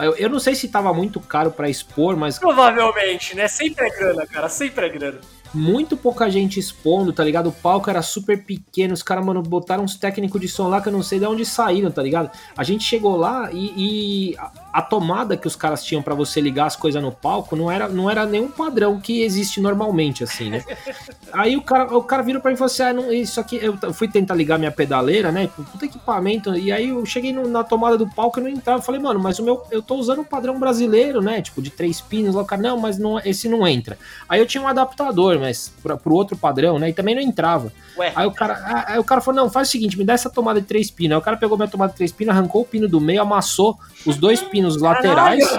Eu, 0.04 0.14
eu 0.14 0.30
não 0.30 0.38
sei 0.38 0.54
se 0.54 0.68
tava 0.68 0.94
muito 0.94 1.18
caro 1.20 1.50
para 1.50 1.68
expor, 1.68 2.16
mas. 2.16 2.38
Provavelmente, 2.38 3.34
né? 3.34 3.48
Sempre 3.48 3.86
é 3.86 3.90
grana, 3.90 4.26
cara, 4.26 4.48
sempre 4.48 4.86
é 4.86 4.88
grana 4.88 5.18
muito 5.56 5.96
pouca 5.96 6.30
gente 6.30 6.60
expondo, 6.60 7.12
tá 7.12 7.24
ligado? 7.24 7.48
O 7.48 7.52
palco 7.52 7.88
era 7.88 8.02
super 8.02 8.44
pequeno, 8.44 8.92
os 8.92 9.02
caras, 9.02 9.24
mano, 9.24 9.42
botaram 9.42 9.82
uns 9.82 9.96
técnicos 9.96 10.40
de 10.40 10.48
som 10.48 10.68
lá 10.68 10.80
que 10.80 10.88
eu 10.88 10.92
não 10.92 11.02
sei 11.02 11.18
de 11.18 11.26
onde 11.26 11.44
saíram, 11.44 11.90
tá 11.90 12.02
ligado? 12.02 12.30
A 12.56 12.62
gente 12.62 12.84
chegou 12.84 13.16
lá 13.16 13.50
e, 13.52 13.72
e 13.76 14.36
a, 14.72 14.82
tomada 14.82 15.36
que 15.36 15.46
os 15.46 15.56
caras 15.56 15.82
tinham 15.82 16.02
para 16.02 16.14
você 16.14 16.40
ligar 16.40 16.66
as 16.66 16.76
coisas 16.76 17.02
no 17.02 17.10
palco 17.10 17.56
não 17.56 17.70
era, 17.70 17.88
não 17.88 18.10
era 18.10 18.26
nenhum 18.26 18.50
padrão 18.50 19.00
que 19.00 19.22
existe 19.22 19.60
normalmente, 19.60 20.22
assim, 20.22 20.50
né? 20.50 20.62
Aí 21.32 21.56
o 21.56 21.62
cara, 21.62 21.96
o 21.96 22.02
cara 22.02 22.22
virou 22.22 22.40
pra 22.40 22.50
mim 22.50 22.54
e 22.54 22.58
falou 22.58 22.70
assim: 22.70 22.82
ah, 22.82 22.92
não, 22.92 23.12
isso 23.12 23.40
aqui, 23.40 23.58
eu 23.62 23.92
fui 23.92 24.08
tentar 24.08 24.34
ligar 24.34 24.58
minha 24.58 24.70
pedaleira, 24.70 25.32
né? 25.32 25.48
Puta 25.48 25.84
equipamento, 25.84 26.54
e 26.56 26.70
aí 26.70 26.88
eu 26.90 27.04
cheguei 27.04 27.32
no, 27.32 27.48
na 27.48 27.64
tomada 27.64 27.98
do 27.98 28.06
palco 28.06 28.38
e 28.38 28.42
não 28.42 28.48
entrava. 28.48 28.78
Eu 28.78 28.82
falei, 28.82 29.00
mano, 29.00 29.18
mas 29.18 29.38
o 29.38 29.42
meu, 29.42 29.62
eu 29.70 29.82
tô 29.82 29.96
usando 29.96 30.20
o 30.20 30.24
padrão 30.24 30.58
brasileiro, 30.58 31.20
né? 31.20 31.42
Tipo, 31.42 31.60
de 31.60 31.70
três 31.70 32.00
pinos 32.00 32.34
lá, 32.34 32.42
o 32.42 32.44
cara, 32.44 32.62
não, 32.62 32.78
mas 32.78 32.98
não, 32.98 33.18
esse 33.18 33.48
não 33.48 33.66
entra. 33.66 33.98
Aí 34.28 34.40
eu 34.40 34.46
tinha 34.46 34.62
um 34.62 34.68
adaptador, 34.68 35.38
mas 35.46 35.72
pra, 35.82 35.96
pro 35.96 36.14
outro 36.14 36.36
padrão, 36.36 36.78
né? 36.78 36.90
E 36.90 36.92
também 36.92 37.14
não 37.14 37.22
entrava. 37.22 37.72
Ué. 37.96 38.12
Aí 38.14 38.26
o 38.26 38.32
cara, 38.32 38.84
aí 38.88 38.98
o 38.98 39.04
cara 39.04 39.20
falou: 39.20 39.42
não, 39.42 39.50
faz 39.50 39.68
o 39.68 39.70
seguinte, 39.70 39.96
me 39.96 40.04
dá 40.04 40.12
essa 40.12 40.28
tomada 40.28 40.60
de 40.60 40.66
três 40.66 40.90
pinos. 40.90 41.12
Aí 41.12 41.18
o 41.18 41.22
cara 41.22 41.36
pegou 41.36 41.56
minha 41.56 41.68
tomada 41.68 41.92
de 41.92 41.96
três 41.96 42.12
pinos, 42.12 42.34
arrancou 42.34 42.62
o 42.62 42.64
pino 42.64 42.88
do 42.88 43.00
meio, 43.00 43.22
amassou 43.22 43.78
os 44.04 44.16
dois 44.16 44.42
pinos 44.42 44.80
laterais. 44.80 45.44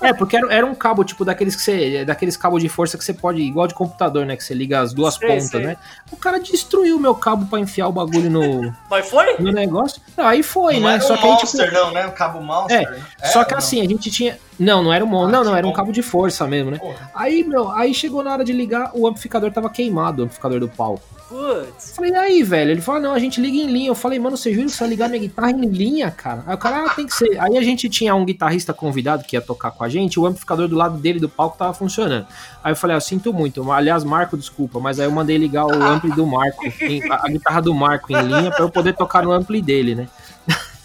É, 0.00 0.12
porque 0.12 0.36
era, 0.36 0.52
era, 0.52 0.66
um 0.66 0.74
cabo, 0.74 1.02
tipo, 1.04 1.24
daqueles 1.24 1.56
que 1.56 1.62
você. 1.62 2.04
Daqueles 2.04 2.36
cabos 2.36 2.62
de 2.62 2.68
força 2.68 2.98
que 2.98 3.04
você 3.04 3.14
pode, 3.14 3.40
igual 3.40 3.66
de 3.66 3.74
computador, 3.74 4.26
né? 4.26 4.36
Que 4.36 4.44
você 4.44 4.52
liga 4.52 4.80
as 4.80 4.92
duas 4.92 5.14
sei, 5.14 5.26
pontas, 5.26 5.48
sei. 5.48 5.60
né? 5.60 5.76
O 6.12 6.16
cara 6.16 6.38
destruiu 6.38 6.96
o 6.96 7.00
meu 7.00 7.14
cabo 7.14 7.46
pra 7.46 7.58
enfiar 7.58 7.88
o 7.88 7.92
bagulho 7.92 8.30
no. 8.30 8.74
Mas 8.90 9.08
foi? 9.08 9.36
No 9.38 9.50
negócio. 9.50 10.00
Não, 10.16 10.26
aí 10.26 10.42
foi, 10.42 10.74
não 10.78 10.88
né? 10.88 11.00
Só 11.00 11.14
um 11.14 11.16
que 11.16 11.26
monster, 11.26 11.60
aí, 11.60 11.68
tipo, 11.68 11.80
não, 11.80 11.92
né? 11.92 12.06
O 12.06 12.12
cabo 12.12 12.40
monster. 12.42 13.04
É, 13.22 13.26
é 13.26 13.28
só 13.28 13.42
que 13.42 13.54
assim, 13.54 13.80
a 13.80 13.88
gente 13.88 14.10
tinha. 14.10 14.38
Não, 14.58 14.82
não 14.82 14.92
era 14.92 15.04
um 15.04 15.08
monstro. 15.08 15.28
Ah, 15.28 15.38
não, 15.38 15.44
não, 15.44 15.56
era 15.56 15.66
um 15.66 15.72
cabo 15.72 15.92
de 15.92 16.02
força 16.02 16.46
mesmo, 16.46 16.70
né? 16.70 16.78
Porra. 16.78 17.10
Aí, 17.14 17.44
meu, 17.44 17.70
aí 17.70 17.92
chegou 17.92 18.22
na 18.22 18.32
hora 18.32 18.44
de 18.44 18.52
ligar, 18.52 18.90
o 18.94 19.06
amplificador 19.06 19.50
tava 19.52 19.68
queimado, 19.68 20.22
o 20.22 20.24
amplificador 20.24 20.60
do 20.60 20.68
palco. 20.68 21.16
Putz. 21.28 21.96
Falei, 21.96 22.14
aí, 22.14 22.42
velho? 22.44 22.70
Ele 22.70 22.80
falou, 22.80 23.00
não, 23.00 23.12
a 23.12 23.18
gente 23.18 23.40
liga 23.40 23.56
em 23.56 23.66
linha. 23.66 23.88
Eu 23.88 23.96
falei, 23.96 24.18
mano, 24.18 24.36
você 24.36 24.52
jura 24.52 24.66
que 24.66 24.72
você 24.72 24.78
vai 24.78 24.88
ligar 24.88 25.08
minha 25.08 25.20
guitarra 25.20 25.50
em 25.50 25.66
linha, 25.66 26.08
cara? 26.10 26.44
Aí 26.46 26.54
o 26.54 26.58
cara, 26.58 26.84
ah, 26.86 26.94
tem 26.94 27.04
que 27.04 27.14
ser. 27.14 27.38
Aí 27.40 27.58
a 27.58 27.62
gente 27.62 27.88
tinha 27.88 28.14
um 28.14 28.24
guitarrista 28.24 28.72
convidado 28.72 29.24
que 29.24 29.34
ia 29.34 29.40
tocar 29.40 29.72
com 29.72 29.82
a 29.82 29.88
gente, 29.88 30.20
o 30.20 30.26
amplificador 30.26 30.68
do 30.68 30.76
lado 30.76 30.98
dele 30.98 31.18
do 31.18 31.28
palco 31.28 31.58
tava 31.58 31.74
funcionando. 31.74 32.26
Aí 32.62 32.70
eu 32.72 32.76
falei, 32.76 32.94
ah, 32.94 32.98
eu 32.98 33.00
sinto 33.00 33.32
muito. 33.32 33.70
Aliás, 33.72 34.04
Marco, 34.04 34.36
desculpa, 34.36 34.78
mas 34.78 35.00
aí 35.00 35.06
eu 35.06 35.10
mandei 35.10 35.36
ligar 35.36 35.66
o 35.66 35.82
ampli 35.82 36.12
do 36.12 36.24
Marco, 36.24 36.64
a 37.10 37.28
guitarra 37.28 37.60
do 37.60 37.74
Marco 37.74 38.12
em 38.12 38.22
linha, 38.22 38.50
pra 38.52 38.62
eu 38.62 38.70
poder 38.70 38.94
tocar 38.94 39.24
no 39.24 39.32
ampli 39.32 39.60
dele, 39.60 39.96
né? 39.96 40.08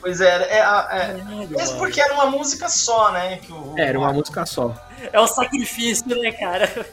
Pois 0.00 0.20
é, 0.20 0.42
é, 0.44 0.58
é, 0.58 1.10
é 1.10 1.46
mesmo 1.48 1.78
porque 1.78 2.00
era 2.00 2.12
uma 2.14 2.26
música 2.26 2.68
só, 2.68 3.10
né? 3.10 3.38
Que 3.38 3.52
o, 3.52 3.74
era 3.76 3.98
uma 3.98 4.12
música 4.12 4.44
só. 4.44 4.74
É 5.12 5.18
o 5.18 5.26
sacrifício, 5.26 6.06
né, 6.20 6.32
cara? 6.32 6.86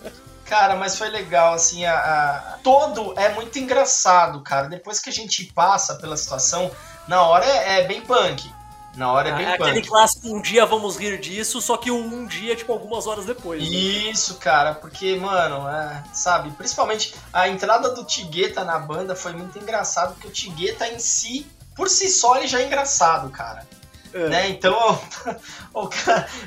Cara, 0.46 0.76
mas 0.76 0.98
foi 0.98 1.10
legal, 1.10 1.54
assim, 1.54 1.86
a, 1.86 1.96
a, 1.96 2.58
todo 2.62 3.18
é 3.18 3.34
muito 3.34 3.58
engraçado, 3.58 4.42
cara. 4.42 4.68
Depois 4.68 5.00
que 5.00 5.10
a 5.10 5.14
gente 5.14 5.46
passa 5.46 5.96
pela 5.96 6.18
situação, 6.18 6.70
na 7.08 7.22
hora 7.24 7.46
é, 7.46 7.80
é 7.80 7.88
bem 7.88 8.02
punk. 8.02 8.52
Na 8.96 9.14
hora 9.14 9.30
é 9.30 9.34
bem 9.34 9.46
é 9.46 9.58
punk. 9.58 9.70
Aquele 9.70 9.88
clássico, 9.88 10.28
um 10.28 10.42
dia 10.42 10.66
vamos 10.66 10.98
rir 10.98 11.18
disso, 11.20 11.62
só 11.62 11.78
que 11.78 11.90
um 11.90 12.26
dia, 12.26 12.54
tipo, 12.54 12.74
algumas 12.74 13.08
horas 13.08 13.26
depois. 13.26 13.64
Né? 13.64 13.70
Isso, 13.70 14.36
cara, 14.36 14.74
porque, 14.76 15.16
mano, 15.16 15.70
é, 15.70 16.04
sabe, 16.12 16.52
principalmente 16.52 17.16
a 17.32 17.48
entrada 17.48 17.94
do 17.94 18.04
Tigueta 18.04 18.66
na 18.66 18.78
banda 18.78 19.16
foi 19.16 19.32
muito 19.32 19.58
engraçado, 19.58 20.16
porque 20.16 20.28
o 20.28 20.32
Tigueta 20.32 20.86
em 20.86 21.00
si, 21.00 21.48
por 21.82 21.90
si 21.90 22.08
só, 22.10 22.36
ele 22.36 22.46
já 22.46 22.62
é 22.62 22.68
engraçado, 22.68 23.28
cara. 23.32 23.68
É. 24.14 24.30
Né? 24.30 24.50
Então, 24.50 25.02
o, 25.74 25.86
o, 25.86 25.90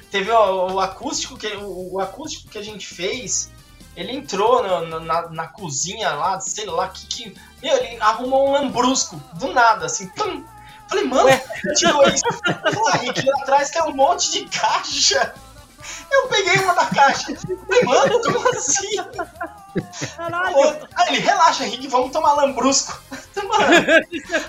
teve 0.08 0.30
o, 0.30 0.74
o 0.74 0.80
acústico 0.80 1.36
que 1.36 1.48
o, 1.56 1.94
o 1.94 2.00
acústico 2.00 2.48
que 2.48 2.56
a 2.56 2.62
gente 2.62 2.86
fez 2.86 3.50
ele 3.96 4.12
entrou 4.12 4.62
na, 4.62 5.00
na, 5.00 5.30
na, 5.30 5.48
cozinha 5.48 6.12
lá, 6.12 6.38
sei 6.38 6.66
lá, 6.66 6.86
que 6.86 7.06
que. 7.08 7.36
Meu, 7.60 7.76
ele 7.76 7.96
arrumou 8.00 8.48
um 8.48 8.52
lambrusco, 8.52 9.20
do 9.34 9.52
nada, 9.52 9.86
assim! 9.86 10.08
Falei, 10.88 11.04
mano, 11.04 11.28
tirou 11.76 12.06
isso. 12.06 12.22
Falei, 12.44 13.10
aqui 13.10 13.28
lá 13.28 13.42
atrás 13.42 13.70
tem 13.70 13.82
um 13.82 13.96
monte 13.96 14.30
de 14.30 14.44
caixa. 14.56 15.34
Eu 16.12 16.28
peguei 16.28 16.58
uma 16.60 16.74
da 16.74 16.86
caixa. 16.86 17.34
Falei, 17.34 17.82
mano, 17.82 18.20
como 18.22 18.48
assim? 18.50 18.96
Caralho. 20.16 20.56
Aí 20.94 21.08
ele, 21.08 21.18
relaxa, 21.20 21.64
Rick, 21.64 21.86
vamos 21.88 22.12
tomar 22.12 22.34
lambrusco. 22.34 23.00
Mano, 23.34 23.74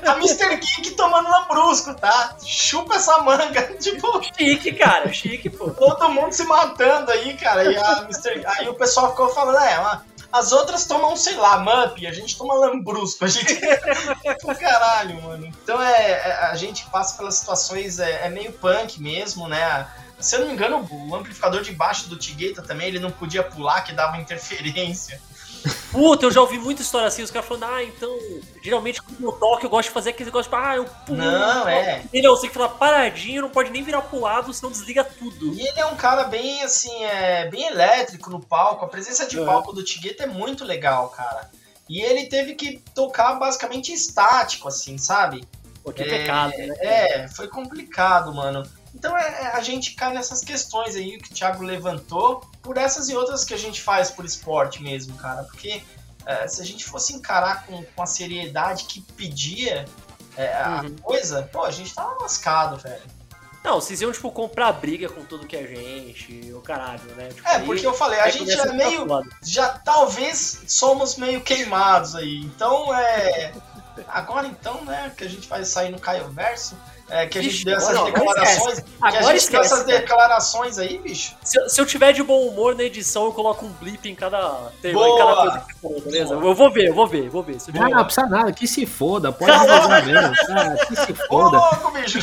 a 0.05 0.15
Mr. 0.17 0.55
Geek 0.57 0.91
tomando 0.91 1.29
lambrusco, 1.29 1.93
tá? 1.95 2.37
Chupa 2.45 2.95
essa 2.95 3.17
manga. 3.19 3.61
Tipo. 3.79 4.21
Chique, 4.37 4.73
cara, 4.73 5.11
chique, 5.11 5.49
pô. 5.49 5.71
Todo 5.71 6.09
mundo 6.09 6.31
se 6.31 6.43
matando 6.45 7.11
aí, 7.11 7.35
cara. 7.35 7.71
E 7.71 7.77
a 7.77 8.03
Mr. 8.03 8.45
Aí 8.45 8.69
o 8.69 8.75
pessoal 8.75 9.11
ficou 9.11 9.29
falando, 9.29 9.59
é, 9.59 10.01
as 10.35 10.51
outras 10.51 10.85
tomam, 10.85 11.15
sei 11.15 11.35
lá, 11.35 11.59
Mump, 11.59 12.05
a 12.05 12.11
gente 12.11 12.37
toma 12.37 12.53
lambrusco, 12.55 13.23
a 13.23 13.27
gente. 13.27 13.55
Caralho, 14.59 15.21
mano. 15.21 15.45
Então 15.45 15.81
é, 15.81 16.11
é, 16.11 16.31
a 16.51 16.55
gente 16.55 16.85
passa 16.89 17.17
pelas 17.17 17.35
situações, 17.35 17.99
é, 17.99 18.25
é 18.25 18.29
meio 18.29 18.51
punk 18.51 19.01
mesmo, 19.01 19.47
né? 19.47 19.87
Se 20.19 20.35
eu 20.35 20.41
não 20.41 20.47
me 20.47 20.53
engano, 20.53 20.87
o 20.89 21.15
amplificador 21.15 21.61
de 21.61 21.71
baixo 21.71 22.09
do 22.09 22.15
Tigeta 22.17 22.61
também, 22.61 22.87
ele 22.87 22.99
não 22.99 23.11
podia 23.11 23.43
pular, 23.43 23.81
que 23.81 23.93
dava 23.93 24.17
interferência. 24.17 25.21
Puta, 25.91 26.25
eu 26.25 26.31
já 26.31 26.41
ouvi 26.41 26.59
muita 26.59 26.81
história 26.81 27.07
assim, 27.07 27.23
os 27.23 27.31
caras 27.31 27.47
falando, 27.47 27.63
ah, 27.63 27.83
então, 27.83 28.15
geralmente 28.61 29.01
quando 29.01 29.23
eu 29.23 29.31
toco, 29.31 29.65
eu 29.65 29.69
gosto 29.69 29.87
de 29.87 29.93
fazer 29.93 30.11
aquele 30.11 30.27
negócio, 30.27 30.51
tipo, 30.51 30.63
ah, 30.63 30.75
eu 30.75 30.85
pulo. 30.85 31.17
Não, 31.17 31.67
é. 31.67 32.03
Ele, 32.13 32.27
você 32.27 32.41
tem 32.41 32.49
que 32.49 32.53
falar 32.53 32.69
paradinho, 32.69 33.41
não 33.41 33.49
pode 33.49 33.71
nem 33.71 33.83
virar 33.83 34.01
pro 34.01 34.19
lado, 34.19 34.53
senão 34.53 34.71
desliga 34.71 35.03
tudo. 35.03 35.53
E 35.53 35.67
ele 35.67 35.79
é 35.79 35.85
um 35.85 35.95
cara 35.95 36.25
bem, 36.25 36.61
assim, 36.63 37.03
é, 37.03 37.49
bem 37.49 37.67
elétrico 37.67 38.29
no 38.29 38.39
palco, 38.39 38.85
a 38.85 38.87
presença 38.87 39.25
de 39.25 39.39
é. 39.39 39.45
palco 39.45 39.73
do 39.73 39.83
Tigeta 39.83 40.23
é 40.23 40.27
muito 40.27 40.63
legal, 40.63 41.09
cara. 41.09 41.49
E 41.89 42.01
ele 42.01 42.27
teve 42.27 42.55
que 42.55 42.81
tocar 42.93 43.35
basicamente 43.35 43.93
estático, 43.93 44.67
assim, 44.67 44.97
sabe? 44.97 45.47
Pô, 45.83 45.91
que 45.91 46.01
é, 46.01 46.05
pecado, 46.05 46.51
né? 46.57 46.75
É, 46.79 47.27
foi 47.27 47.47
complicado, 47.47 48.33
mano. 48.33 48.67
Então 49.05 49.15
é, 49.15 49.43
é, 49.43 49.47
a 49.53 49.61
gente 49.61 49.93
cai 49.93 50.11
nessas 50.11 50.41
questões 50.41 50.95
aí 50.95 51.19
que 51.19 51.31
o 51.31 51.33
Thiago 51.33 51.63
levantou, 51.63 52.43
por 52.63 52.75
essas 52.75 53.07
e 53.07 53.15
outras 53.15 53.45
que 53.45 53.53
a 53.53 53.57
gente 53.57 53.79
faz 53.79 54.09
por 54.09 54.25
esporte 54.25 54.81
mesmo, 54.81 55.15
cara. 55.17 55.43
Porque 55.43 55.83
é, 56.25 56.47
se 56.47 56.59
a 56.59 56.65
gente 56.65 56.83
fosse 56.83 57.13
encarar 57.13 57.67
com, 57.67 57.83
com 57.83 58.01
a 58.01 58.07
seriedade 58.07 58.85
que 58.85 59.01
pedia 59.01 59.85
é, 60.35 60.51
a 60.55 60.81
uhum. 60.81 60.95
coisa, 61.03 61.47
pô, 61.51 61.63
a 61.63 61.69
gente 61.69 61.93
tava 61.93 62.19
lascado, 62.19 62.77
velho. 62.77 63.03
Não, 63.63 63.79
vocês 63.79 64.01
iam, 64.01 64.11
tipo, 64.11 64.31
comprar 64.31 64.73
briga 64.73 65.07
com 65.07 65.23
tudo 65.23 65.45
que 65.45 65.55
é 65.55 65.67
gente, 65.67 66.51
o 66.53 66.61
caralho, 66.61 67.03
né? 67.15 67.29
Tipo, 67.29 67.47
É, 67.47 67.59
porque 67.59 67.85
eu 67.85 67.93
falei, 67.93 68.19
a 68.19 68.29
gente 68.29 68.51
é 68.51 68.73
meio. 68.73 69.07
Já 69.43 69.69
talvez 69.69 70.63
somos 70.67 71.15
meio 71.15 71.41
queimados 71.41 72.15
aí. 72.15 72.39
Então 72.39 72.91
é. 72.93 73.53
Agora 74.07 74.47
então, 74.47 74.83
né, 74.83 75.11
que 75.15 75.23
a 75.23 75.29
gente 75.29 75.47
vai 75.47 75.63
sair 75.63 75.89
no 75.89 75.99
Caio 75.99 76.29
Verso, 76.29 76.75
é, 77.09 77.27
que 77.27 77.37
a 77.37 77.41
gente 77.41 77.51
Vixe, 77.53 77.65
deu 77.65 77.75
essas 77.77 77.89
agora- 77.95 78.09
agora 78.09 78.39
declarações. 78.41 78.79
que 78.79 78.85
a 79.01 79.07
Agora 79.07 79.13
gente 79.21 79.27
deu 79.29 79.35
esquece, 79.37 79.65
essas 79.73 79.85
cara. 79.85 79.99
declarações 79.99 80.77
aí, 80.79 80.97
bicho. 80.97 81.35
Se, 81.43 81.59
eu- 81.59 81.69
se 81.69 81.79
eu 81.81 81.85
tiver 81.85 82.11
de 82.13 82.23
bom 82.23 82.47
humor 82.47 82.75
na 82.75 82.83
edição, 82.83 83.25
eu 83.25 83.31
coloco 83.33 83.65
um 83.65 83.69
blip 83.73 84.09
em 84.09 84.15
cada 84.15 84.71
termo, 84.81 84.99
em 84.99 85.03
Boa! 85.03 85.17
cada 85.17 85.35
coisa 85.41 85.59
que 85.59 85.73
você 85.73 85.79
falou, 85.81 86.01
beleza? 86.01 86.33
Eu 86.33 86.55
vou 86.55 86.71
ver, 86.71 86.87
eu 86.89 86.93
vou 86.95 87.07
ver, 87.07 87.25
eu 87.25 87.31
vou 87.31 87.43
ver. 87.43 87.59
Se 87.59 87.71
Ah, 87.77 87.89
não 87.89 88.03
precisa 88.05 88.25
nada, 88.27 88.51
que 88.51 88.67
se 88.67 88.85
foda, 88.85 89.31
pode 89.31 89.51
resolver 89.51 90.01
mesmo. 90.03 90.35
Ah, 90.49 90.85
que 90.85 90.95
se 90.95 91.11
Ô, 91.11 91.15
foda. 91.27 91.57
louco, 91.57 91.91
bicho. 91.91 92.19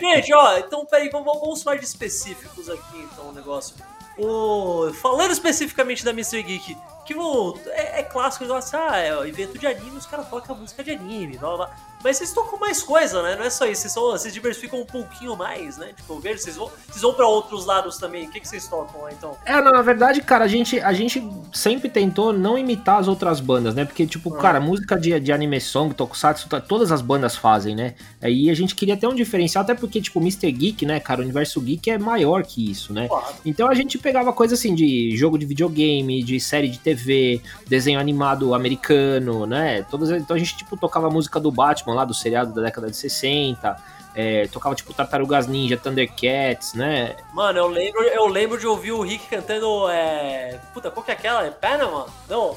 Gente, 0.00 0.32
ó, 0.34 0.56
então 0.58 0.84
peraí, 0.86 1.08
vamos, 1.10 1.26
vamos 1.40 1.62
falar 1.62 1.76
de 1.76 1.84
específicos 1.84 2.68
aqui, 2.70 3.06
então, 3.12 3.28
o 3.28 3.32
negócio. 3.32 3.74
O, 4.18 4.92
falando 5.00 5.30
especificamente 5.30 6.04
da 6.04 6.10
Mr. 6.10 6.42
Geek, 6.42 6.76
que 7.06 7.14
o, 7.14 7.58
é, 7.68 8.00
é 8.00 8.02
clássico 8.02 8.44
negócio, 8.44 8.78
ah, 8.78 8.96
é 8.98 9.14
o 9.16 9.26
evento 9.26 9.58
de 9.58 9.66
anime, 9.66 9.96
os 9.96 10.06
caras 10.06 10.28
tocam 10.28 10.54
música 10.56 10.82
de 10.84 10.90
anime, 10.92 11.36
blá, 11.38 11.48
blá, 11.48 11.66
blá. 11.66 11.76
Mas 12.02 12.16
vocês 12.16 12.32
tocam 12.32 12.58
mais 12.58 12.82
coisa, 12.82 13.22
né? 13.22 13.36
Não 13.36 13.44
é 13.44 13.50
só 13.50 13.66
isso, 13.66 13.82
vocês, 13.82 13.92
são, 13.92 14.02
vocês 14.10 14.32
diversificam 14.34 14.80
um 14.80 14.84
pouquinho 14.86 15.36
mais, 15.36 15.76
né? 15.76 15.90
Tipo, 15.96 16.18
vejo, 16.18 16.38
vocês 16.38 16.56
vão, 16.56 16.70
vocês 16.88 17.02
vão 17.02 17.14
pra 17.14 17.26
outros 17.26 17.66
lados 17.66 17.96
também. 17.98 18.26
O 18.26 18.30
que, 18.30 18.40
que 18.40 18.48
vocês 18.48 18.66
tocam 18.68 19.02
lá, 19.02 19.12
então? 19.12 19.36
É, 19.44 19.60
não, 19.60 19.72
na 19.72 19.82
verdade, 19.82 20.20
cara, 20.22 20.44
a 20.44 20.48
gente, 20.48 20.78
a 20.80 20.92
gente 20.92 21.22
sempre 21.52 21.88
tentou 21.88 22.32
não 22.32 22.56
imitar 22.58 22.98
as 22.98 23.08
outras 23.08 23.40
bandas, 23.40 23.74
né? 23.74 23.84
Porque, 23.84 24.06
tipo, 24.06 24.34
Ah. 24.34 24.38
cara, 24.38 24.60
música 24.60 24.98
de, 24.98 25.18
de 25.20 25.32
anime 25.32 25.60
song, 25.60 25.94
tokusatsu, 25.94 26.48
to- 26.48 26.60
todas 26.60 26.90
as 26.92 27.00
bandas 27.02 27.36
fazem, 27.36 27.74
né? 27.74 27.94
Aí 28.20 28.50
a 28.50 28.54
gente 28.54 28.74
queria 28.74 28.96
ter 28.96 29.06
um 29.06 29.14
diferencial, 29.14 29.62
até 29.62 29.74
porque, 29.74 30.00
tipo, 30.00 30.18
o 30.18 30.22
Mr. 30.22 30.50
Geek, 30.50 30.84
né, 30.86 30.98
cara, 31.00 31.20
o 31.20 31.24
universo 31.24 31.60
geek 31.60 31.90
é 31.90 31.98
maior 31.98 32.42
que 32.44 32.70
isso, 32.70 32.92
né? 32.92 33.08
Claro. 33.08 33.34
Então 33.44 33.68
a 33.68 33.74
gente 33.74 33.98
pegava 33.98 34.32
coisa 34.32 34.54
assim 34.54 34.74
de 34.74 35.16
jogo 35.16 35.38
de 35.38 35.46
videogame, 35.46 36.22
de 36.22 36.38
série 36.40 36.68
de 36.68 36.78
TV, 36.78 37.40
desenho 37.68 37.98
animado 38.00 38.54
americano, 38.54 39.46
né? 39.46 39.82
Todas, 39.90 40.10
então 40.10 40.34
a 40.34 40.38
gente 40.38 40.56
tipo 40.56 40.76
tocava 40.76 41.06
a 41.06 41.10
música 41.10 41.38
do 41.40 41.50
Batman 41.50 41.91
lá 41.94 42.04
do 42.04 42.14
seriado 42.14 42.52
da 42.52 42.62
década 42.62 42.90
de 42.90 42.96
60, 42.96 43.76
é, 44.14 44.46
tocava 44.48 44.74
tipo 44.74 44.92
Tartarugas 44.92 45.46
Ninja, 45.46 45.76
Thundercats, 45.76 46.74
né? 46.74 47.16
Mano, 47.32 47.58
eu 47.58 47.66
lembro, 47.66 48.02
eu 48.02 48.26
lembro 48.26 48.58
de 48.58 48.66
ouvir 48.66 48.92
o 48.92 49.00
Rick 49.00 49.26
cantando. 49.28 49.88
É... 49.88 50.60
Puta, 50.74 50.90
qual 50.90 51.04
que 51.04 51.10
é 51.10 51.14
aquela? 51.14 51.46
É 51.46 51.50
Panama? 51.50 52.06
Não. 52.28 52.56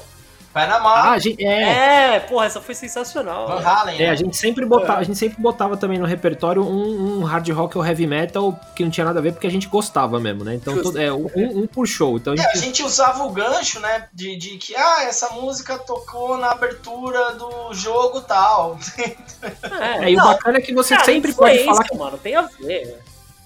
Panamá, 0.56 0.90
Ah, 0.94 1.10
a 1.12 1.18
gente, 1.18 1.44
é, 1.44 2.14
É, 2.14 2.20
porra, 2.20 2.46
essa 2.46 2.62
foi 2.62 2.74
sensacional. 2.74 3.46
Van. 3.46 3.60
Halen. 3.60 3.96
É, 3.96 4.06
né? 4.06 4.10
a 4.10 4.14
gente 4.14 4.34
sempre 4.38 4.64
botava, 4.64 5.00
a 5.00 5.02
gente 5.02 5.18
sempre 5.18 5.38
botava 5.40 5.76
também 5.76 5.98
no 5.98 6.06
repertório 6.06 6.62
um, 6.64 7.18
um 7.20 7.24
hard 7.24 7.46
rock 7.50 7.76
ou 7.76 7.84
heavy 7.84 8.06
metal 8.06 8.58
que 8.74 8.82
não 8.82 8.90
tinha 8.90 9.04
nada 9.04 9.18
a 9.18 9.22
ver 9.22 9.32
porque 9.32 9.46
a 9.46 9.50
gente 9.50 9.68
gostava 9.68 10.18
mesmo, 10.18 10.44
né? 10.44 10.54
Então 10.54 10.82
todo- 10.82 10.98
é 10.98 11.12
um, 11.12 11.26
um 11.36 11.66
por 11.66 11.86
show. 11.86 12.16
Então 12.16 12.32
a 12.32 12.36
É, 12.36 12.40
a 12.40 12.54
gente, 12.54 12.64
gente 12.64 12.82
usava 12.82 13.22
o 13.24 13.30
gancho, 13.30 13.80
né? 13.80 14.06
De, 14.14 14.34
de 14.36 14.56
que, 14.56 14.74
ah, 14.74 15.02
essa 15.04 15.28
música 15.30 15.76
tocou 15.78 16.38
na 16.38 16.52
abertura 16.52 17.34
do 17.34 17.74
jogo 17.74 18.22
tal. 18.22 18.78
é, 20.00 20.10
e 20.10 20.14
o 20.14 20.18
não, 20.18 20.24
bacana 20.28 20.56
é 20.56 20.60
que 20.62 20.72
você 20.72 20.94
cara, 20.94 21.04
sempre 21.04 21.34
pode 21.34 21.64
falar 21.64 21.84
que, 21.84 21.96
mano, 21.96 22.16
tem 22.18 22.34
a 22.34 22.42
ver. 22.42 22.98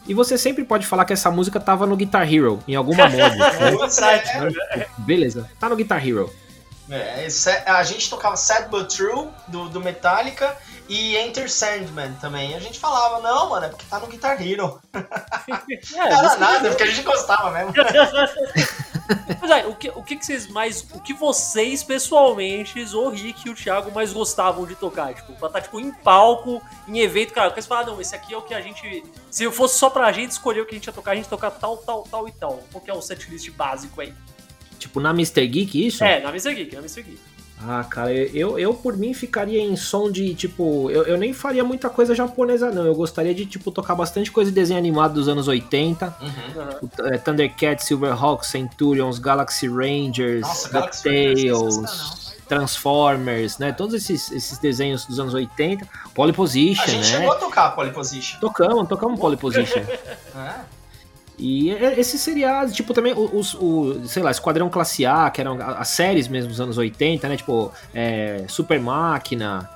e 0.07 0.15
você 0.15 0.39
sempre 0.39 0.63
pode 0.65 0.87
falar 0.87 1.05
que 1.05 1.13
essa 1.13 1.31
música 1.31 1.59
tava 1.59 1.87
no 1.87 1.97
Guitar 1.97 2.33
Hero 2.33 2.61
em 2.69 2.77
alguma 2.77 3.09
mod. 3.09 3.19
né? 3.37 3.73
Pois 3.77 3.97
prático. 3.97 4.39
é, 4.75 4.87
Beleza, 4.99 5.51
tá 5.59 5.69
no 5.69 5.75
Guitar 5.75 6.07
Hero. 6.07 6.33
É, 6.91 7.29
a 7.67 7.83
gente 7.85 8.11
tocava 8.11 8.37
Sad 8.37 8.69
But 8.69 8.95
True 8.95 9.29
do, 9.47 9.69
do 9.69 9.81
Metallica 9.81 10.57
e 10.89 11.17
Enter 11.17 11.51
Sandman 11.51 12.15
também. 12.21 12.55
A 12.57 12.59
gente 12.59 12.81
falava, 12.81 13.21
não, 13.21 13.51
mano, 13.51 13.67
é 13.67 13.69
porque 13.69 13.87
tá 13.89 14.01
no 14.01 14.09
Guitar 14.09 14.41
Hero. 14.41 14.81
É, 15.95 16.09
Não 16.09 16.19
era 16.19 16.37
nada, 16.37 16.67
é 16.67 16.71
porque 16.71 16.83
a 16.83 16.87
gente 16.87 17.03
gostava 17.03 17.51
mesmo. 17.51 17.73
Mas 19.41 19.51
aí, 19.51 19.67
o 19.67 19.75
que, 19.75 19.89
o 19.91 20.03
que 20.03 20.17
que 20.17 20.25
vocês 20.25 20.47
mais. 20.49 20.87
O 20.93 21.01
que 21.01 21.13
vocês, 21.13 21.83
pessoalmente, 21.83 22.81
o 22.95 23.09
Rick 23.09 23.49
e 23.49 23.51
o 23.51 23.55
Thiago, 23.55 23.91
mais 23.93 24.13
gostavam 24.13 24.67
de 24.67 24.75
tocar? 24.75 25.15
Tipo, 25.15 25.33
pra 25.35 25.49
estar, 25.49 25.61
tipo, 25.63 25.81
em 25.81 25.93
palco, 25.93 26.63
em 26.87 27.01
evento, 27.01 27.33
cara, 27.33 27.49
porque 27.49 27.63
você 27.63 27.69
fala, 27.69 27.87
não, 27.87 28.01
esse 28.01 28.15
aqui 28.15 28.35
é 28.35 28.37
o 28.37 28.43
que 28.43 28.55
a 28.55 28.61
gente. 28.61 29.05
Se 29.31 29.51
fosse 29.51 29.79
só 29.79 29.91
pra 29.91 30.13
gente 30.13 30.33
escolher 30.33 30.61
o 30.61 30.67
que 30.67 30.75
a 30.75 30.79
gente 30.79 30.87
ia 30.87 30.93
tocar, 30.93 31.13
a 31.13 31.15
gente 31.15 31.25
ia 31.25 31.31
tocar 31.31 31.51
tal, 31.51 31.77
tal, 31.79 32.05
tal 32.05 32.29
e 32.29 32.33
tal. 32.33 32.63
Qual 32.71 32.83
que 32.83 32.91
é 32.91 32.95
o 32.95 33.03
setlist 33.03 33.51
básico 33.51 34.01
aí? 34.01 34.15
Tipo, 34.81 34.99
na 34.99 35.11
Mr. 35.11 35.47
Geek, 35.47 35.87
isso? 35.87 36.03
É, 36.03 36.21
na 36.21 36.31
Mr. 36.31 36.55
Geek, 36.55 36.75
na 36.75 36.81
Mr. 36.81 37.03
Geek. 37.03 37.21
Ah, 37.63 37.85
cara, 37.85 38.11
eu, 38.13 38.59
eu 38.59 38.73
por 38.73 38.97
mim 38.97 39.13
ficaria 39.13 39.61
em 39.61 39.77
som 39.77 40.11
de, 40.11 40.35
tipo, 40.35 40.91
eu, 40.91 41.03
eu 41.03 41.19
nem 41.19 41.35
faria 41.35 41.63
muita 41.63 41.91
coisa 41.91 42.15
japonesa, 42.15 42.71
não. 42.71 42.87
Eu 42.87 42.95
gostaria 42.95 43.35
de, 43.35 43.45
tipo, 43.45 43.71
tocar 43.71 43.95
bastante 43.95 44.33
coisa 44.33 44.51
de 44.51 44.55
desenho 44.55 44.79
animado 44.79 45.13
dos 45.13 45.29
anos 45.29 45.47
80. 45.47 46.07
Uhum. 46.21 46.89
O, 46.89 47.07
é, 47.09 47.19
Thundercats, 47.19 47.85
Silverhawks, 47.85 48.49
Centurions, 48.49 49.19
Galaxy 49.19 49.69
Rangers, 49.69 50.67
é 50.67 50.81
DuckTales, 50.81 51.75
sensacional. 51.75 52.31
Transformers, 52.49 53.59
né? 53.59 53.73
Todos 53.73 53.95
esses, 53.95 54.33
esses 54.33 54.59
desenhos 54.59 55.05
dos 55.05 55.21
anos 55.21 55.35
80. 55.35 55.87
Pole 56.15 56.31
A 56.31 56.35
Position, 56.35 56.87
gente 56.87 56.97
né? 56.97 57.19
chegou 57.19 57.33
a 57.33 57.37
tocar 57.37 57.71
Pole 57.73 57.91
Position. 57.91 58.41
Tocamos, 58.41 58.89
tocamos 58.89 59.21
Pole 59.21 59.37
Position. 59.37 59.81
É. 59.81 60.80
E 61.41 61.71
é- 61.71 61.99
esse 61.99 62.19
seria, 62.19 62.67
tipo, 62.69 62.93
também 62.93 63.15
os, 63.17 63.55
o, 63.55 64.07
sei 64.07 64.23
lá, 64.23 64.31
Esquadrão 64.31 64.69
Classe 64.69 65.07
A, 65.07 65.31
que 65.31 65.41
eram 65.41 65.57
as 65.61 65.89
séries 65.89 66.29
mesmo 66.29 66.51
dos 66.51 66.61
anos 66.61 66.77
80, 66.77 67.29
né? 67.29 67.37
Tipo, 67.37 67.73
é, 67.95 68.45
Super 68.47 68.79
Máquina. 68.79 69.69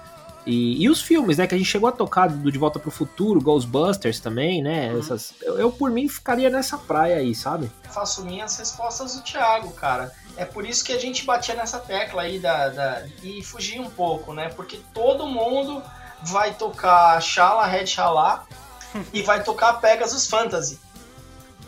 E, 0.47 0.83
e 0.85 0.91
os 0.91 1.01
filmes, 1.01 1.39
né? 1.39 1.47
Que 1.47 1.55
a 1.55 1.59
gente 1.59 1.71
chegou 1.71 1.89
a 1.89 1.93
tocar 1.93 2.29
do 2.29 2.53
De 2.53 2.59
Volta 2.59 2.79
pro 2.79 2.91
Futuro, 2.91 3.41
Ghostbusters 3.41 4.21
também, 4.21 4.63
né? 4.63 4.93
Uhum. 4.93 4.99
Essas, 4.99 5.33
eu, 5.41 5.59
eu, 5.59 5.73
por 5.73 5.91
mim, 5.91 6.07
ficaria 6.07 6.51
nessa 6.51 6.77
praia 6.77 7.17
aí, 7.17 7.35
sabe? 7.35 7.73
Faço 7.91 8.23
minhas 8.27 8.59
respostas 8.59 9.15
do 9.17 9.23
Thiago, 9.23 9.71
cara. 9.73 10.13
É 10.37 10.45
por 10.45 10.67
isso 10.67 10.85
que 10.85 10.93
a 10.93 10.99
gente 10.99 11.25
batia 11.25 11.55
nessa 11.55 11.79
tecla 11.79 12.23
aí 12.23 12.39
da, 12.39 12.69
da- 12.69 13.03
e 13.23 13.43
fugir 13.43 13.81
um 13.81 13.89
pouco, 13.89 14.35
né? 14.35 14.51
Porque 14.55 14.79
todo 14.93 15.27
mundo 15.27 15.83
vai 16.25 16.53
tocar 16.53 17.19
Shala 17.23 17.65
Red 17.65 17.87
Shala 17.87 18.45
e 19.15 19.23
vai 19.23 19.43
tocar 19.43 19.73
Pegasus 19.81 20.27
Fantasy. 20.27 20.79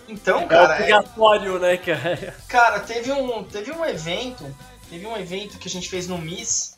Então, 0.09 0.41
É 0.43 0.47
cara, 0.47 0.73
é- 0.75 0.77
obrigatório, 0.77 1.59
né, 1.59 1.77
cara? 1.77 2.37
Cara, 2.49 2.81
teve 2.81 3.13
um, 3.13 3.43
teve 3.45 3.73
um 3.73 3.85
evento, 3.85 4.55
teve 4.89 5.07
um 5.07 5.17
evento 5.17 5.59
que 5.59 5.69
a 5.69 5.71
gente 5.71 5.89
fez 5.89 6.07
no 6.07 6.19
Miss, 6.19 6.77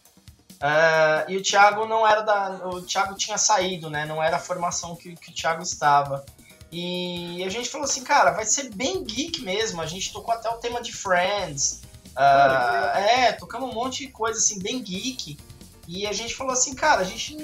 ah, 0.60 1.24
e 1.28 1.36
o 1.36 1.42
Thiago 1.42 1.86
não 1.86 2.06
era 2.06 2.20
da. 2.22 2.68
O 2.68 2.82
Thiago 2.82 3.14
tinha 3.14 3.38
saído, 3.38 3.88
né? 3.88 4.04
Não 4.06 4.22
era 4.22 4.36
a 4.36 4.40
formação 4.40 4.96
que, 4.96 5.14
que 5.14 5.30
o 5.30 5.34
Thiago 5.34 5.62
estava. 5.62 6.24
E 6.70 7.42
a 7.44 7.48
gente 7.48 7.68
falou 7.70 7.86
assim, 7.86 8.04
cara, 8.04 8.32
vai 8.32 8.44
ser 8.44 8.74
bem 8.74 9.02
geek 9.02 9.40
mesmo. 9.40 9.80
A 9.80 9.86
gente 9.86 10.12
tocou 10.12 10.34
até 10.34 10.50
o 10.50 10.58
tema 10.58 10.82
de 10.82 10.92
Friends. 10.92 11.82
ah, 12.16 12.92
é, 12.96 13.32
tocamos 13.32 13.70
um 13.70 13.72
monte 13.72 14.06
de 14.06 14.12
coisa 14.12 14.38
assim, 14.38 14.58
bem 14.58 14.82
geek. 14.82 15.38
E 15.86 16.06
a 16.06 16.12
gente 16.12 16.34
falou 16.34 16.52
assim, 16.52 16.74
cara, 16.74 17.00
a 17.00 17.04
gente. 17.04 17.36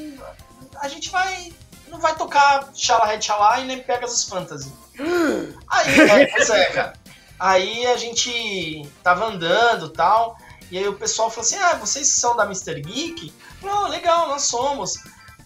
A 0.81 0.89
gente 0.89 1.09
vai. 1.09 1.53
Não 1.95 2.01
vai 2.01 2.17
tocar 2.17 2.71
Shala 2.75 3.07
Red 3.07 3.21
e 3.61 3.65
nem 3.67 3.81
Pegasus 3.81 4.25
Fantasy. 4.25 4.73
Aí, 5.71 6.01
é, 6.01 6.27
pois 6.27 6.51
é, 6.51 6.65
cara. 6.67 6.93
Aí 7.39 7.87
a 7.87 7.97
gente 7.97 8.83
tava 9.01 9.27
andando 9.27 9.87
e 9.87 9.91
tal. 9.91 10.37
E 10.73 10.79
aí 10.79 10.89
o 10.89 10.95
pessoal 10.95 11.31
falou 11.31 11.47
assim: 11.47 11.57
Ah, 11.57 11.75
vocês 11.75 12.09
são 12.09 12.37
da 12.37 12.45
Mr. 12.45 12.81
Geek? 12.81 13.33
Não, 13.63 13.89
legal, 13.89 14.29
nós 14.29 14.43
somos. 14.43 14.95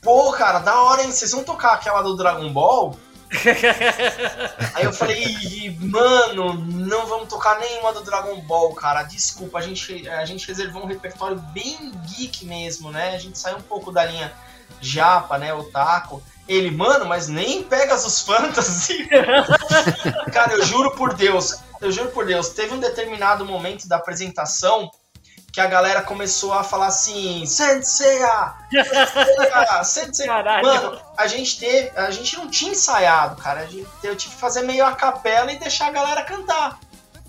Pô, 0.01 0.33
cara, 0.33 0.61
da 0.61 0.81
hora, 0.81 1.03
hein? 1.03 1.11
Vocês 1.11 1.33
vão 1.33 1.45
tocar 1.45 1.73
aquela 1.73 2.01
do 2.01 2.17
Dragon 2.17 2.51
Ball? 2.51 2.97
Aí 4.75 4.85
eu 4.85 4.93
falei, 4.93 5.23
"Ih, 5.23 5.77
mano, 5.81 6.55
não 6.55 7.07
vamos 7.07 7.29
tocar 7.29 7.59
nenhuma 7.59 7.93
do 7.93 8.03
Dragon 8.03 8.41
Ball, 8.43 8.73
cara. 8.75 9.03
Desculpa, 9.03 9.59
a 9.59 9.61
gente, 9.61 10.09
a 10.09 10.25
gente 10.25 10.49
reservou 10.49 10.83
um 10.83 10.87
repertório 10.87 11.37
bem 11.53 11.93
geek 12.07 12.47
mesmo, 12.47 12.91
né? 12.91 13.15
A 13.15 13.19
gente 13.19 13.39
saiu 13.39 13.59
um 13.59 13.63
pouco 13.63 13.93
da 13.93 14.05
linha 14.05 14.33
japa, 14.81 15.37
né? 15.37 15.53
Otaku. 15.53 16.23
Ele, 16.49 16.71
mano, 16.71 17.05
mas 17.05 17.29
nem 17.29 17.63
Pegasus 17.63 18.23
Fantasy. 18.27 19.09
cara, 20.33 20.55
eu 20.55 20.65
juro 20.65 20.93
por 20.93 21.15
Deus, 21.15 21.59
eu 21.81 21.93
juro 21.93 22.09
por 22.11 22.27
Deus, 22.27 22.49
teve 22.49 22.73
um 22.75 22.81
determinado 22.81 23.45
momento 23.45 23.87
da 23.87 23.97
apresentação 23.97 24.91
que 25.53 25.61
a 25.61 25.67
galera 25.67 26.03
começou 26.03 26.53
a 26.53 26.63
falar 26.63 26.87
assim! 26.87 27.45
Senseiya! 27.47 28.55
Senseiya! 29.83 30.33
Caralho. 30.33 30.67
Mano, 30.67 31.01
a 31.17 31.27
gente 31.27 31.59
teve, 31.59 31.91
a 31.97 32.11
gente 32.11 32.37
não 32.37 32.49
tinha 32.49 32.73
ensaiado, 32.73 33.41
cara. 33.43 33.67
Gente, 33.67 33.89
eu 34.03 34.15
tive 34.15 34.35
que 34.35 34.41
fazer 34.41 34.63
meio 34.63 34.85
a 34.85 34.93
capela 34.93 35.51
e 35.51 35.59
deixar 35.59 35.89
a 35.89 35.91
galera 35.91 36.23
cantar. 36.23 36.79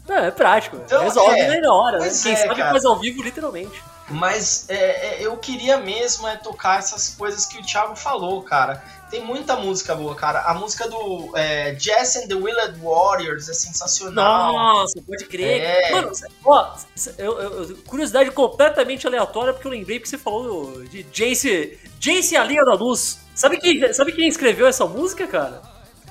É, 0.08 0.28
é 0.28 0.32
prático. 0.32 0.78
Então, 0.78 1.04
Resolve 1.04 1.40
é. 1.40 1.60
na 1.60 1.74
hora, 1.74 2.00
né? 2.00 2.10
Quem 2.22 2.34
é, 2.34 2.36
sabe 2.36 2.56
cara. 2.56 2.72
faz 2.72 2.86
ao 2.86 3.00
vivo, 3.00 3.24
literalmente. 3.24 3.82
Mas 4.12 4.66
é, 4.70 4.76
é, 5.22 5.26
eu 5.26 5.38
queria 5.38 5.78
mesmo 5.78 6.28
é 6.28 6.36
tocar 6.38 6.80
essas 6.80 7.10
coisas 7.10 7.46
que 7.46 7.58
o 7.58 7.62
Thiago 7.64 7.96
falou, 7.96 8.42
cara. 8.44 8.84
Tem 9.10 9.24
muita 9.24 9.56
música 9.56 9.96
boa, 9.96 10.14
cara. 10.16 10.42
A 10.42 10.54
música 10.54 10.88
do 10.88 11.32
é, 11.36 11.76
Jess 11.80 12.16
and 12.16 12.28
the 12.28 12.36
Willed 12.36 12.80
Warriors 12.80 13.50
é 13.50 13.54
sensacional. 13.54 14.54
Nossa, 14.54 15.02
pode 15.02 15.26
crer. 15.26 15.62
É. 15.62 15.92
Mano, 15.92 16.12
ó, 16.46 16.76
eu- 17.18 17.40
eu- 17.40 17.78
curiosidade 17.88 18.30
completamente 18.32 19.08
aleatória, 19.08 19.52
porque 19.54 19.68
eu 19.68 19.72
lembrei 19.72 20.00
que 20.00 20.08
você 20.08 20.18
falou 20.18 20.84
de 20.86 21.04
Jace, 21.12 21.80
Jace 22.00 22.38
a 22.38 22.44
Linha 22.44 22.64
da 22.64 22.74
Luz. 22.76 23.20
Sabe 23.34 23.58
quem, 23.58 23.92
sabe 23.94 24.12
quem 24.12 24.28
escreveu 24.28 24.68
essa 24.68 24.86
música, 24.86 25.26
cara? 25.26 25.62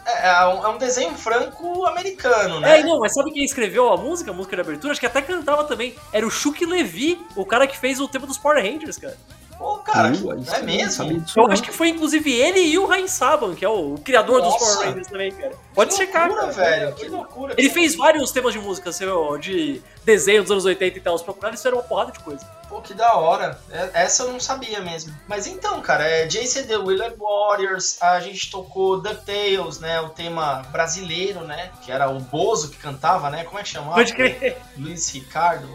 É, 0.08 0.28
é, 0.28 0.46
um, 0.46 0.64
é 0.64 0.68
um 0.70 0.78
desenho 0.78 1.14
franco-americano, 1.14 2.60
né? 2.60 2.80
É, 2.80 2.82
não, 2.82 2.98
mas 2.98 3.12
sabe 3.12 3.30
quem 3.30 3.44
escreveu 3.44 3.92
a 3.92 3.96
música, 3.98 4.30
a 4.30 4.34
música 4.34 4.56
de 4.56 4.62
abertura? 4.62 4.92
Acho 4.92 5.00
que 5.00 5.06
até 5.06 5.20
cantava 5.20 5.64
também. 5.64 5.94
Era 6.10 6.26
o 6.26 6.30
Chuck 6.30 6.64
Levy, 6.64 7.20
o 7.36 7.44
cara 7.44 7.66
que 7.66 7.76
fez 7.76 8.00
o 8.00 8.08
tema 8.08 8.26
dos 8.26 8.38
Power 8.38 8.64
Rangers, 8.64 8.96
cara. 8.96 9.18
Pô, 9.58 9.78
cara, 9.78 10.12
uh, 10.12 10.54
é 10.54 10.62
mesmo? 10.62 11.24
Eu 11.36 11.50
acho 11.50 11.62
que 11.64 11.72
foi 11.72 11.88
inclusive 11.88 12.32
ele 12.32 12.60
e 12.60 12.78
o 12.78 12.86
Ryan 12.86 13.08
Saban, 13.08 13.54
que 13.56 13.64
é 13.64 13.68
o, 13.68 13.94
o 13.94 13.98
criador 13.98 14.40
Nossa. 14.40 14.56
dos 14.56 14.74
Power 14.74 14.88
Rangers 14.88 15.08
também, 15.08 15.32
cara. 15.32 15.52
Pode 15.74 15.90
que 15.90 15.96
checar, 15.96 16.28
loucura, 16.28 16.54
cara. 16.54 16.70
velho. 16.70 16.94
Que 16.94 17.08
loucura. 17.08 17.54
Ele 17.58 17.68
fez 17.68 17.96
vários 17.96 18.30
temas 18.30 18.52
de 18.52 18.60
música, 18.60 18.90
assim, 18.90 19.04
de 19.40 19.82
desenho 20.04 20.42
dos 20.42 20.52
anos 20.52 20.64
80 20.64 20.96
e 20.96 21.00
tal. 21.00 21.18
Se 21.18 21.24
procurar, 21.24 21.52
isso 21.52 21.66
era 21.66 21.74
uma 21.74 21.82
porrada 21.82 22.12
de 22.12 22.20
coisa. 22.20 22.46
Pô, 22.68 22.80
que 22.82 22.94
da 22.94 23.14
hora. 23.16 23.58
É, 23.70 24.02
essa 24.04 24.24
eu 24.24 24.32
não 24.32 24.38
sabia 24.38 24.80
mesmo. 24.80 25.12
Mas 25.26 25.46
então, 25.46 25.80
cara, 25.80 26.04
é 26.04 26.26
Jason 26.26 26.64
The 26.64 26.76
Wheeler 26.76 27.14
Warriors, 27.18 28.00
a 28.00 28.20
gente 28.20 28.50
tocou 28.50 29.00
DuckTales, 29.00 29.80
né? 29.80 30.00
O 30.00 30.10
tema 30.10 30.62
brasileiro, 30.70 31.40
né? 31.40 31.70
Que 31.82 31.90
era 31.90 32.08
o 32.10 32.20
Bozo 32.20 32.70
que 32.70 32.76
cantava, 32.76 33.30
né? 33.30 33.44
Como 33.44 33.58
é 33.58 33.62
que 33.62 33.70
chamava? 33.70 33.94
Pode 33.94 34.12
crer. 34.12 34.58
Luiz 34.76 35.08
Ricardo. 35.10 35.68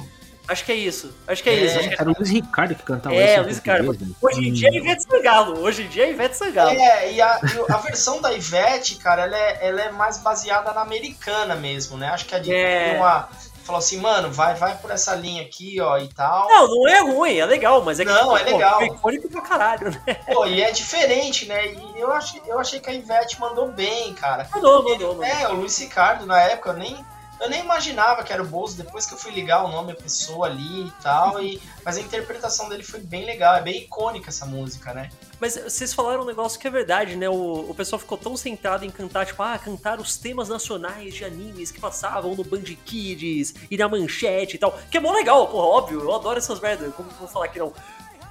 Acho 0.47 0.65
que 0.65 0.71
é 0.71 0.75
isso. 0.75 1.13
Acho 1.27 1.41
que 1.41 1.49
é, 1.49 1.53
é 1.53 1.65
isso. 1.65 1.79
Acho 1.79 1.89
que 1.89 2.01
era 2.01 2.09
o 2.09 2.13
Luiz 2.17 2.29
Ricardo 2.29 2.75
que 2.75 2.83
cantava 2.83 3.15
É, 3.15 3.39
o 3.39 3.43
Luiz 3.43 3.57
Ricardo. 3.57 4.15
Hoje 4.21 4.47
em 4.47 4.51
dia 4.51 4.69
é 4.69 4.75
Ivete 4.75 5.03
Sangalo. 5.03 5.59
Hoje 5.59 5.83
em 5.83 5.87
dia 5.87 6.05
é 6.05 6.11
Ivete 6.11 6.37
Sangalo. 6.37 6.71
É, 6.71 7.13
e 7.13 7.21
a, 7.21 7.39
a 7.69 7.77
versão 7.77 8.21
da 8.21 8.33
Ivete, 8.33 8.95
cara, 8.95 9.23
ela 9.23 9.37
é, 9.37 9.67
ela 9.67 9.81
é 9.81 9.91
mais 9.91 10.17
baseada 10.17 10.73
na 10.73 10.81
americana 10.81 11.55
mesmo, 11.55 11.97
né? 11.97 12.09
Acho 12.09 12.25
que 12.25 12.35
a 12.35 12.39
de 12.39 12.53
é. 12.53 12.95
uma 12.97 13.29
falou 13.63 13.79
assim, 13.79 13.97
mano, 13.97 14.31
vai, 14.31 14.53
vai 14.55 14.77
por 14.77 14.91
essa 14.91 15.15
linha 15.15 15.41
aqui, 15.41 15.79
ó, 15.79 15.97
e 15.97 16.07
tal. 16.09 16.47
Não, 16.47 16.67
não 16.67 16.87
é 16.87 16.99
ruim, 16.99 17.37
é 17.37 17.45
legal, 17.45 17.81
mas 17.81 17.99
é 17.99 18.05
que 18.05 18.11
não, 18.11 18.37
é 18.37 18.43
legal. 18.43 18.79
Pô, 18.79 18.85
icônico 18.85 19.29
pra 19.29 19.41
caralho, 19.41 19.89
né? 19.89 20.15
Pô, 20.31 20.45
e 20.45 20.61
é 20.61 20.71
diferente, 20.71 21.45
né? 21.45 21.67
E 21.67 21.93
eu 21.99 22.11
achei, 22.11 22.41
eu 22.45 22.59
achei 22.59 22.79
que 22.79 22.89
a 22.89 22.93
Ivete 22.93 23.39
mandou 23.39 23.69
bem, 23.69 24.13
cara. 24.13 24.47
Mandou, 24.53 24.83
mandou, 24.83 25.15
mandou. 25.15 25.23
É, 25.23 25.47
o 25.47 25.53
Luiz 25.53 25.77
Ricardo, 25.77 26.25
na 26.25 26.39
época, 26.41 26.71
eu 26.71 26.73
nem, 26.73 27.05
eu 27.43 27.49
nem 27.49 27.59
imaginava 27.59 28.23
que 28.23 28.31
era 28.31 28.41
o 28.41 28.47
Bozo, 28.47 28.77
depois 28.77 29.05
que 29.05 29.13
eu 29.13 29.17
fui 29.17 29.31
ligar 29.31 29.65
o 29.65 29.67
nome 29.67 29.93
da 29.93 30.01
pessoa 30.01 30.47
ali 30.47 30.87
e 30.87 30.91
tal, 31.01 31.41
e, 31.43 31.61
mas 31.83 31.97
a 31.97 31.99
interpretação 31.99 32.69
dele 32.69 32.83
foi 32.83 33.01
bem 33.01 33.25
legal, 33.25 33.55
é 33.55 33.61
bem 33.61 33.81
icônica 33.81 34.29
essa 34.29 34.45
música, 34.45 34.93
né? 34.93 35.09
Mas 35.41 35.55
vocês 35.55 35.93
falaram 35.93 36.21
um 36.21 36.25
negócio 36.25 36.57
que 36.57 36.67
é 36.67 36.71
verdade, 36.71 37.17
né? 37.17 37.27
O, 37.27 37.69
o 37.69 37.75
pessoal 37.75 37.99
ficou 37.99 38.17
tão 38.17 38.37
centrado 38.37 38.85
em 38.85 38.89
cantar, 38.89 39.25
tipo, 39.25 39.43
ah, 39.43 39.59
cantar 39.59 39.99
os 39.99 40.15
temas 40.15 40.47
nacionais 40.47 41.13
de 41.13 41.25
animes 41.25 41.69
que 41.69 41.81
passavam 41.81 42.33
no 42.33 42.43
Band 42.45 42.63
Kids 42.85 43.53
e 43.69 43.77
na 43.77 43.89
Manchete 43.89 44.55
e 44.55 44.59
tal, 44.59 44.79
que 44.89 44.97
é 44.97 45.01
mó 45.01 45.11
legal, 45.11 45.47
pô, 45.47 45.57
óbvio, 45.57 46.01
eu 46.01 46.15
adoro 46.15 46.37
essas 46.37 46.61
merdas, 46.61 46.93
como 46.95 47.09
vou 47.09 47.27
falar 47.27 47.49
que 47.49 47.59
não? 47.59 47.73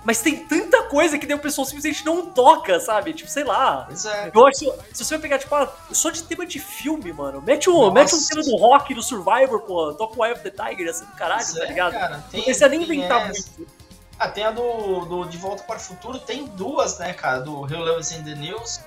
Mas 0.05 0.21
tem 0.21 0.45
tanta 0.45 0.83
coisa 0.85 1.17
que 1.19 1.27
daí 1.27 1.37
o 1.37 1.41
pessoal 1.41 1.65
simplesmente 1.65 2.05
não 2.05 2.27
toca, 2.27 2.81
sabe? 2.81 3.13
Tipo, 3.13 3.31
sei 3.31 3.45
lá. 3.45 3.85
Pois 3.87 4.05
é. 4.05 4.31
Eu 4.35 4.47
acho, 4.47 4.75
se 4.93 5.05
você 5.05 5.15
vai 5.15 5.23
pegar, 5.23 5.39
tipo, 5.39 5.55
ah, 5.55 5.73
só 5.93 6.11
de 6.11 6.25
tema 6.25 6.45
de 6.45 6.59
filme, 6.59 7.13
mano. 7.13 7.41
Mete 7.41 7.71
um, 7.71 7.91
mete 7.91 8.15
um 8.15 8.21
tema 8.21 8.43
do 8.43 8.57
rock, 8.57 8.95
do 8.95 9.03
Survivor, 9.03 9.61
pô. 9.61 9.93
Toca 9.95 10.21
o 10.21 10.25
Eye 10.25 10.33
of 10.33 10.43
the 10.43 10.51
Tiger, 10.51 10.91
assim, 10.91 11.05
do 11.05 11.13
caralho, 11.13 11.45
pois 11.45 11.55
tá 11.55 11.65
é, 11.65 11.69
ligado? 11.69 11.93
Cara, 11.93 12.25
tem, 12.31 12.39
não 12.39 12.45
precisa 12.45 12.69
nem 12.69 12.83
inventar 12.83 13.31
essa. 13.31 13.49
muito. 13.57 13.73
Ah, 14.19 14.29
tem 14.29 14.45
a 14.45 14.51
do, 14.51 15.05
do 15.05 15.25
De 15.25 15.37
Volta 15.37 15.63
para 15.65 15.77
o 15.77 15.81
Futuro, 15.81 16.19
tem 16.19 16.47
duas, 16.47 16.99
né, 16.99 17.13
cara? 17.13 17.41
Do 17.41 17.63
Love 17.63 18.15
in 18.15 18.25
the 18.25 18.35
News, 18.35 18.81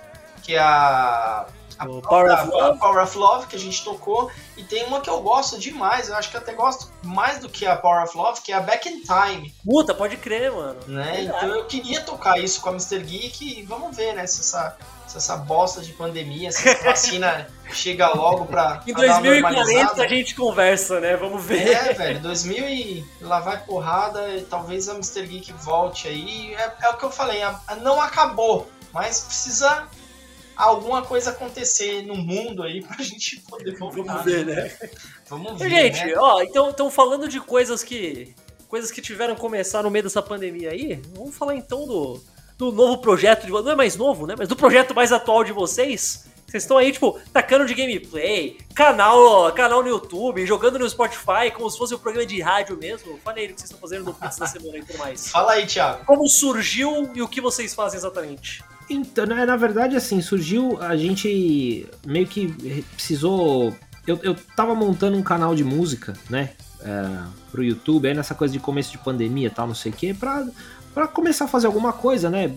que 0.44 0.56
é 0.56 0.60
a 0.60 1.48
a, 1.78 1.86
Power, 1.86 2.32
a, 2.32 2.44
of 2.44 2.56
a 2.56 2.74
Power 2.76 3.04
of 3.04 3.18
Love 3.18 3.48
que 3.48 3.56
a 3.56 3.60
gente 3.60 3.84
tocou. 3.84 4.32
E 4.58 4.64
tem 4.64 4.86
uma 4.86 5.02
que 5.02 5.10
eu 5.10 5.22
gosto 5.22 5.60
demais, 5.60 6.10
eu 6.10 6.16
acho 6.16 6.32
que 6.32 6.38
até 6.38 6.54
gosto 6.54 6.92
mais 7.04 7.40
do 7.40 7.50
que 7.50 7.66
a 7.66 7.76
Power 7.76 8.04
of 8.04 8.18
Love, 8.18 8.42
que 8.42 8.52
é 8.52 8.56
a 8.56 8.62
Back 8.62 8.88
in 8.88 9.02
Time. 9.02 9.54
Puta, 9.64 9.94
pode 9.94 10.18
crer, 10.18 10.52
mano. 10.52 10.80
Né? 10.88 11.24
Então 11.24 11.50
eu 11.50 11.66
queria 11.66 12.02
tocar 12.02 12.40
isso 12.40 12.62
com 12.62 12.70
a 12.70 12.72
Mr. 12.72 13.00
Geek 13.00 13.60
e 13.60 13.64
vamos 13.64 13.96
ver, 13.96 14.14
né? 14.14 14.26
Se 14.26 14.40
essa, 14.40 14.78
se 15.08 15.18
essa 15.18 15.36
bosta 15.38 15.82
de 15.82 15.92
pandemia, 15.94 16.52
se 16.52 16.70
essa 16.70 16.84
vacina 16.84 17.48
chega 17.74 18.08
logo 18.14 18.46
pra. 18.46 18.82
Em 18.88 18.94
2040 18.94 20.02
a 20.02 20.08
gente 20.08 20.36
conversa, 20.36 21.00
né? 21.00 21.18
Vamos 21.18 21.44
ver. 21.44 21.68
É, 21.68 21.94
velho, 21.94 22.20
2000 22.22 22.70
e 22.70 23.06
lá 23.22 23.40
vai 23.40 23.58
porrada, 23.58 24.30
e 24.30 24.42
talvez 24.42 24.88
a 24.88 24.94
Mr. 24.94 25.26
Geek 25.26 25.54
volte 25.54 26.08
aí. 26.08 26.56
É, 26.56 26.74
é 26.84 26.90
o 26.90 26.98
que 26.98 27.04
eu 27.04 27.12
falei, 27.12 27.42
a, 27.42 27.60
a 27.68 27.76
não 27.76 28.00
acabou, 28.02 28.70
mas 28.94 29.20
precisa 29.22 29.88
alguma 30.56 31.02
coisa 31.02 31.32
acontecer 31.32 32.04
no 32.04 32.16
mundo 32.16 32.64
aí 32.64 32.84
pra 32.84 32.98
gente 33.04 33.40
poder 33.42 33.78
voltar. 33.78 34.04
Vamos 34.04 34.26
ver, 34.26 34.46
né? 34.46 34.72
Vamos 35.28 35.60
ver. 35.60 35.70
Gente, 35.70 36.06
né? 36.06 36.14
ó, 36.18 36.42
então, 36.42 36.70
então 36.70 36.90
falando 36.90 37.28
de 37.28 37.40
coisas 37.40 37.84
que. 37.84 38.34
Coisas 38.68 38.92
que 38.92 39.02
tiveram 39.02 39.36
que 39.36 39.42
começar 39.42 39.84
no 39.84 39.92
meio 39.92 40.04
dessa 40.04 40.22
pandemia 40.22 40.72
aí, 40.72 41.00
vamos 41.14 41.36
falar 41.36 41.56
então 41.56 41.86
do, 41.86 42.22
do 42.58 42.72
novo 42.72 42.98
projeto 42.98 43.46
de 43.46 43.52
Não 43.52 43.72
é 43.72 43.76
mais 43.76 43.96
novo, 43.96 44.26
né? 44.26 44.36
Mas 44.38 44.48
do 44.48 44.56
projeto 44.56 44.94
mais 44.94 45.12
atual 45.12 45.44
de 45.44 45.54
vocês. 45.54 46.26
Vocês 46.48 46.64
estão 46.64 46.78
aí, 46.78 46.92
tipo, 46.92 47.20
tacando 47.34 47.66
de 47.66 47.74
gameplay, 47.74 48.58
canal, 48.74 49.52
canal 49.54 49.82
no 49.82 49.90
YouTube, 49.90 50.46
jogando 50.46 50.80
no 50.80 50.90
Spotify, 50.90 51.52
como 51.54 51.70
se 51.70 51.78
fosse 51.78 51.96
um 51.96 51.98
programa 51.98 52.26
de 52.26 52.40
rádio 52.40 52.78
mesmo. 52.78 53.20
Fala 53.24 53.38
aí 53.38 53.46
o 53.46 53.50
que 53.50 53.60
vocês 53.60 53.72
estão 53.72 53.80
fazendo 53.80 54.06
no 54.06 54.14
Pix 54.14 54.38
da 54.38 54.48
semana 54.48 54.78
e 54.78 54.86
tudo 54.86 55.00
mais. 55.00 55.28
Fala 55.30 55.54
aí, 55.54 55.66
Thiago. 55.66 56.06
Como 56.06 56.28
surgiu 56.30 57.12
e 57.16 57.22
o 57.22 57.28
que 57.28 57.42
vocês 57.42 57.74
fazem 57.74 57.98
exatamente? 57.98 58.64
Então, 58.90 59.26
na 59.26 59.56
verdade, 59.56 59.96
assim, 59.96 60.22
surgiu, 60.22 60.82
a 60.82 60.96
gente 60.96 61.88
meio 62.06 62.28
que 62.28 62.48
precisou. 62.94 63.76
Eu, 64.06 64.20
eu 64.22 64.36
tava 64.56 64.76
montando 64.76 65.18
um 65.18 65.24
canal 65.24 65.56
de 65.56 65.64
música, 65.64 66.14
né? 66.30 66.52
É, 66.82 67.24
pro 67.52 67.64
YouTube, 67.64 68.08
aí 68.08 68.14
nessa 68.14 68.36
coisa 68.36 68.54
de 68.54 68.60
começo 68.60 68.92
de 68.92 69.00
pandemia 69.00 69.48
e 69.48 69.50
tal, 69.50 69.66
não 69.66 69.74
sei 69.74 69.92
o 69.92 69.96
quê, 69.96 70.14
pra, 70.14 70.46
pra 70.96 71.08
começar 71.08 71.46
a 71.46 71.48
fazer 71.48 71.68
alguma 71.68 71.94
coisa, 71.94 72.30
né? 72.30 72.50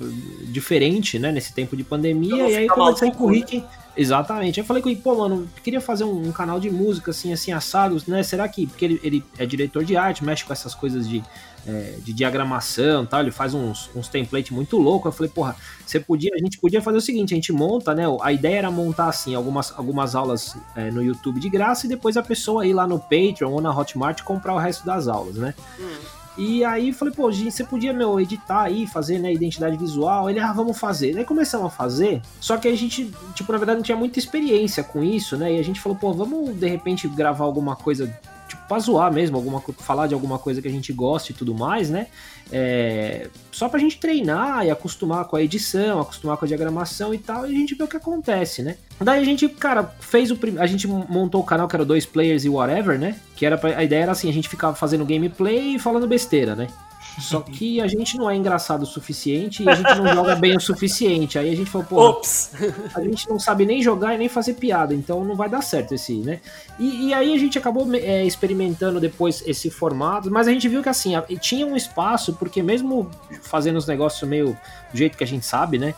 Diferente, 0.45 1.19
né? 1.19 1.31
Nesse 1.31 1.53
tempo 1.53 1.77
de 1.77 1.85
pandemia. 1.85 2.49
E 2.49 2.57
aí 2.57 2.69
comecei 2.69 3.11
com 3.11 3.25
o 3.25 3.27
Rick. 3.27 3.63
Exatamente. 3.97 4.61
Aí 4.61 4.63
eu 4.63 4.67
falei 4.67 4.81
com 4.81 4.89
ele, 4.89 5.01
pô, 5.01 5.17
mano, 5.17 5.49
queria 5.63 5.81
fazer 5.81 6.05
um, 6.05 6.29
um, 6.29 6.33
canal 6.33 6.61
de 6.61 6.71
música, 6.71 7.11
assim, 7.11 7.33
assim, 7.33 7.51
assados, 7.51 8.07
né? 8.07 8.23
Será 8.23 8.49
que. 8.49 8.69
Porque 8.69 8.85
ele, 8.85 9.01
ele 9.03 9.25
é 9.37 9.45
diretor 9.45 9.85
de 9.85 9.97
arte, 9.97 10.25
mexe 10.25 10.45
com 10.45 10.53
essas 10.53 10.73
coisas 10.73 11.09
de 11.09 11.23
é, 11.69 11.99
de 12.03 12.13
diagramação 12.13 13.05
tal, 13.05 13.21
ele 13.21 13.31
faz 13.31 13.53
uns, 13.53 13.91
uns 13.95 14.09
templates 14.09 14.51
muito 14.51 14.79
loucos. 14.79 15.07
Eu 15.07 15.13
falei, 15.13 15.31
porra, 15.31 15.57
você 15.85 16.01
podia, 16.01 16.31
a 16.35 16.39
gente 16.39 16.59
podia 16.59 16.81
fazer 16.81 16.99
o 16.99 17.01
seguinte, 17.01 17.35
a 17.35 17.37
gente 17.37 17.53
monta, 17.53 17.95
né? 17.95 18.05
A 18.23 18.33
ideia 18.33 18.59
era 18.59 18.71
montar 18.71 19.09
assim 19.09 19.35
algumas, 19.35 19.73
algumas 19.77 20.15
aulas 20.15 20.57
é, 20.75 20.91
no 20.91 21.03
YouTube 21.03 21.39
de 21.39 21.49
graça 21.49 21.87
e 21.87 21.89
depois 21.89 22.17
a 22.17 22.23
pessoa 22.23 22.67
ir 22.67 22.73
lá 22.73 22.87
no 22.87 22.99
Patreon 22.99 23.53
ou 23.53 23.61
na 23.61 23.77
Hotmart 23.77 24.23
comprar 24.23 24.55
o 24.55 24.59
resto 24.59 24.87
das 24.87 25.09
aulas, 25.09 25.37
né? 25.37 25.55
Hum. 25.79 26.18
E 26.39 26.65
aí 26.65 26.93
falei, 26.93 27.13
pô, 27.13 27.31
gente, 27.33 27.51
você 27.51 27.65
podia, 27.65 27.93
meu, 27.93 28.21
editar 28.21 28.63
aí, 28.63 28.87
fazer, 28.87 29.19
né, 29.19 29.33
identidade 29.33 29.77
visual. 29.77 30.31
Ele, 30.31 30.39
ah, 30.39 30.53
vamos 30.53 30.79
fazer. 30.79 31.19
Aí 31.19 31.25
começamos 31.25 31.67
a 31.67 31.71
fazer, 31.71 32.23
só 32.41 32.57
que 32.57 32.69
a 32.69 32.77
gente, 32.77 33.13
tipo, 33.35 33.51
na 33.51 33.59
verdade 33.59 33.79
não 33.79 33.83
tinha 33.83 33.99
muita 33.99 34.21
experiência 34.21 34.85
com 34.85 35.03
isso, 35.03 35.37
né? 35.37 35.55
E 35.55 35.59
a 35.59 35.65
gente 35.65 35.81
falou, 35.81 35.99
pô, 35.99 36.13
vamos 36.13 36.55
de 36.55 36.69
repente 36.69 37.09
gravar 37.09 37.45
alguma 37.45 37.75
coisa 37.75 38.17
pra 38.69 38.79
zoar 38.79 39.13
mesmo, 39.13 39.37
alguma, 39.37 39.61
falar 39.79 40.07
de 40.07 40.15
alguma 40.15 40.39
coisa 40.39 40.61
que 40.61 40.69
a 40.69 40.71
gente 40.71 40.93
gosta 40.93 41.33
e 41.33 41.35
tudo 41.35 41.55
mais, 41.55 41.89
né? 41.89 42.09
É, 42.53 43.29
só 43.51 43.69
pra 43.69 43.79
gente 43.79 43.99
treinar 43.99 44.65
e 44.65 44.71
acostumar 44.71 45.25
com 45.25 45.37
a 45.37 45.43
edição, 45.43 46.01
acostumar 46.01 46.37
com 46.37 46.45
a 46.45 46.49
diagramação 46.49 47.13
e 47.13 47.19
tal, 47.19 47.47
e 47.47 47.55
a 47.55 47.59
gente 47.59 47.75
vê 47.75 47.85
o 47.85 47.89
que 47.89 47.97
acontece, 47.97 48.63
né? 48.63 48.77
Daí 49.01 49.21
a 49.21 49.25
gente, 49.25 49.49
cara, 49.49 49.95
fez 50.01 50.31
o 50.31 50.37
primeiro. 50.37 50.63
A 50.63 50.67
gente 50.67 50.87
montou 50.87 51.41
o 51.41 51.45
canal 51.45 51.67
que 51.67 51.77
era 51.77 51.85
dois 51.85 52.05
players 52.05 52.45
e 52.45 52.49
whatever, 52.49 52.99
né? 52.99 53.19
Que 53.35 53.47
era 53.47 53.57
pra... 53.57 53.77
a 53.77 53.85
ideia 53.85 54.03
era 54.03 54.13
assim, 54.13 54.29
a 54.29 54.33
gente 54.33 54.49
ficava 54.49 54.75
fazendo 54.75 55.05
gameplay 55.05 55.77
e 55.77 55.79
falando 55.79 56.07
besteira, 56.07 56.55
né? 56.55 56.69
Só 57.19 57.41
que 57.41 57.81
a 57.81 57.87
gente 57.87 58.17
não 58.17 58.31
é 58.31 58.37
engraçado 58.37 58.83
o 58.83 58.87
suficiente 58.87 59.63
e 59.63 59.69
a 59.69 59.75
gente 59.75 59.95
não 59.97 60.15
joga 60.15 60.37
bem 60.37 60.57
o 60.57 60.61
suficiente. 60.61 61.39
Aí 61.39 61.51
a 61.51 61.57
gente 61.57 61.71
falou, 61.71 61.87
pô, 61.87 62.09
Ops. 62.09 62.53
a 62.95 63.01
gente 63.01 63.29
não 63.29 63.39
sabe 63.39 63.67
nem 63.67 63.83
jogar 63.83 64.15
e 64.15 64.19
nem 64.19 64.29
fazer 64.29 64.55
piada, 64.55 64.95
então 64.95 65.25
não 65.25 65.35
vai 65.35 65.49
dar 65.49 65.63
certo 65.63 65.95
esse, 65.95 66.15
né? 66.19 66.41
E, 66.79 67.09
e 67.09 67.15
aí 67.15 67.35
a 67.35 67.39
gente 67.39 67.59
acabou 67.59 67.87
é, 67.95 68.25
experimentando 68.25 69.01
depois 69.01 69.43
esse 69.47 69.71
formato, 69.71 70.31
mas 70.31 70.47
a 70.47 70.53
gente 70.53 70.69
viu 70.69 70.83
que 70.83 70.89
assim, 70.89 71.13
tinha 71.41 71.67
um 71.67 71.77
espaço, 71.77 72.35
porque 72.35 72.63
mesmo 72.63 73.11
fazendo 73.43 73.77
os 73.77 73.87
negócios 73.87 74.29
meio 74.29 74.57
do 74.93 74.97
jeito 74.97 75.17
que 75.17 75.25
a 75.25 75.27
gente 75.27 75.45
sabe, 75.45 75.79
né? 75.79 75.95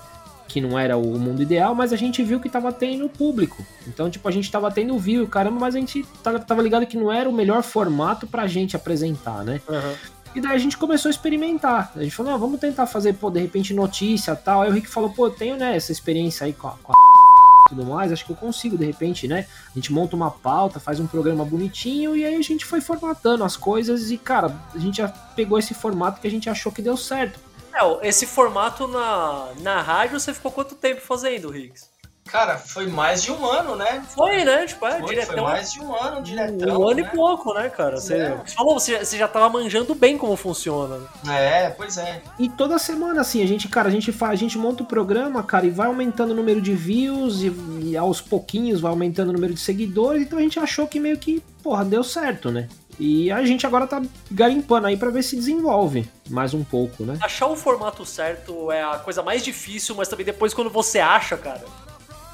que 0.51 0.61
não 0.61 0.77
era 0.77 0.97
o 0.97 1.17
mundo 1.17 1.43
ideal, 1.43 1.77
mas 1.77 1.93
a 1.93 1.97
gente 1.97 2.25
viu 2.25 2.41
que 2.41 2.49
tava 2.49 2.73
tendo 2.73 3.09
público. 3.09 3.65
Então, 3.87 4.11
tipo, 4.11 4.27
a 4.29 4.33
gente 4.33 4.51
tava 4.51 4.69
tendo 4.71 4.99
view, 4.99 5.27
caramba, 5.29 5.61
mas 5.61 5.77
a 5.77 5.79
gente 5.79 6.05
tava, 6.23 6.61
ligado 6.61 6.85
que 6.87 6.97
não 6.97 7.11
era 7.11 7.29
o 7.29 7.33
melhor 7.33 7.63
formato 7.63 8.27
pra 8.27 8.49
gente 8.49 8.75
apresentar, 8.75 9.45
né? 9.45 9.61
Uhum. 9.69 9.95
E 10.35 10.41
daí 10.41 10.55
a 10.55 10.59
gente 10.59 10.77
começou 10.77 11.09
a 11.09 11.11
experimentar. 11.11 11.93
A 11.97 12.03
gente 12.03 12.15
falou, 12.15 12.39
vamos 12.39 12.61
tentar 12.61 12.87
fazer, 12.87 13.15
pô, 13.15 13.31
de 13.31 13.41
repente 13.41 13.75
notícia 13.75 14.37
tal. 14.37 14.63
Aí 14.63 14.71
o 14.71 14.73
Rick 14.73 14.89
falou, 14.89 15.11
pô, 15.11 15.27
eu 15.27 15.31
tenho, 15.31 15.57
né, 15.57 15.77
essa 15.77 15.91
experiência 15.91 16.47
aí 16.47 16.53
com 16.53 16.69
a, 16.69 16.73
com 16.83 16.93
a 16.93 16.97
tudo 17.69 17.85
mais, 17.85 18.11
acho 18.11 18.25
que 18.25 18.33
eu 18.33 18.37
consigo, 18.37 18.77
de 18.77 18.85
repente, 18.85 19.29
né? 19.29 19.47
A 19.71 19.75
gente 19.75 19.93
monta 19.93 20.17
uma 20.17 20.31
pauta, 20.31 20.81
faz 20.81 20.99
um 20.99 21.07
programa 21.07 21.45
bonitinho 21.45 22.17
e 22.17 22.25
aí 22.25 22.35
a 22.35 22.43
gente 22.43 22.65
foi 22.65 22.81
formatando 22.81 23.45
as 23.45 23.57
coisas 23.57 24.11
e, 24.11 24.19
cara, 24.19 24.57
a 24.75 24.79
gente 24.79 24.97
já 24.97 25.09
pegou 25.09 25.59
esse 25.59 25.75
formato 25.75 26.21
que 26.21 26.27
a 26.27 26.31
gente 26.31 26.51
achou 26.51 26.73
que 26.73 26.83
deu 26.83 26.97
certo. 26.97 27.39
É, 27.73 28.09
esse 28.09 28.27
formato 28.27 28.89
na, 28.89 29.49
na 29.61 29.83
rádio 29.83 30.19
você 30.19 30.35
ficou 30.35 30.51
quanto 30.51 30.75
tempo 30.75 31.01
fazendo, 31.01 31.51
Riggs? 31.51 31.90
Cara, 32.31 32.59
foi 32.59 32.87
mais 32.87 33.23
de 33.23 33.33
um 33.33 33.45
ano, 33.45 33.75
né? 33.75 34.03
Foi, 34.15 34.45
né? 34.45 34.65
Tipo, 34.67 34.87
é, 34.87 34.99
Foi, 35.01 35.09
diretão. 35.09 35.35
foi 35.35 35.43
mais 35.43 35.73
de 35.73 35.81
um 35.81 35.95
ano, 35.95 36.23
diretão. 36.23 36.81
um 36.81 36.89
ano 36.89 37.01
né? 37.01 37.11
e 37.13 37.17
pouco, 37.17 37.53
né, 37.55 37.69
cara? 37.69 37.97
Você, 37.97 38.15
É. 38.15 38.39
falou, 38.55 38.79
você, 38.79 39.05
você 39.05 39.19
já 39.19 39.27
tava 39.27 39.49
manjando 39.49 39.95
bem 39.95 40.17
como 40.17 40.37
funciona. 40.37 40.99
né? 41.25 41.67
É, 41.67 41.71
pois 41.71 41.99
é. 41.99 42.23
E 42.39 42.49
toda 42.49 42.79
semana, 42.79 43.21
assim, 43.21 43.43
a 43.43 43.47
gente, 43.47 43.69
cara, 43.69 43.89
a 43.89 43.91
gente 43.91 44.13
faz, 44.13 44.33
a 44.33 44.37
gente 44.37 44.57
monta 44.57 44.83
o 44.83 44.87
programa, 44.87 45.43
cara, 45.43 45.67
e 45.67 45.71
vai 45.71 45.89
aumentando 45.89 46.31
o 46.31 46.35
número 46.37 46.61
de 46.61 46.73
views 46.75 47.43
e, 47.43 47.53
e 47.83 47.97
aos 47.97 48.21
pouquinhos 48.21 48.81
vai 48.81 48.91
aumentando 48.91 49.31
o 49.31 49.33
número 49.33 49.53
de 49.55 49.61
seguidores, 49.61 50.23
então 50.23 50.39
a 50.39 50.43
gente 50.43 50.59
achou 50.59 50.87
que 50.87 51.01
meio 51.01 51.19
que, 51.19 51.43
porra, 51.63 51.85
deu 51.85 52.05
certo, 52.05 52.51
né? 52.51 52.69
E 52.99 53.33
a 53.33 53.43
gente 53.45 53.67
agora 53.67 53.87
tá 53.87 54.03
garimpando 54.31 54.87
aí 54.87 54.97
pra 54.97 55.09
ver 55.11 55.23
se 55.23 55.35
desenvolve 55.35 56.07
mais 56.29 56.53
um 56.53 56.63
pouco, 56.63 57.03
né? 57.03 57.17
Achar 57.23 57.47
o 57.47 57.57
formato 57.57 58.05
certo 58.05 58.71
é 58.71 58.83
a 58.83 58.99
coisa 58.99 59.23
mais 59.23 59.43
difícil, 59.43 59.95
mas 59.95 60.07
também 60.07 60.27
depois 60.27 60.53
quando 60.53 60.69
você 60.69 60.99
acha, 60.99 61.35
cara, 61.37 61.65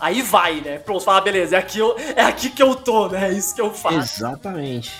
aí 0.00 0.22
vai, 0.22 0.60
né? 0.60 0.78
Pronto, 0.78 1.04
fala, 1.04 1.20
beleza, 1.20 1.56
é 1.56 1.58
aqui, 1.58 1.78
eu- 1.78 1.96
é 2.14 2.22
aqui 2.22 2.50
que 2.50 2.62
eu 2.62 2.74
tô, 2.74 3.08
né? 3.08 3.28
É 3.28 3.32
isso 3.32 3.54
que 3.54 3.60
eu 3.60 3.72
faço. 3.72 3.98
Exatamente. 4.18 4.92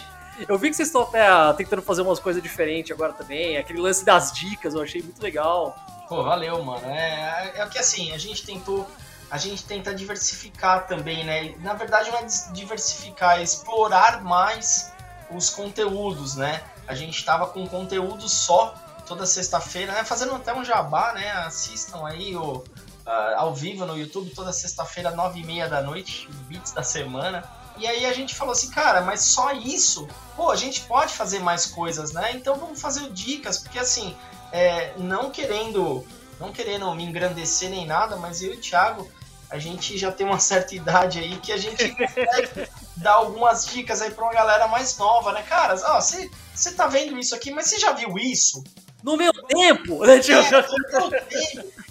Eu 0.49 0.59
vi 0.59 0.69
que 0.71 0.77
vocês 0.77 0.89
estão 0.89 1.03
até 1.03 1.27
tentando 1.55 1.81
fazer 1.83 2.03
umas 2.03 2.19
coisas 2.19 2.43
diferentes 2.43 2.93
agora 2.93 3.13
também. 3.15 3.57
Aquele 3.57 3.81
lance 3.81 4.05
das 4.05 4.33
dicas 4.33 4.75
eu 4.75 4.83
achei 4.83 5.03
muito 5.03 5.23
legal. 5.23 5.75
Pô, 6.09 6.23
valeu, 6.23 6.63
mano. 6.63 6.87
É, 6.89 7.53
é 7.57 7.65
o 7.65 7.69
que 7.71 7.79
assim, 7.79 8.13
a 8.13 8.19
gente 8.19 8.45
tentou. 8.45 8.87
A 9.31 9.39
gente 9.39 9.65
tenta 9.65 9.95
diversificar 9.95 10.87
também, 10.87 11.25
né? 11.25 11.55
Na 11.61 11.73
verdade, 11.73 12.11
não 12.11 12.19
é 12.19 12.27
diversificar, 12.53 13.39
é 13.39 13.43
explorar 13.43 14.23
mais 14.23 14.93
os 15.31 15.51
conteúdos, 15.51 16.37
né? 16.37 16.63
A 16.87 16.95
gente 16.95 17.25
tava 17.25 17.47
com 17.49 17.67
conteúdo 17.67 18.29
só 18.29 18.75
toda 19.07 19.25
sexta-feira, 19.27 19.93
né? 19.93 20.05
Fazendo 20.05 20.35
até 20.35 20.55
um 20.55 20.65
jabá, 20.65 21.13
né? 21.15 21.31
Assistam 21.33 22.07
aí 22.07 22.37
o, 22.37 22.63
ah, 23.07 23.35
ao 23.37 23.55
vivo 23.55 23.87
no 23.87 23.97
YouTube 23.97 24.31
toda 24.31 24.53
sexta-feira, 24.53 25.13
nove 25.13 25.41
e 25.41 25.45
meia 25.45 25.69
da 25.69 25.81
noite, 25.81 26.29
beats 26.49 26.73
da 26.73 26.83
semana. 26.83 27.45
E 27.79 27.87
aí 27.87 28.05
a 28.05 28.13
gente 28.13 28.35
falou 28.35 28.53
assim, 28.53 28.71
cara, 28.71 29.03
mas 29.03 29.21
só 29.21 29.53
isso? 29.53 30.09
Pô, 30.35 30.51
a 30.51 30.57
gente 30.57 30.81
pode 30.83 31.13
fazer 31.13 31.39
mais 31.39 31.67
coisas, 31.67 32.13
né? 32.13 32.33
Então 32.35 32.57
vamos 32.57 32.81
fazer 32.81 33.11
dicas, 33.11 33.59
porque 33.59 33.79
assim, 33.79 34.17
é, 34.51 34.95
não 34.97 35.31
querendo 35.31 36.05
não 36.41 36.53
querendo 36.53 36.93
me 36.95 37.03
engrandecer 37.03 37.71
nem 37.71 37.87
nada, 37.87 38.17
mas 38.17 38.43
eu 38.43 38.53
e 38.53 38.57
o 38.57 38.61
Thiago, 38.61 39.11
a 39.49 39.59
gente 39.59 39.97
já 39.97 40.13
tem 40.13 40.27
uma 40.27 40.39
certa 40.39 40.75
idade 40.75 41.19
aí 41.19 41.39
que 41.39 41.53
a 41.53 41.57
gente 41.57 41.89
consegue 41.97 42.69
dar 42.97 43.15
algumas 43.15 43.67
dicas 43.67 44.03
aí 44.03 44.11
pra 44.11 44.25
uma 44.25 44.35
galera 44.35 44.69
mais 44.69 44.99
nova, 44.99 45.33
né? 45.33 45.43
Cara, 45.43 45.75
ó, 45.93 46.01
você 46.01 46.31
você 46.55 46.73
tá 46.73 46.87
vendo 46.87 47.19
isso 47.19 47.35
aqui, 47.35 47.51
mas 47.51 47.69
você 47.69 47.79
já 47.79 47.93
viu 47.93 48.19
isso? 48.19 48.65
No 49.03 49.17
meu 49.17 49.33
tempo, 49.33 50.05
É, 50.07 50.21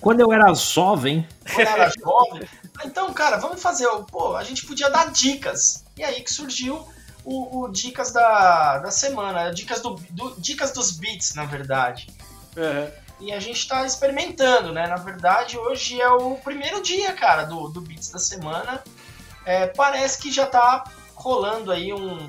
Quando 0.02 0.20
eu 0.20 0.32
era 0.32 0.54
jovem, 0.54 1.28
quando 1.54 1.60
eu 1.68 1.68
era 1.74 1.90
jovem. 2.00 2.50
Então, 2.86 3.14
cara, 3.14 3.38
vamos 3.38 3.62
fazer. 3.62 3.88
Pô, 4.12 4.36
a 4.36 4.44
gente 4.44 4.66
podia 4.66 4.90
dar 4.90 5.12
dicas. 5.12 5.84
E 5.98 6.04
aí 6.04 6.22
que 6.22 6.32
surgiu 6.34 6.86
o, 7.24 7.62
o 7.64 7.72
Dicas 7.72 8.12
da, 8.12 8.80
da 8.80 8.92
semana. 8.92 9.52
Dicas, 9.52 9.82
do, 9.82 9.96
do- 10.12 10.36
dicas 10.38 10.72
dos 10.72 10.92
beats, 10.92 11.34
na 11.36 11.46
verdade. 11.46 12.08
Uhum. 12.58 12.92
E 13.22 13.32
a 13.32 13.40
gente 13.40 13.66
tá 13.68 13.86
experimentando, 13.86 14.74
né? 14.74 14.88
Na 14.88 14.98
verdade, 14.98 15.58
hoje 15.58 16.00
é 16.02 16.10
o 16.10 16.36
primeiro 16.36 16.82
dia, 16.82 17.14
cara, 17.14 17.46
do, 17.46 17.70
do 17.70 17.80
Beats 17.80 18.10
da 18.12 18.20
semana. 18.20 18.84
É, 19.46 19.68
parece 19.68 20.18
que 20.22 20.30
já 20.32 20.46
tá 20.46 20.84
rolando 21.16 21.72
aí 21.72 21.94
um- 21.94 22.28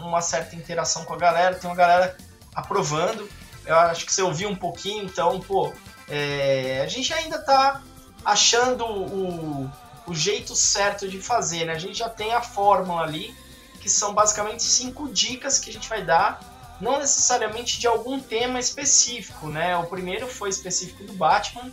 uma 0.00 0.20
certa 0.20 0.56
interação 0.56 1.04
com 1.04 1.14
a 1.14 1.16
galera. 1.16 1.54
Tem 1.54 1.70
uma 1.70 1.76
galera 1.76 2.16
aprovando. 2.54 3.28
Eu 3.66 3.76
acho 3.76 4.06
que 4.06 4.12
você 4.12 4.22
ouviu 4.22 4.48
um 4.48 4.56
pouquinho, 4.56 5.04
então, 5.04 5.40
pô, 5.40 5.72
é, 6.08 6.82
a 6.84 6.88
gente 6.88 7.12
ainda 7.12 7.38
tá 7.38 7.82
achando 8.24 8.84
o, 8.86 9.70
o 10.06 10.14
jeito 10.14 10.54
certo 10.54 11.08
de 11.08 11.20
fazer, 11.20 11.64
né? 11.64 11.72
A 11.72 11.78
gente 11.78 11.98
já 11.98 12.08
tem 12.08 12.32
a 12.32 12.40
fórmula 12.40 13.02
ali, 13.02 13.34
que 13.80 13.88
são 13.88 14.14
basicamente 14.14 14.62
cinco 14.62 15.08
dicas 15.08 15.58
que 15.58 15.70
a 15.70 15.72
gente 15.72 15.88
vai 15.88 16.04
dar 16.04 16.40
não 16.80 16.98
necessariamente 16.98 17.78
de 17.78 17.86
algum 17.86 18.20
tema 18.20 18.58
específico, 18.58 19.48
né? 19.48 19.76
O 19.76 19.86
primeiro 19.86 20.26
foi 20.26 20.50
específico 20.50 21.04
do 21.04 21.12
Batman 21.14 21.70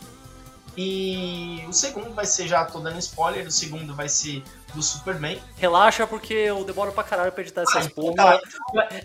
e 0.78 1.64
o 1.68 1.74
segundo 1.74 2.14
vai 2.14 2.26
ser, 2.26 2.48
já 2.48 2.66
tô 2.66 2.80
dando 2.80 3.00
spoiler, 3.00 3.46
o 3.46 3.52
segundo 3.52 3.94
vai 3.96 4.10
ser 4.10 4.44
do 4.74 4.82
Superman. 4.82 5.42
Relaxa, 5.58 6.06
porque 6.08 6.34
eu 6.34 6.64
demoro 6.64 6.92
pra 6.92 7.04
caralho 7.04 7.32
pra 7.32 7.42
editar 7.42 7.62
essas 7.62 7.86
Ah, 7.86 7.90
porra. 7.90 8.16
tá. 8.16 8.40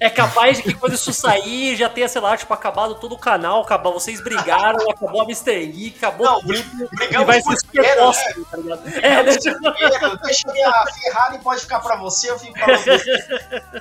É 0.01 0.09
capaz 0.11 0.57
de 0.59 0.63
que 0.65 0.75
quando 0.75 0.95
isso 0.95 1.13
sair, 1.13 1.77
já 1.77 1.89
tenha, 1.89 2.09
sei 2.09 2.21
lá, 2.21 2.37
tipo, 2.37 2.53
acabado 2.55 2.95
todo 2.97 3.15
o 3.15 3.19
canal, 3.19 3.63
acabou, 3.63 3.93
vocês 3.93 4.21
brigaram, 4.21 4.91
acabou 4.91 5.23
a 5.23 5.25
Mr. 5.25 5.67
Geek, 5.67 5.99
acabou 5.99 6.27
Não, 6.27 6.41
tudo. 6.41 6.55
E 6.55 6.97
Brigamos 6.97 7.27
vai 7.27 7.43
por 7.43 7.53
ser 7.53 7.67
super 7.67 7.83
dinheiro, 7.83 8.07
né? 8.11 8.45
tá 8.51 8.57
ligado? 8.57 8.89
É, 8.89 9.23
né? 9.23 9.37
Tipo, 9.39 9.59
Dinheiro, 9.73 10.19
Deixa 10.23 10.53
minha 10.53 10.73
Ferrari 11.03 11.39
pode 11.39 11.61
ficar 11.61 11.81
pra 11.81 11.97
você, 11.97 12.31
eu 12.31 12.39
fico 12.39 12.55
pra 12.55 12.77
você. 12.77 12.99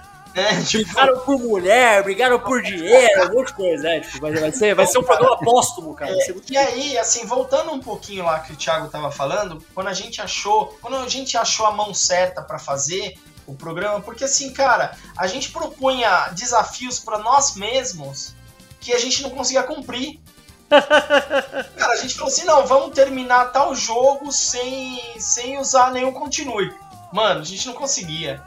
né? 0.38 0.64
Tipo, 0.64 0.86
brigaram 0.86 1.20
por 1.20 1.40
mulher, 1.40 2.04
brigaram 2.04 2.40
por 2.40 2.62
dinheiro, 2.62 3.32
um 3.32 3.34
monte 3.34 3.48
de 3.48 3.54
coisa, 3.54 3.84
né? 3.84 4.00
Tipo, 4.02 4.20
vai, 4.20 4.52
ser, 4.52 4.76
vai 4.76 4.86
ser 4.86 5.00
um 5.00 5.04
programa 5.04 5.38
póstumo, 5.40 5.94
cara. 5.96 6.16
Ser 6.22 6.34
muito 6.34 6.54
E 6.54 6.58
aí, 6.58 6.98
assim, 6.98 7.26
voltando 7.26 7.72
um 7.72 7.80
pouquinho 7.80 8.24
lá 8.24 8.40
que 8.40 8.54
o 8.54 8.56
Thiago 8.56 8.88
tava 8.88 9.12
falando, 9.12 9.64
quando 9.74 9.88
a 9.88 9.94
gente 9.94 10.22
achou, 10.22 10.78
quando 10.82 10.98
a 10.98 11.08
gente 11.08 11.36
achou 11.36 11.66
a 11.66 11.72
mão 11.72 11.94
certa 11.94 12.42
pra 12.42 12.60
fazer 12.60 13.16
o 13.48 13.56
programa, 13.56 14.00
porque 14.02 14.26
assim, 14.26 14.54
cara, 14.54 14.96
a 15.18 15.26
gente 15.26 15.52
propunha 15.52 16.30
desafios 16.34 17.00
pra 17.00 17.18
nós 17.18 17.56
mesmos 17.56 18.36
que 18.80 18.94
a 18.94 19.00
gente 19.00 19.24
não 19.24 19.32
conseguia 19.32 19.64
cumprir. 19.64 20.20
Cara, 20.70 21.94
a 21.94 21.96
gente 21.96 22.16
falou 22.16 22.28
assim, 22.28 22.44
não, 22.44 22.68
vamos 22.68 22.94
terminar 22.94 23.54
tal 23.54 23.74
jogo 23.74 24.34
sem, 24.34 25.02
sem 25.18 25.58
usar 25.58 25.94
nenhum 25.94 26.12
continue. 26.12 26.74
Mano, 27.14 27.40
a 27.40 27.44
gente 27.44 27.66
não 27.68 27.74
conseguia. 27.74 28.44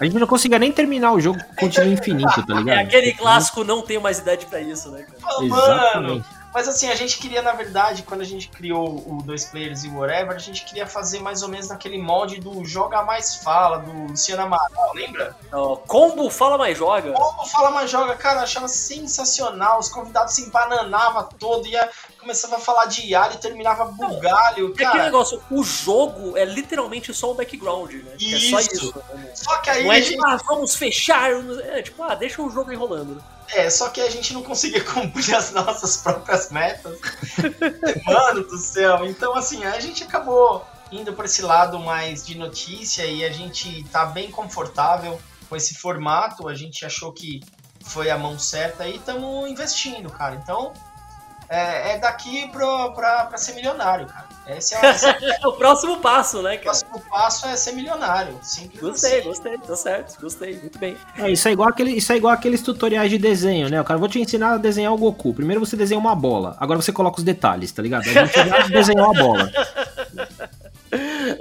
A 0.00 0.04
gente 0.04 0.18
não 0.18 0.26
conseguia 0.26 0.58
nem 0.58 0.72
terminar 0.72 1.12
o 1.12 1.20
jogo, 1.20 1.38
continua 1.58 1.88
infinito, 1.88 2.44
tá 2.46 2.54
ligado? 2.54 2.76
É 2.78 2.82
aquele 2.82 3.12
clássico, 3.12 3.64
não 3.64 3.82
tenho 3.82 4.00
mais 4.00 4.18
idade 4.18 4.46
pra 4.46 4.60
isso, 4.60 4.90
né, 4.90 5.04
cara? 5.04 5.40
Mano, 5.42 5.54
Exatamente. 5.54 6.26
Mas 6.56 6.66
assim, 6.68 6.88
a 6.88 6.94
gente 6.94 7.18
queria, 7.18 7.42
na 7.42 7.52
verdade, 7.52 8.02
quando 8.02 8.22
a 8.22 8.24
gente 8.24 8.48
criou 8.48 9.04
o 9.06 9.22
Dois 9.22 9.44
Players 9.44 9.84
e 9.84 9.90
Whatever, 9.90 10.34
a 10.34 10.38
gente 10.38 10.64
queria 10.64 10.86
fazer 10.86 11.18
mais 11.20 11.42
ou 11.42 11.50
menos 11.50 11.68
naquele 11.68 11.98
molde 11.98 12.40
do 12.40 12.64
Joga 12.64 13.02
Mais 13.02 13.36
Fala, 13.36 13.80
do 13.80 13.92
Luciano 14.06 14.40
Amaral, 14.40 14.94
lembra? 14.94 15.36
Ó, 15.52 15.76
combo 15.76 16.30
fala 16.30 16.56
mais 16.56 16.78
joga. 16.78 17.12
Como 17.12 17.46
Fala 17.46 17.70
Mais 17.72 17.90
Joga, 17.90 18.16
cara, 18.16 18.38
eu 18.38 18.44
achava 18.44 18.68
sensacional, 18.68 19.78
os 19.78 19.90
convidados 19.90 20.32
se 20.32 20.44
embananavam 20.46 21.28
todo, 21.38 21.66
ia, 21.68 21.90
começava 22.18 22.56
a 22.56 22.58
falar 22.58 22.86
de 22.86 23.02
Yara 23.06 23.34
e 23.34 23.36
terminava 23.36 23.84
bugalho, 23.84 24.68
É 24.68 24.72
aquele 24.72 24.74
cara. 24.74 25.04
negócio, 25.04 25.42
o 25.50 25.62
jogo 25.62 26.38
é 26.38 26.46
literalmente 26.46 27.12
só 27.12 27.32
um 27.32 27.34
background, 27.34 27.92
né? 27.92 28.12
É 28.14 28.18
só 28.18 28.60
Isso. 28.60 28.72
isso. 28.72 29.04
né? 29.12 29.30
Só 29.34 29.58
que 29.58 29.68
aí 29.68 29.84
Não 29.84 29.92
é 29.92 30.00
tipo, 30.00 30.24
ah, 30.26 30.38
vamos 30.48 30.74
fechar. 30.74 31.30
É 31.66 31.82
tipo, 31.82 32.02
ah, 32.02 32.14
deixa 32.14 32.40
o 32.40 32.48
jogo 32.50 32.72
enrolando. 32.72 33.16
né? 33.16 33.22
É, 33.52 33.70
só 33.70 33.88
que 33.88 34.00
a 34.00 34.10
gente 34.10 34.32
não 34.32 34.42
conseguia 34.42 34.82
cumprir 34.84 35.34
as 35.34 35.52
nossas 35.52 35.98
próprias 35.98 36.50
metas. 36.50 36.98
Mano 38.04 38.42
do 38.44 38.58
céu. 38.58 39.06
Então, 39.06 39.34
assim, 39.34 39.64
a 39.64 39.78
gente 39.80 40.04
acabou 40.04 40.66
indo 40.90 41.12
para 41.12 41.24
esse 41.24 41.42
lado 41.42 41.78
mais 41.78 42.24
de 42.24 42.36
notícia 42.36 43.04
e 43.04 43.24
a 43.24 43.30
gente 43.30 43.84
tá 43.84 44.06
bem 44.06 44.30
confortável 44.30 45.20
com 45.48 45.56
esse 45.56 45.74
formato. 45.74 46.48
A 46.48 46.54
gente 46.54 46.84
achou 46.84 47.12
que 47.12 47.40
foi 47.82 48.10
a 48.10 48.18
mão 48.18 48.38
certa 48.38 48.86
e 48.86 48.96
estamos 48.96 49.48
investindo, 49.48 50.10
cara. 50.10 50.34
Então, 50.36 50.72
é, 51.48 51.92
é 51.94 51.98
daqui 51.98 52.48
pra, 52.48 52.88
pra, 52.90 53.24
pra 53.26 53.38
ser 53.38 53.54
milionário, 53.54 54.06
cara. 54.06 54.26
Esse 54.48 54.74
é, 54.76 54.80
o- 54.80 54.84
esse 54.86 55.06
é 55.06 55.16
o 55.46 55.52
próximo 55.54 55.98
passo, 55.98 56.40
né, 56.40 56.50
o 56.50 56.52
cara? 56.52 56.62
próximo 56.62 57.02
passo, 57.10 57.46
é 57.48 57.56
ser 57.56 57.72
milionário. 57.72 58.38
Simples 58.42 58.80
Gostei, 58.80 59.18
assim. 59.20 59.28
gostei, 59.28 59.58
tá 59.58 59.74
certo, 59.76 60.20
gostei, 60.20 60.56
muito 60.60 60.78
bem. 60.78 60.96
É, 61.18 61.30
isso 61.30 61.48
é 61.48 61.52
igual 61.52 61.68
aquele, 61.68 61.90
isso 61.90 62.12
é 62.12 62.16
igual 62.16 62.32
aqueles 62.32 62.62
tutoriais 62.62 63.10
de 63.10 63.18
desenho, 63.18 63.68
né? 63.68 63.80
O 63.80 63.84
cara, 63.84 63.98
vou 63.98 64.08
te 64.08 64.20
ensinar 64.20 64.54
a 64.54 64.56
desenhar 64.58 64.92
o 64.92 64.98
Goku. 64.98 65.34
Primeiro 65.34 65.64
você 65.64 65.76
desenha 65.76 65.98
uma 65.98 66.14
bola, 66.14 66.56
agora 66.60 66.80
você 66.80 66.92
coloca 66.92 67.18
os 67.18 67.24
detalhes, 67.24 67.72
tá 67.72 67.82
ligado? 67.82 68.02
A 68.08 68.12
gente 68.12 68.34
já 68.48 68.66
desenhou 68.68 69.10
a 69.10 69.14
bola. 69.14 69.50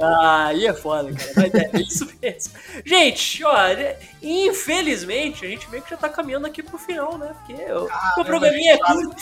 Ah, 0.02 0.48
aí 0.48 0.68
é 0.68 0.74
foda, 0.74 1.14
cara. 1.14 1.32
Mas 1.36 1.54
é 1.54 1.72
isso 1.82 2.10
mesmo. 2.22 2.54
Gente, 2.86 3.44
olha, 3.44 3.98
infelizmente 4.22 5.46
a 5.46 5.50
gente 5.50 5.70
meio 5.70 5.84
que 5.84 5.90
já 5.90 5.98
tá 5.98 6.10
caminhando 6.10 6.48
aqui 6.48 6.62
pro 6.62 6.78
final, 6.78 7.18
né? 7.18 7.34
Porque 7.40 7.54
o 7.54 7.88
meu 8.18 8.26
programinha 8.26 8.74
é 8.74 8.78
curto, 8.78 9.16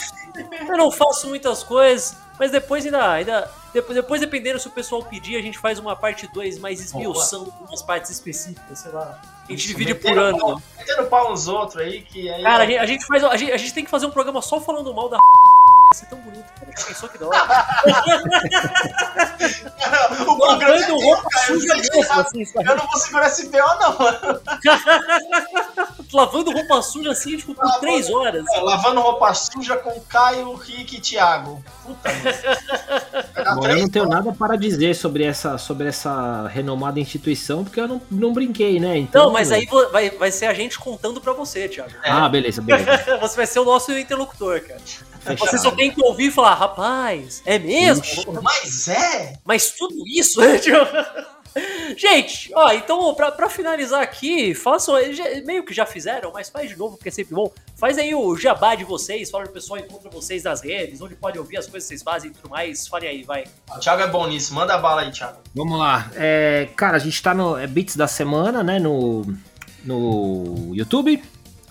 eu 0.68 0.78
não 0.78 0.92
faço 0.92 1.28
muitas 1.28 1.64
coisas, 1.64 2.16
mas 2.40 2.52
depois 2.52 2.86
ainda, 2.86 3.12
ainda 3.12 3.52
depois, 3.74 3.96
depois 3.96 4.22
dependendo 4.22 4.60
se 4.60 4.68
o 4.68 4.72
pessoal 4.72 5.04
pedir, 5.04 5.36
a 5.36 5.42
gente 5.42 5.58
faz 5.58 5.80
uma 5.80 5.96
parte 5.96 6.28
2 6.28 6.60
mais 6.60 6.80
esmiuçando 6.80 7.52
umas 7.68 7.82
partes 7.82 8.12
específicas, 8.12 8.80
sei 8.80 8.92
lá. 8.92 9.20
A 9.44 9.52
gente 9.52 9.60
Isso, 9.60 9.68
divide 9.68 9.96
por 9.96 10.18
ano. 10.18 10.62
Metendo 10.78 11.06
pau 11.08 11.32
nos 11.32 11.48
outros 11.48 11.82
aí, 11.82 12.02
que 12.02 12.30
aí. 12.30 12.44
Cara, 12.44 12.64
a 12.64 12.68
gente, 12.68 12.78
a 12.78 12.86
gente 12.86 13.06
faz. 13.06 13.24
A 13.24 13.36
gente, 13.36 13.52
a 13.52 13.58
gente 13.58 13.74
tem 13.74 13.84
que 13.84 13.90
fazer 13.90 14.06
um 14.06 14.12
programa 14.12 14.42
só 14.42 14.62
falando 14.62 14.94
mal 14.94 15.10
da. 15.10 15.18
Ia 15.94 15.96
ser 15.96 16.08
tão 16.08 16.18
bonito, 16.22 16.44
Pensou 16.88 17.08
que 17.08 17.20
da 17.20 17.28
hora? 17.28 17.38
o 20.22 20.38
programa 20.38 20.74
Lavando 20.74 20.98
roupa 20.98 21.30
cara, 21.30 21.46
suja 21.46 21.76
mesmo, 21.76 22.20
assim? 22.20 22.44
Eu 22.56 22.76
não 22.76 22.88
vou 22.88 23.00
segurar 23.00 23.28
esse 23.28 23.48
BO, 23.50 23.60
não, 23.80 24.00
mano. 24.00 24.18
Lavando 26.14 26.52
roupa 26.52 26.82
suja 26.82 27.12
assim, 27.12 27.38
tipo, 27.38 27.54
por 27.56 27.64
Lavando- 27.64 27.80
três 27.82 28.10
horas. 28.10 28.46
Lavando 28.62 29.02
roupa 29.02 29.34
suja 29.34 29.78
com 29.78 30.00
Caio, 30.02 30.54
Rick 30.56 30.98
e 30.98 31.00
Thiago. 31.02 31.64
Puta, 31.84 32.10
mano. 32.10 33.26
Agora 33.48 33.74
eu 33.74 33.80
não 33.80 33.90
tenho 33.90 34.08
nada 34.08 34.32
para 34.32 34.56
dizer 34.56 34.96
sobre 34.96 35.24
essa, 35.24 35.58
sobre 35.58 35.88
essa 35.88 36.48
renomada 36.48 37.00
instituição, 37.00 37.64
porque 37.64 37.80
eu 37.80 37.88
não, 37.88 38.02
não 38.10 38.34
brinquei, 38.34 38.80
né? 38.80 38.98
Então, 38.98 39.26
não, 39.26 39.34
mas 39.34 39.52
aí 39.52 39.68
vai, 39.92 40.10
vai 40.12 40.32
ser 40.32 40.46
a 40.46 40.54
gente 40.54 40.80
contando 40.80 41.20
para 41.20 41.34
você, 41.34 41.68
Thiago. 41.68 41.92
É. 42.04 42.10
Ah, 42.10 42.30
beleza, 42.30 42.62
beleza. 42.64 43.18
você 43.20 43.36
vai 43.36 43.48
ser 43.48 43.60
o 43.60 43.66
nosso 43.66 43.92
interlocutor, 43.92 44.62
cara. 44.62 44.80
Fechado. 45.20 45.50
Você 45.50 45.58
só 45.58 45.72
tem 45.72 45.90
que 45.90 46.04
ouvir 46.04 46.28
e 46.28 46.32
falar, 46.32 46.54
rapaz, 46.54 47.42
é 47.46 47.58
mesmo? 47.58 48.04
Ixi, 48.04 48.26
mas 48.42 48.88
é? 48.90 49.34
Mas 49.46 49.72
tudo 49.72 49.96
isso, 50.08 50.42
né? 50.42 50.60
Gente, 51.98 52.52
ó, 52.56 52.72
então 52.72 53.14
pra, 53.14 53.32
pra 53.32 53.50
finalizar 53.50 54.02
aqui, 54.02 54.54
façam. 54.54 54.96
Meio 55.46 55.64
que 55.64 55.74
já 55.74 55.86
fizeram, 55.86 56.32
mas 56.34 56.50
faz 56.50 56.70
de 56.70 56.78
novo, 56.78 56.98
porque 56.98 57.10
é 57.10 57.12
sempre 57.12 57.36
bom. 57.36 57.52
Faz 57.76 57.98
aí 57.98 58.16
o 58.16 58.36
jabá 58.36 58.76
de 58.76 58.84
vocês, 58.84 59.30
fala 59.30 59.44
pro 59.44 59.54
pessoal 59.54 59.80
encontra 59.80 60.10
vocês 60.10 60.44
nas 60.44 60.62
redes, 60.62 61.02
onde 61.02 61.16
pode 61.16 61.38
ouvir 61.38 61.58
as 61.58 61.68
coisas 61.68 61.88
que 61.88 61.96
vocês 61.96 62.04
fazem 62.04 62.32
e 62.32 62.34
tudo 62.34 62.50
mais. 62.50 62.88
Fale 62.88 63.08
aí, 63.08 63.24
vai. 63.24 63.44
O 63.76 63.80
Thiago 63.80 64.02
é 64.02 64.08
bom 64.08 64.28
nisso, 64.28 64.54
manda 64.54 64.74
a 64.74 64.78
bala 64.78 65.02
aí, 65.02 65.12
Thiago. 65.12 65.40
Vamos 65.54 65.78
lá. 65.78 66.12
É, 66.16 66.70
cara, 66.76 66.98
a 66.98 67.00
gente 67.00 67.22
tá 67.22 67.34
no 67.34 67.58
é 67.58 67.68
Beats 67.68 67.96
da 67.96 68.08
Semana, 68.08 68.64
né? 68.64 68.80
No, 68.80 69.26
no 69.84 70.72
YouTube. 70.74 71.22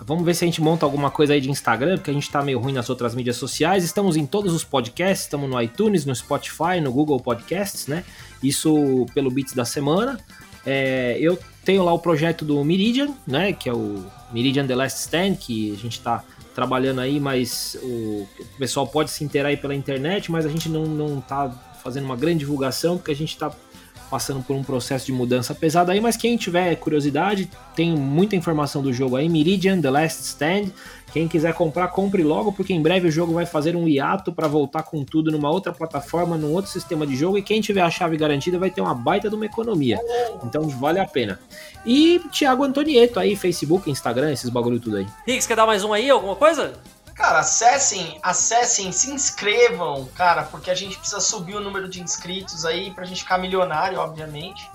Vamos 0.05 0.24
ver 0.24 0.35
se 0.35 0.45
a 0.45 0.47
gente 0.47 0.61
monta 0.61 0.85
alguma 0.85 1.11
coisa 1.11 1.33
aí 1.33 1.41
de 1.41 1.51
Instagram, 1.51 1.97
porque 1.97 2.11
a 2.11 2.14
gente 2.14 2.28
tá 2.28 2.43
meio 2.43 2.59
ruim 2.59 2.72
nas 2.72 2.91
outras 2.91 3.14
mídias 3.14 3.37
sociais. 3.37 3.85
Estamos 3.85 4.16
em 4.16 4.26
todos 4.26 4.53
os 4.53 4.64
podcasts, 4.64 5.26
estamos 5.26 5.49
no 5.49 5.61
iTunes, 5.61 6.05
no 6.05 6.14
Spotify, 6.14 6.80
no 6.83 6.93
Google 6.93 7.20
Podcasts, 7.20 7.87
né? 7.87 8.05
Isso 8.43 9.07
pelo 9.14 9.30
Beats 9.30 9.55
da 9.55 9.64
semana. 9.64 10.18
É, 10.64 11.16
eu 11.20 11.38
tenho 11.64 11.84
lá 11.84 11.93
o 11.93 11.99
projeto 11.99 12.45
do 12.45 12.62
Meridian, 12.64 13.14
né? 13.26 13.53
Que 13.53 13.68
é 13.68 13.72
o 13.72 14.05
Meridian 14.32 14.66
The 14.66 14.74
Last 14.74 15.01
Stand, 15.01 15.36
que 15.36 15.72
a 15.72 15.76
gente 15.76 15.99
está 15.99 16.24
trabalhando 16.55 17.01
aí, 17.01 17.18
mas 17.18 17.76
o, 17.82 18.28
pessoal 18.59 18.86
pode 18.86 19.11
se 19.11 19.24
inteirar 19.24 19.49
aí 19.49 19.57
pela 19.57 19.74
internet, 19.74 20.30
mas 20.30 20.45
a 20.45 20.49
gente 20.49 20.68
não, 20.68 20.84
não 20.84 21.20
tá 21.20 21.51
fazendo 21.82 22.05
uma 22.05 22.16
grande 22.16 22.40
divulgação, 22.40 22.97
porque 22.97 23.11
a 23.11 23.16
gente 23.16 23.30
está 23.30 23.51
passando 24.12 24.42
por 24.42 24.54
um 24.54 24.62
processo 24.62 25.06
de 25.06 25.12
mudança 25.12 25.54
pesado 25.54 25.90
aí, 25.90 25.98
mas 25.98 26.18
quem 26.18 26.36
tiver 26.36 26.76
curiosidade, 26.76 27.48
tem 27.74 27.96
muita 27.96 28.36
informação 28.36 28.82
do 28.82 28.92
jogo 28.92 29.16
aí, 29.16 29.26
Meridian 29.26 29.80
The 29.80 29.88
Last 29.88 30.20
Stand, 30.20 30.66
quem 31.14 31.26
quiser 31.26 31.54
comprar, 31.54 31.88
compre 31.88 32.22
logo, 32.22 32.52
porque 32.52 32.74
em 32.74 32.82
breve 32.82 33.08
o 33.08 33.10
jogo 33.10 33.32
vai 33.32 33.46
fazer 33.46 33.74
um 33.74 33.88
hiato 33.88 34.30
para 34.30 34.46
voltar 34.46 34.82
com 34.82 35.02
tudo 35.02 35.32
numa 35.32 35.50
outra 35.50 35.72
plataforma, 35.72 36.36
num 36.36 36.52
outro 36.52 36.70
sistema 36.70 37.06
de 37.06 37.16
jogo, 37.16 37.38
e 37.38 37.42
quem 37.42 37.62
tiver 37.62 37.80
a 37.80 37.90
chave 37.90 38.18
garantida 38.18 38.58
vai 38.58 38.70
ter 38.70 38.82
uma 38.82 38.94
baita 38.94 39.30
de 39.30 39.34
uma 39.34 39.46
economia. 39.46 39.98
Então 40.44 40.68
vale 40.68 41.00
a 41.00 41.06
pena. 41.06 41.40
E 41.86 42.20
Thiago 42.30 42.64
Antonieto 42.64 43.18
aí, 43.18 43.34
Facebook, 43.34 43.90
Instagram, 43.90 44.30
esses 44.30 44.50
bagulho 44.50 44.78
tudo 44.78 44.98
aí. 44.98 45.06
Riggs, 45.26 45.48
quer 45.48 45.56
dar 45.56 45.64
mais 45.64 45.82
um 45.84 45.92
aí, 45.94 46.10
alguma 46.10 46.36
coisa? 46.36 46.74
Cara, 47.14 47.40
acessem, 47.40 48.18
acessem, 48.22 48.90
se 48.90 49.10
inscrevam, 49.10 50.06
cara, 50.14 50.44
porque 50.44 50.70
a 50.70 50.74
gente 50.74 50.96
precisa 50.96 51.20
subir 51.20 51.54
o 51.54 51.60
número 51.60 51.88
de 51.88 52.00
inscritos 52.00 52.64
aí 52.64 52.92
pra 52.92 53.04
gente 53.04 53.22
ficar 53.22 53.38
milionário, 53.38 53.98
obviamente, 53.98 54.70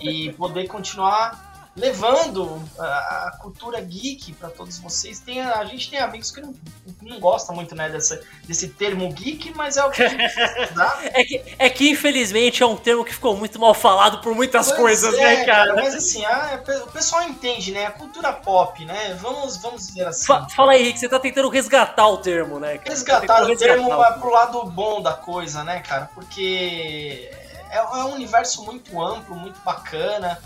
e 0.00 0.32
poder 0.32 0.68
continuar 0.68 1.51
levando 1.74 2.62
a, 2.78 3.38
cultura 3.40 3.80
geek 3.80 4.34
para 4.34 4.50
todos 4.50 4.78
vocês. 4.78 5.18
Tem, 5.20 5.40
a 5.40 5.64
gente 5.64 5.90
tem 5.90 5.98
amigos 5.98 6.30
que 6.30 6.40
não, 6.40 6.54
não 7.00 7.18
gostam 7.18 7.54
muito 7.54 7.74
né, 7.74 7.88
dessa, 7.88 8.20
desse 8.44 8.68
termo 8.68 9.10
geek, 9.12 9.54
mas 9.56 9.78
é 9.78 9.84
o 9.84 9.90
que 9.90 10.02
é, 10.04 11.24
que, 11.24 11.42
é 11.58 11.70
que, 11.70 11.90
infelizmente, 11.90 12.62
é 12.62 12.66
um 12.66 12.76
termo 12.76 13.04
que 13.04 13.14
ficou 13.14 13.36
muito 13.36 13.58
mal 13.58 13.72
falado 13.72 14.20
por 14.20 14.34
muitas 14.34 14.66
pois 14.66 14.78
coisas, 14.78 15.14
é, 15.14 15.22
né, 15.22 15.44
cara? 15.44 15.74
Mas 15.74 15.94
assim, 15.94 16.24
a, 16.26 16.62
o 16.84 16.90
pessoal 16.90 17.22
entende, 17.22 17.72
né? 17.72 17.86
A 17.86 17.90
cultura 17.90 18.32
pop, 18.32 18.84
né? 18.84 19.16
Vamos, 19.20 19.56
vamos 19.56 19.86
dizer 19.86 20.06
assim. 20.06 20.26
Fa 20.26 20.46
fala 20.50 20.72
aí, 20.72 20.82
Rick, 20.82 21.00
você 21.00 21.08
tá 21.08 21.18
tentando 21.18 21.48
resgatar 21.48 22.06
o 22.06 22.18
termo, 22.18 22.60
né? 22.60 22.76
Cara? 22.78 22.90
Resgatar 22.90 23.26
tá 23.26 23.42
o 23.44 23.56
termo 23.56 23.88
resgatar. 23.88 24.18
pro 24.18 24.30
lado 24.30 24.64
bom 24.66 25.00
da 25.00 25.14
coisa, 25.14 25.64
né, 25.64 25.80
cara? 25.80 26.10
Porque 26.14 27.30
é, 27.70 27.78
é 27.78 28.04
um 28.04 28.12
universo 28.12 28.62
muito 28.62 29.02
amplo, 29.02 29.34
muito 29.34 29.58
bacana 29.60 30.38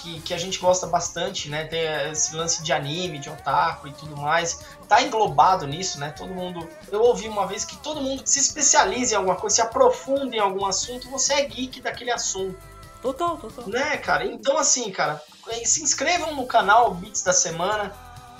que, 0.00 0.20
que 0.20 0.34
a 0.34 0.38
gente 0.38 0.58
gosta 0.58 0.86
bastante, 0.86 1.48
né? 1.48 1.64
Tem 1.64 1.80
esse 2.10 2.34
lance 2.34 2.62
de 2.62 2.72
anime, 2.72 3.18
de 3.18 3.28
otaku 3.28 3.88
e 3.88 3.92
tudo 3.92 4.16
mais. 4.16 4.60
Tá 4.88 5.02
englobado 5.02 5.66
nisso, 5.66 5.98
né? 5.98 6.10
Todo 6.10 6.32
mundo. 6.32 6.68
Eu 6.90 7.02
ouvi 7.02 7.28
uma 7.28 7.46
vez 7.46 7.64
que 7.64 7.76
todo 7.78 8.00
mundo 8.00 8.22
que 8.22 8.30
se 8.30 8.38
especializa 8.38 9.14
em 9.14 9.16
alguma 9.16 9.36
coisa, 9.36 9.56
se 9.56 9.62
aprofunda 9.62 10.34
em 10.34 10.40
algum 10.40 10.64
assunto, 10.64 11.10
você 11.10 11.34
é 11.34 11.44
geek 11.44 11.80
daquele 11.80 12.10
assunto. 12.10 12.58
Total, 13.02 13.36
total. 13.36 13.68
Né, 13.68 13.96
cara? 13.98 14.24
Então, 14.26 14.58
assim, 14.58 14.90
cara, 14.90 15.22
se 15.64 15.82
inscrevam 15.82 16.34
no 16.34 16.46
canal 16.46 16.94
Beats 16.94 17.22
da 17.22 17.32
Semana 17.32 17.92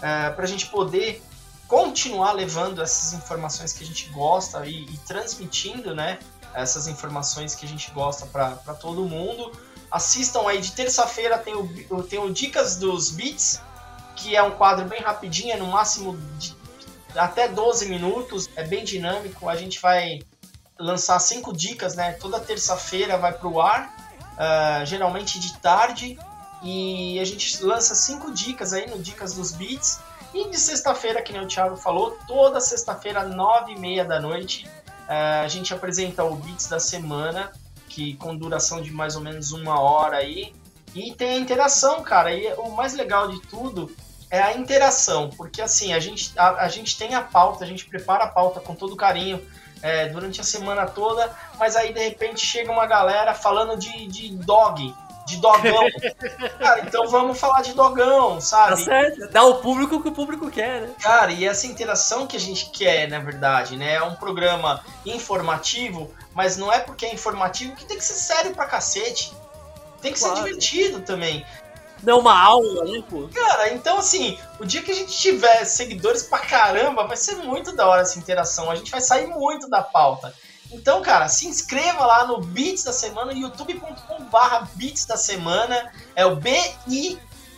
é, 0.03 0.31
pra 0.31 0.47
gente 0.47 0.67
poder 0.67 1.23
continuar 1.67 2.33
levando 2.33 2.83
essas 2.83 3.13
informações 3.13 3.73
que 3.73 3.85
a 3.85 3.87
gente 3.87 4.09
gosta 4.09 4.67
e, 4.67 4.85
e 4.85 4.99
transmitindo, 5.07 5.95
né? 5.95 6.19
Essas 6.55 6.89
informações 6.89 7.55
que 7.55 7.67
a 7.67 7.69
gente 7.69 7.91
gosta 7.91 8.27
para 8.27 8.75
todo 8.75 9.05
mundo. 9.05 9.53
Assistam 9.91 10.47
aí, 10.47 10.61
de 10.61 10.73
terça-feira 10.73 11.39
tem 11.39 11.55
o, 11.55 12.03
tem 12.03 12.19
o 12.19 12.31
Dicas 12.31 12.77
dos 12.77 13.11
Beats, 13.11 13.61
que 14.17 14.37
é 14.37 14.43
um 14.43 14.51
quadro 14.51 14.85
bem 14.87 15.01
rapidinho, 15.01 15.53
é 15.53 15.57
no 15.57 15.67
máximo 15.67 16.17
de 16.39 16.57
até 17.17 17.49
12 17.49 17.89
minutos, 17.89 18.51
é 18.55 18.65
bem 18.65 18.85
dinâmico. 18.85 19.49
A 19.49 19.57
gente 19.57 19.81
vai 19.81 20.21
lançar 20.79 21.19
cinco 21.19 21.53
dicas, 21.53 21.95
né? 21.95 22.13
Toda 22.13 22.39
terça-feira 22.39 23.17
vai 23.17 23.33
para 23.33 23.49
o 23.49 23.61
ar, 23.61 23.95
uh, 24.35 24.87
geralmente 24.87 25.39
de 25.41 25.59
tarde, 25.59 26.19
e 26.63 27.19
a 27.19 27.25
gente 27.25 27.63
lança 27.65 27.95
cinco 27.95 28.33
dicas 28.33 28.73
aí 28.73 28.89
no 28.89 28.99
Dicas 28.99 29.35
dos 29.35 29.53
Beats. 29.53 30.01
E 30.35 30.51
de 30.51 30.59
sexta-feira, 30.59 31.23
que 31.23 31.33
nem 31.33 31.43
o 31.43 31.49
Thiago 31.49 31.77
falou, 31.77 32.19
toda 32.27 32.61
sexta-feira, 32.61 33.25
nove 33.25 33.73
e 33.73 33.79
meia 33.79 34.05
da 34.05 34.21
noite, 34.21 34.69
uh, 35.09 35.45
a 35.45 35.49
gente 35.49 35.73
apresenta 35.73 36.23
o 36.25 36.37
Beats 36.37 36.67
da 36.67 36.79
semana 36.79 37.51
que 37.99 38.15
com 38.15 38.37
duração 38.37 38.81
de 38.81 38.93
mais 38.93 39.17
ou 39.17 39.23
menos 39.23 39.51
uma 39.51 39.81
hora 39.81 40.19
aí. 40.19 40.55
E 40.95 41.13
tem 41.15 41.31
a 41.31 41.37
interação, 41.37 42.01
cara. 42.03 42.33
E 42.33 42.47
o 42.55 42.71
mais 42.71 42.95
legal 42.95 43.27
de 43.29 43.41
tudo 43.43 43.91
é 44.31 44.41
a 44.41 44.57
interação, 44.57 45.31
porque 45.31 45.61
assim, 45.61 45.93
a 45.93 45.99
gente, 45.99 46.33
a, 46.39 46.65
a 46.65 46.69
gente 46.69 46.97
tem 46.97 47.15
a 47.15 47.21
pauta, 47.21 47.65
a 47.65 47.67
gente 47.67 47.87
prepara 47.87 48.25
a 48.25 48.29
pauta 48.29 48.61
com 48.61 48.75
todo 48.75 48.95
carinho 48.95 49.45
é, 49.83 50.09
durante 50.09 50.41
a 50.41 50.45
semana 50.45 50.87
toda, 50.87 51.35
mas 51.59 51.75
aí 51.75 51.93
de 51.93 52.01
repente 52.01 52.45
chega 52.45 52.71
uma 52.71 52.87
galera 52.87 53.35
falando 53.35 53.77
de, 53.79 54.07
de 54.07 54.37
dog, 54.37 54.95
de 55.27 55.39
dogão. 55.39 55.87
cara, 56.59 56.81
então 56.81 57.09
vamos 57.09 57.39
falar 57.39 57.63
de 57.63 57.73
dogão, 57.73 58.41
sabe? 58.41 58.71
Tá 58.71 58.77
certo, 58.77 59.29
dá 59.31 59.43
o 59.45 59.57
público 59.57 59.97
o 59.97 60.03
que 60.03 60.09
o 60.09 60.13
público 60.13 60.51
quer, 60.51 60.83
né? 60.83 60.91
Cara, 61.01 61.33
e 61.33 61.45
essa 61.45 61.67
interação 61.67 62.27
que 62.27 62.37
a 62.37 62.41
gente 62.41 62.71
quer, 62.71 63.09
na 63.09 63.19
verdade, 63.19 63.77
né? 63.77 63.95
É 63.95 64.03
um 64.03 64.15
programa 64.15 64.85
informativo, 65.07 66.13
mas 66.39 66.57
não 66.57 66.73
é 66.73 66.79
porque 66.79 67.05
é 67.05 67.13
informativo 67.13 67.75
que 67.75 67.85
tem 67.85 67.97
que 67.99 68.05
ser 68.05 68.15
sério 68.15 68.55
pra 68.55 68.65
cacete. 68.65 69.33
Tem 70.01 70.13
que 70.13 70.21
claro. 70.21 70.37
ser 70.37 70.45
divertido 70.45 71.01
também. 71.01 71.45
Não 72.01 72.19
é 72.19 72.21
uma 72.21 72.41
aula, 72.41 72.85
né, 72.85 73.03
pô? 73.11 73.29
Cara, 73.35 73.73
então 73.73 73.99
assim, 73.99 74.39
o 74.61 74.65
dia 74.65 74.81
que 74.81 74.93
a 74.93 74.95
gente 74.95 75.19
tiver 75.19 75.65
seguidores 75.65 76.23
pra 76.23 76.39
caramba, 76.39 77.09
vai 77.09 77.17
ser 77.17 77.35
muito 77.39 77.75
da 77.75 77.89
hora 77.89 78.03
essa 78.03 78.21
interação. 78.21 78.71
A 78.71 78.77
gente 78.77 78.89
vai 78.89 79.01
sair 79.01 79.27
muito 79.27 79.69
da 79.69 79.83
pauta. 79.83 80.33
Então, 80.71 81.03
cara, 81.03 81.27
se 81.29 81.49
inscreva 81.49 82.07
lá 82.07 82.25
no 82.25 82.41
Beats 82.41 82.85
da 82.85 82.93
Semana, 82.93 83.33
youtube.com/barra 83.33 84.69
Beats 84.75 85.07
da 85.07 85.17
Semana. 85.17 85.93
É 86.15 86.25
o 86.25 86.37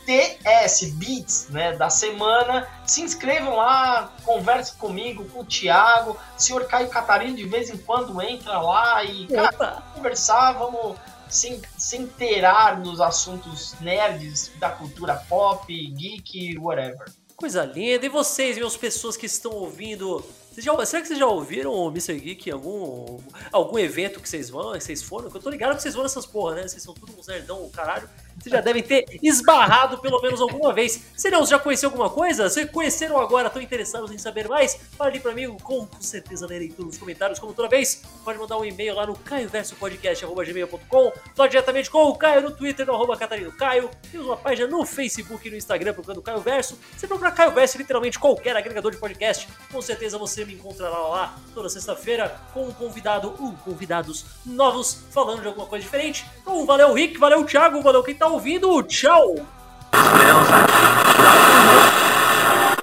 B-I-T-S, 0.07 0.92
Beats, 0.92 1.48
né? 1.51 1.76
Da 1.76 1.90
semana. 1.90 2.66
Se 2.86 3.03
inscrevam 3.03 3.57
lá, 3.57 4.12
converse 4.24 4.74
comigo, 4.74 5.24
com 5.26 5.40
o 5.40 5.44
Thiago. 5.44 6.16
O 6.36 6.40
senhor 6.40 6.66
Caio 6.66 6.88
Catarino 6.88 7.36
de 7.36 7.46
vez 7.46 7.70
em 7.70 7.78
quando 7.78 8.20
entra 8.20 8.61
lá 8.61 9.05
e, 9.05 9.26
cara, 9.26 9.51
vamos 9.57 9.94
conversar, 9.94 10.53
vamos 10.53 10.96
se, 11.28 11.61
se 11.76 11.96
inteirar 11.96 12.80
nos 12.80 13.01
assuntos 13.01 13.74
nerds 13.80 14.51
da 14.59 14.70
cultura 14.70 15.14
pop, 15.28 15.72
geek, 15.72 16.59
whatever. 16.59 17.11
Coisa 17.36 17.64
linda. 17.64 18.05
E 18.05 18.09
vocês, 18.09 18.57
meus 18.57 18.76
pessoas 18.76 19.16
que 19.16 19.26
estão 19.26 19.53
ouvindo 19.53 20.24
vocês 20.51 20.64
já, 20.64 20.84
será 20.84 21.01
que 21.01 21.09
vocês 21.09 21.18
já 21.18 21.26
ouviram 21.26 21.72
o 21.72 21.88
Mr. 21.88 22.18
Geek 22.18 22.48
em 22.48 22.53
algum, 22.53 23.18
algum 23.53 23.78
evento 23.78 24.20
que 24.20 24.28
vocês 24.28 24.51
vão, 24.51 24.72
que 24.72 24.80
vocês 24.80 25.01
foram? 25.01 25.30
Que 25.30 25.36
eu 25.36 25.40
tô 25.40 25.48
ligado 25.48 25.76
que 25.76 25.82
vocês 25.82 25.94
vão 25.94 26.03
nessas 26.03 26.26
porra, 26.26 26.57
né? 26.57 26.68
Vocês 26.68 26.82
são 26.82 26.92
tudo 26.92 27.16
uns 27.16 27.28
nerdão, 27.28 27.68
caralho. 27.70 28.11
Vocês 28.41 28.53
já 28.53 28.61
devem 28.61 28.82
ter 28.82 29.07
esbarrado 29.22 29.99
pelo 29.99 30.20
menos 30.22 30.41
alguma 30.41 30.72
vez. 30.72 31.07
Se 31.16 31.30
não, 31.30 31.45
você 31.45 31.51
já 31.51 31.59
conheceu 31.59 31.91
alguma 31.91 32.09
coisa? 32.09 32.49
Se 32.49 32.66
conheceram 32.66 33.18
agora, 33.18 33.49
estão 33.49 33.61
interessados 33.61 34.11
em 34.11 34.18
saber 34.18 34.49
mais? 34.49 34.80
Fale 34.97 35.20
pra 35.20 35.34
mim, 35.34 35.57
com, 35.62 35.86
certeza 36.01 36.47
lerei 36.47 36.68
tudo 36.68 36.86
nos 36.86 36.99
comentários, 36.99 37.38
como 37.38 37.53
toda 37.53 37.68
vez. 37.68 38.03
Pode 38.24 38.38
mandar 38.38 38.57
um 38.57 38.64
e-mail 38.64 38.95
lá 38.95 39.07
no 39.07 39.14
caioversopodcast.gmail.com 39.14 41.12
Fala 41.34 41.49
diretamente 41.49 41.91
com 41.91 42.05
o 42.05 42.16
Caio 42.16 42.43
no 42.43 42.51
Twitter, 42.51 42.86
no 42.86 42.95
arroba 42.95 43.16
Catarino 43.16 43.53
Caio. 43.53 43.91
Temos 44.11 44.26
uma 44.26 44.36
página 44.36 44.66
no 44.66 44.84
Facebook 44.86 45.47
e 45.47 45.51
no 45.51 45.57
Instagram 45.57 45.93
procurando 45.93 46.22
Caio 46.22 46.41
Verso. 46.41 46.78
Você 46.97 47.07
procurar 47.07 47.32
Caio 47.32 47.53
Verso 47.53 47.78
literalmente 47.78 48.18
qualquer 48.18 48.57
agregador 48.57 48.91
de 48.91 48.99
podcast. 48.99 49.49
Com 49.70 49.82
certeza 49.82 50.18
você 50.18 50.45
me 50.45 50.55
encontrará 50.55 50.99
lá 50.99 51.38
toda 51.55 51.68
sexta-feira 51.68 52.41
com 52.53 52.66
um 52.66 52.72
convidado, 52.72 53.28
uh, 53.38 53.57
convidados 53.64 54.24
novos, 54.45 55.05
falando 55.11 55.43
de 55.43 55.49
alguma 55.49 55.66
coisa 55.66 55.84
diferente. 55.84 56.26
Então 56.41 56.64
valeu 56.66 56.93
Rick, 56.93 57.18
valeu 57.18 57.45
Thiago, 57.45 57.82
valeu 57.82 58.03
quem 58.03 58.14
tá 58.14 58.30
ouvindo 58.31 58.70
o 58.70 58.83
Tchau! 58.83 59.35